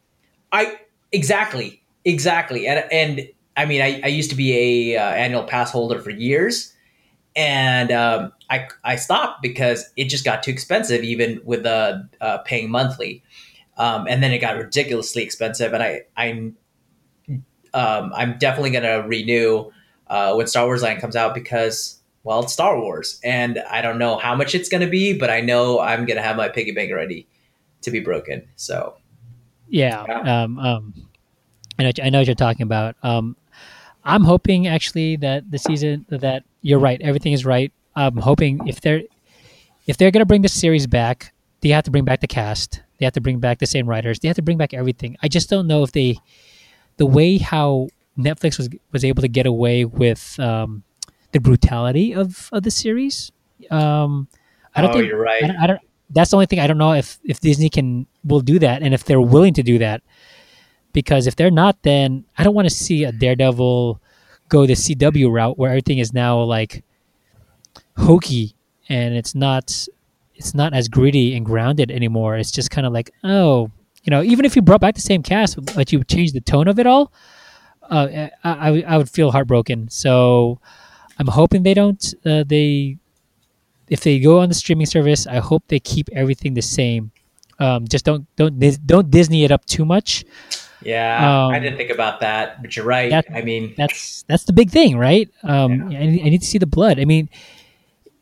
[0.53, 0.81] I
[1.13, 5.71] exactly, exactly, and and I mean, I, I used to be a uh, annual pass
[5.71, 6.75] holder for years,
[7.37, 12.39] and um, I I stopped because it just got too expensive, even with uh, uh,
[12.39, 13.23] paying monthly,
[13.77, 16.57] um, and then it got ridiculously expensive, and I I'm
[17.75, 19.71] um, I'm definitely gonna renew
[20.09, 22.00] uh, when Star Wars Land comes out because.
[22.23, 25.31] Well, it's Star Wars, and I don't know how much it's going to be, but
[25.31, 27.27] I know I'm going to have my piggy bank ready
[27.83, 28.47] to be broken.
[28.57, 28.97] So,
[29.69, 30.05] Yeah.
[30.07, 30.43] Yeah.
[30.43, 31.09] Um, um,
[31.79, 32.97] I know, I know what you're talking about.
[33.03, 33.37] Um,
[34.05, 37.73] I'm hoping actually that the season that you're right, everything is right.
[37.97, 39.03] I'm hoping if they're
[39.87, 42.83] if they're gonna bring the series back, they have to bring back the cast.
[42.99, 44.21] They have to bring back the same writers.
[44.21, 45.17] They have to bring back everything.
[45.23, 46.19] I just don't know if they,
[46.99, 47.89] the way how
[48.19, 50.83] Netflix was was able to get away with um,
[51.33, 53.33] the brutality of, of the series.
[53.71, 54.29] Um,
[54.75, 55.45] I don't oh, think you're right.
[55.45, 55.81] I don't, I don't.
[56.11, 58.95] That's the only thing I don't know if if Disney can will do that, and
[58.95, 60.03] if they're willing to do that.
[60.93, 64.01] Because if they're not, then I don't want to see a Daredevil
[64.49, 66.83] go the CW route where everything is now like
[67.97, 68.57] hokey
[68.89, 69.87] and it's not
[70.35, 72.37] it's not as gritty and grounded anymore.
[72.37, 73.71] It's just kind of like oh,
[74.03, 76.69] you know, even if you brought back the same cast, but you changed the tone
[76.69, 77.13] of it all,
[77.83, 79.89] uh, I, I I would feel heartbroken.
[79.89, 80.61] So
[81.21, 82.01] I'm hoping they don't.
[82.25, 82.97] Uh, they
[83.89, 87.11] if they go on the streaming service, I hope they keep everything the same.
[87.59, 88.57] Um, just don't don't
[88.87, 90.25] don't Disney it up too much.
[90.83, 91.19] Yeah,
[91.53, 93.11] I Um, didn't think about that, but you're right.
[93.11, 95.29] that- I mean, That's that's the big thing, right?
[95.43, 96.99] Um, I, need- I need to see the blood.
[96.99, 97.29] I mean,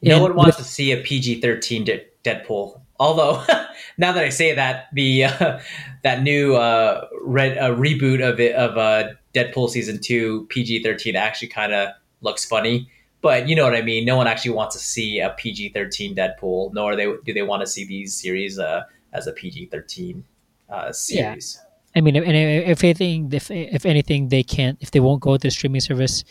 [0.03, 2.81] no one wants with- to see a PG-13 De- Deadpool.
[2.99, 3.45] Although,
[3.99, 5.61] now that I say that, the uh,
[6.03, 11.49] that new uh, red uh, reboot of it of uh, Deadpool season two PG-13 actually
[11.55, 12.89] kind of looks funny.
[13.21, 14.05] But you know what I mean.
[14.05, 17.67] No one actually wants to see a PG-13 Deadpool, nor they do they want to
[17.67, 20.23] see these series uh, as a PG-13
[20.71, 21.61] uh, series.
[21.97, 24.79] I mean, and if anything, if if anything, they can't.
[24.81, 26.23] If they won't go to the streaming service,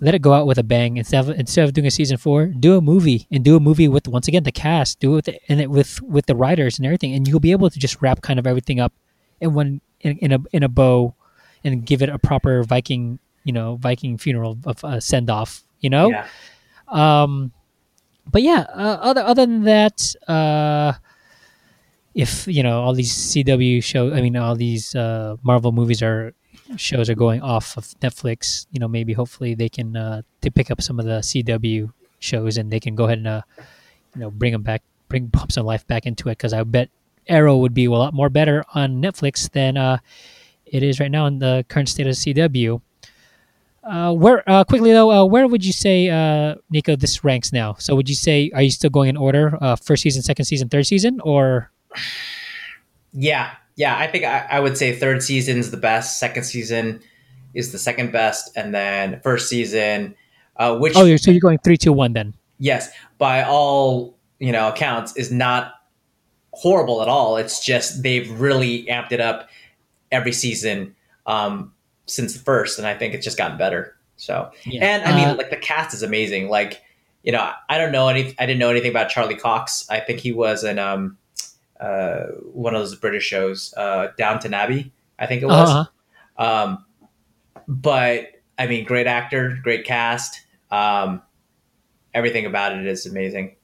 [0.00, 0.96] let it go out with a bang.
[0.96, 3.88] Instead of instead of doing a season four, do a movie and do a movie
[3.88, 5.00] with once again the cast.
[5.00, 7.52] Do it with the, and it with with the writers and everything, and you'll be
[7.52, 8.92] able to just wrap kind of everything up
[9.40, 11.14] in one in, in a in a bow,
[11.64, 15.62] and give it a proper Viking you know Viking funeral of uh, send off.
[15.80, 16.10] You know.
[16.10, 16.26] Yeah.
[16.88, 17.52] Um,
[18.30, 20.94] but yeah, uh, other other than that, uh,
[22.14, 26.34] if you know all these CW shows, I mean all these uh, Marvel movies are
[26.74, 28.66] shows are going off of Netflix.
[28.72, 32.58] You know, maybe hopefully they can uh, to pick up some of the CW shows
[32.58, 33.42] and they can go ahead and uh,
[34.14, 36.38] you know bring them back, bring pump some life back into it.
[36.38, 36.90] Because I bet
[37.28, 39.98] Arrow would be a lot more better on Netflix than uh,
[40.66, 42.80] it is right now in the current state of CW.
[43.88, 47.74] Uh, where uh, quickly though, uh, where would you say, uh, Nico, this ranks now?
[47.78, 50.68] So would you say, are you still going in order, uh, first season, second season,
[50.68, 51.70] third season, or
[53.12, 53.96] Yeah, yeah.
[53.96, 56.18] I think I, I would say third season's the best.
[56.18, 57.00] Second season
[57.54, 60.14] is the second best, and then first season,
[60.56, 62.34] uh, which oh, you're, so you're going three, two, one then?
[62.58, 65.74] yes, by all you know accounts, is not
[66.52, 67.36] horrible at all.
[67.36, 69.48] It's just they've really amped it up
[70.10, 70.94] every season
[71.26, 71.72] um,
[72.06, 73.96] since the first, and I think it's just gotten better.
[74.16, 74.84] So, Yeah.
[74.84, 76.48] and I mean, Uh, like the cast is amazing.
[76.48, 76.82] Like,
[77.22, 79.84] you know, I don't know any, I didn't know anything about Charlie Cox.
[79.90, 81.18] I think he was in um,
[81.80, 84.92] uh, one of those British shows, uh, Downton Abbey.
[85.18, 85.68] I think it was.
[85.70, 86.44] Uh-huh.
[86.44, 86.84] Um,
[87.68, 88.28] but
[88.58, 90.40] I mean, great actor, great cast.
[90.70, 91.22] Um,
[92.14, 93.56] everything about it is amazing.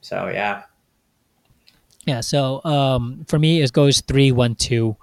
[0.00, 0.62] So yeah,
[2.06, 2.20] Yeah.
[2.20, 4.96] So um, for me, it goes three, one, two.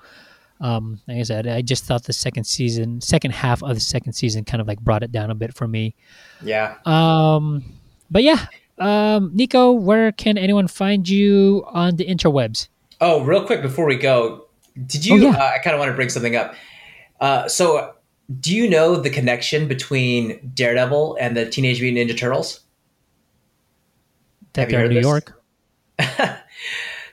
[0.63, 4.13] Um, like I said, I just thought the second season, second half of the second
[4.13, 5.93] season, kind of like brought it down a bit for me.
[6.41, 6.75] yeah.
[6.85, 7.63] Um,
[8.09, 8.45] but yeah,
[8.79, 12.69] um, Nico, where can anyone find you on the interwebs?
[13.01, 14.45] Oh, real quick before we go,
[14.87, 15.15] did you?
[15.15, 15.37] Oh, yeah.
[15.37, 16.55] uh, I kind of want to bring something up.
[17.19, 17.93] Uh, so,
[18.39, 22.61] do you know the connection between Daredevil and the Teenage Mutant Ninja Turtles?
[24.53, 25.03] That Have they're in New this?
[25.03, 25.43] York.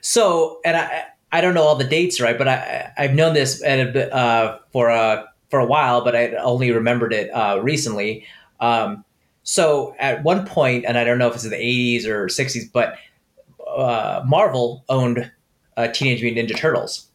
[0.02, 3.62] So, and I I don't know all the dates right, but I I've known this
[3.62, 8.24] a uh, for a for a while, but I only remembered it uh, recently.
[8.61, 9.05] Um,
[9.43, 12.69] so at one point, and I don't know if it's in the eighties or sixties,
[12.69, 12.97] but
[13.66, 15.31] uh, Marvel owned
[15.77, 17.07] uh, Teenage Mutant Ninja Turtles.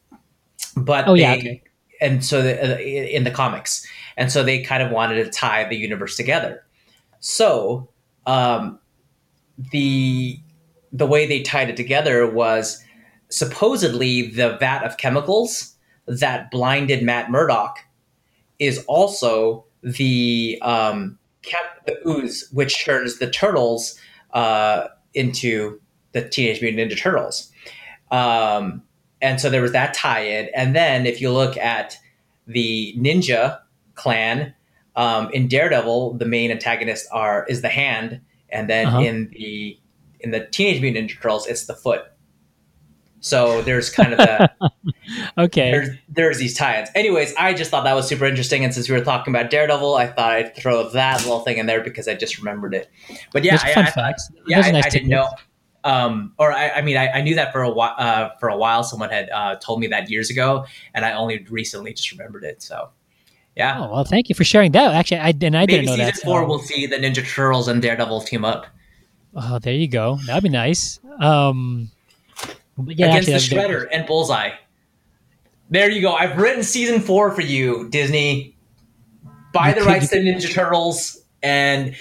[0.78, 1.62] But Oh, yeah, okay.
[2.02, 3.88] and so the, uh, in the comics,
[4.18, 6.66] and so they kind of wanted to tie the universe together.
[7.20, 7.88] So
[8.26, 8.80] um,
[9.72, 10.40] the
[10.92, 12.82] the way they tied it together was
[13.30, 15.76] supposedly the vat of chemicals
[16.08, 17.80] that blinded Matt Murdock
[18.60, 24.00] is also the um, cap- the ooze which turns the turtles
[24.34, 25.80] uh, into
[26.14, 27.52] the Teenage Mutant Ninja Turtles.
[28.12, 28.82] Um,
[29.22, 31.98] and so there was that tie-in, and then if you look at
[32.48, 33.60] the Ninja
[33.96, 34.54] clan
[34.96, 39.00] um, in Daredevil, the main antagonists are is the hand, and then Uh-huh.
[39.00, 39.80] in the
[40.20, 42.04] in the Teenage Mutant Ninja Turtles, it's the foot.
[43.26, 44.52] So there's kind of the
[45.40, 45.72] Okay.
[45.72, 46.90] there's there's these tie-ins.
[46.94, 49.96] Anyways, I just thought that was super interesting, and since we were talking about Daredevil,
[49.96, 52.88] I thought I'd throw that little thing in there because I just remembered it.
[53.34, 54.30] But yeah, I, fun I, facts.
[54.46, 55.28] yeah, Those I, nice I didn't know.
[55.84, 57.96] Um, or I, I mean, I, I knew that for a while.
[57.98, 61.44] Uh, for a while, someone had uh, told me that years ago, and I only
[61.50, 62.62] recently just remembered it.
[62.62, 62.90] So,
[63.58, 64.94] yeah, Oh well, thank you for sharing that.
[64.94, 66.18] Actually, I and I maybe didn't know season that.
[66.18, 68.68] four so- we'll see the Ninja Turtles and Daredevil team up
[69.36, 70.20] Oh, there you go.
[70.28, 71.00] That'd be nice.
[71.20, 71.90] Um,
[72.78, 74.52] yeah, against actually, the Shredder and Bullseye.
[75.70, 76.14] There you go.
[76.14, 78.56] I've written season four for you, Disney.
[79.54, 81.96] Buy the rights to Ninja Turtles, and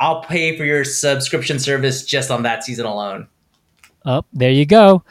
[0.00, 3.28] I'll pay for your subscription service just on that season alone.
[4.04, 5.04] Oh, there you go.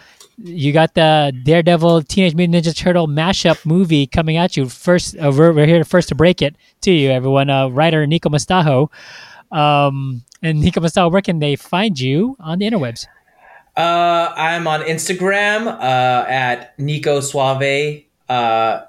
[0.43, 4.67] you got the Daredevil Teenage Mutant Ninja Turtle mashup movie coming at you.
[4.67, 7.49] First, uh, we're, we're here first to break it to you, everyone.
[7.49, 8.89] Uh, writer Nico Mustajo.
[9.51, 13.05] Um, and Nico Mustajo, where can they find you on the interwebs?
[13.75, 18.05] Uh, I'm on Instagram uh, at Nico Suave.
[18.27, 18.81] Uh,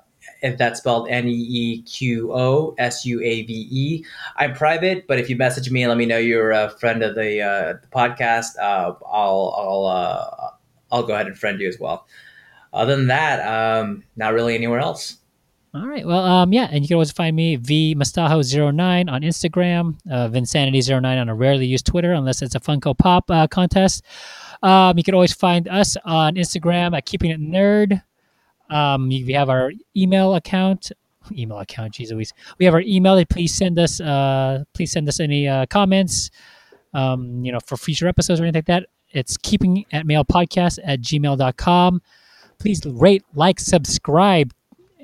[0.43, 4.05] if that's spelled N E E Q O S U A V E.
[4.37, 7.15] I'm private, but if you message me and let me know you're a friend of
[7.15, 10.51] the, uh, the podcast, uh, I'll I'll uh,
[10.91, 12.07] I'll go ahead and friend you as well.
[12.73, 15.19] Other than that, um, not really anywhere else.
[15.75, 16.07] All right.
[16.07, 21.21] Well, um, yeah, and you can always find me v Mustajo09 on Instagram, uh, Vinsanity09
[21.21, 24.03] on a rarely used Twitter, unless it's a Funko Pop uh, contest.
[24.63, 28.03] Um, you can always find us on Instagram at Keeping It Nerd.
[28.71, 30.93] Um, we have our email account.
[31.33, 32.33] Email account, geez Louise.
[32.59, 33.23] We have our email.
[33.27, 34.01] Please send us.
[34.01, 36.31] Uh, please send us any uh, comments.
[36.95, 38.87] Um, you know, for future episodes or anything like that.
[39.11, 42.03] It's keeping at mailpodcast at gmail.com.
[42.59, 44.53] Please rate, like, subscribe,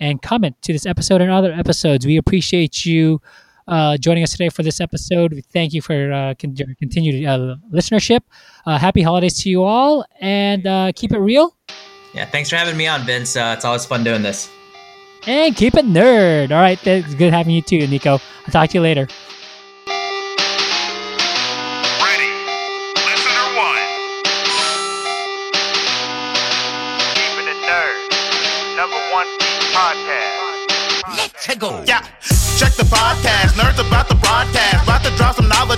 [0.01, 2.07] and comment to this episode and other episodes.
[2.07, 3.21] We appreciate you
[3.69, 5.33] uh, joining us today for this episode.
[5.33, 8.21] We thank you for uh, con- your continued uh, listenership.
[8.67, 11.55] Uh, happy holidays to you all, and uh, keep it real
[12.15, 13.37] Yeah, thanks for having me on, Vince.
[13.37, 14.51] Uh, it's always fun doing this.
[15.27, 16.51] and keep it nerd.
[16.51, 18.13] All right, it's good having you too, Nico.
[18.47, 19.07] I'll talk to you later.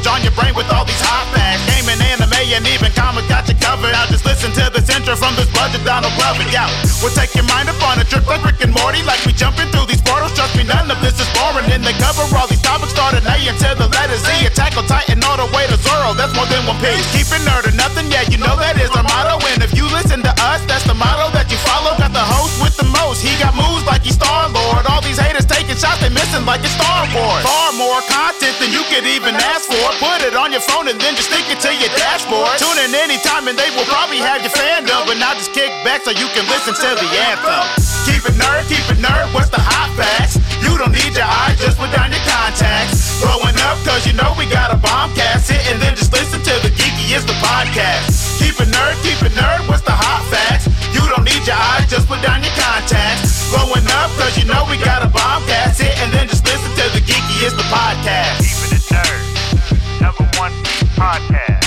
[0.01, 1.61] Knowledge on your brain with all these hot facts.
[1.69, 3.93] Gaming, anime, and even comics got you covered.
[3.93, 6.45] Now just listen to this intro from this budget Donald Glover.
[6.49, 6.69] Yeah,
[7.01, 9.03] we'll take your mind up on a trip like Rick and Morty.
[9.05, 10.33] Like we jumping through these portals.
[10.33, 11.69] Trust me, none of this is boring.
[11.73, 14.47] And they cover all these topics starting A until the letter Z.
[14.47, 16.17] Attack on Titan all the way to Zoro.
[16.17, 17.05] That's more than one piece.
[17.13, 18.09] Keep it nerd or nothing.
[18.09, 19.41] Yeah, you know that is our motto.
[19.53, 21.97] And if you listen to us, that's the motto that you follow.
[22.01, 23.25] Got the host with the most.
[23.25, 24.85] He got moves like he's Star Lord.
[24.85, 27.41] All these haters taking shots, they missing like it's Star Wars.
[27.49, 29.81] Far more content than you could even ask for.
[29.97, 32.61] Put it on your phone and then just stick it to your dashboard.
[32.61, 35.09] Tune in anytime and they will probably have your fandom.
[35.09, 37.65] But now just kick back so you can listen to the anthem.
[38.05, 39.33] Keep it nerd, keep it nerd.
[39.33, 40.37] What's the hot facts?
[40.61, 43.17] You don't need your eyes, just put down your contacts.
[43.25, 45.49] Growing up, cause you know we got a bombcast.
[45.49, 48.37] Hit and then just listen to the geeky is the podcast.
[48.37, 49.65] Keep it nerd, keep it nerd.
[49.73, 50.69] What's the hot facts?
[50.93, 53.51] You don't need your eyes, just put down your contacts.
[53.51, 55.75] Growing up, cause you know we got a bombcast.
[55.77, 58.43] Sit and then just listen to the geeky is the podcast.
[58.43, 60.01] Keeping it nerd.
[60.01, 60.53] Number one
[60.99, 61.60] podcast.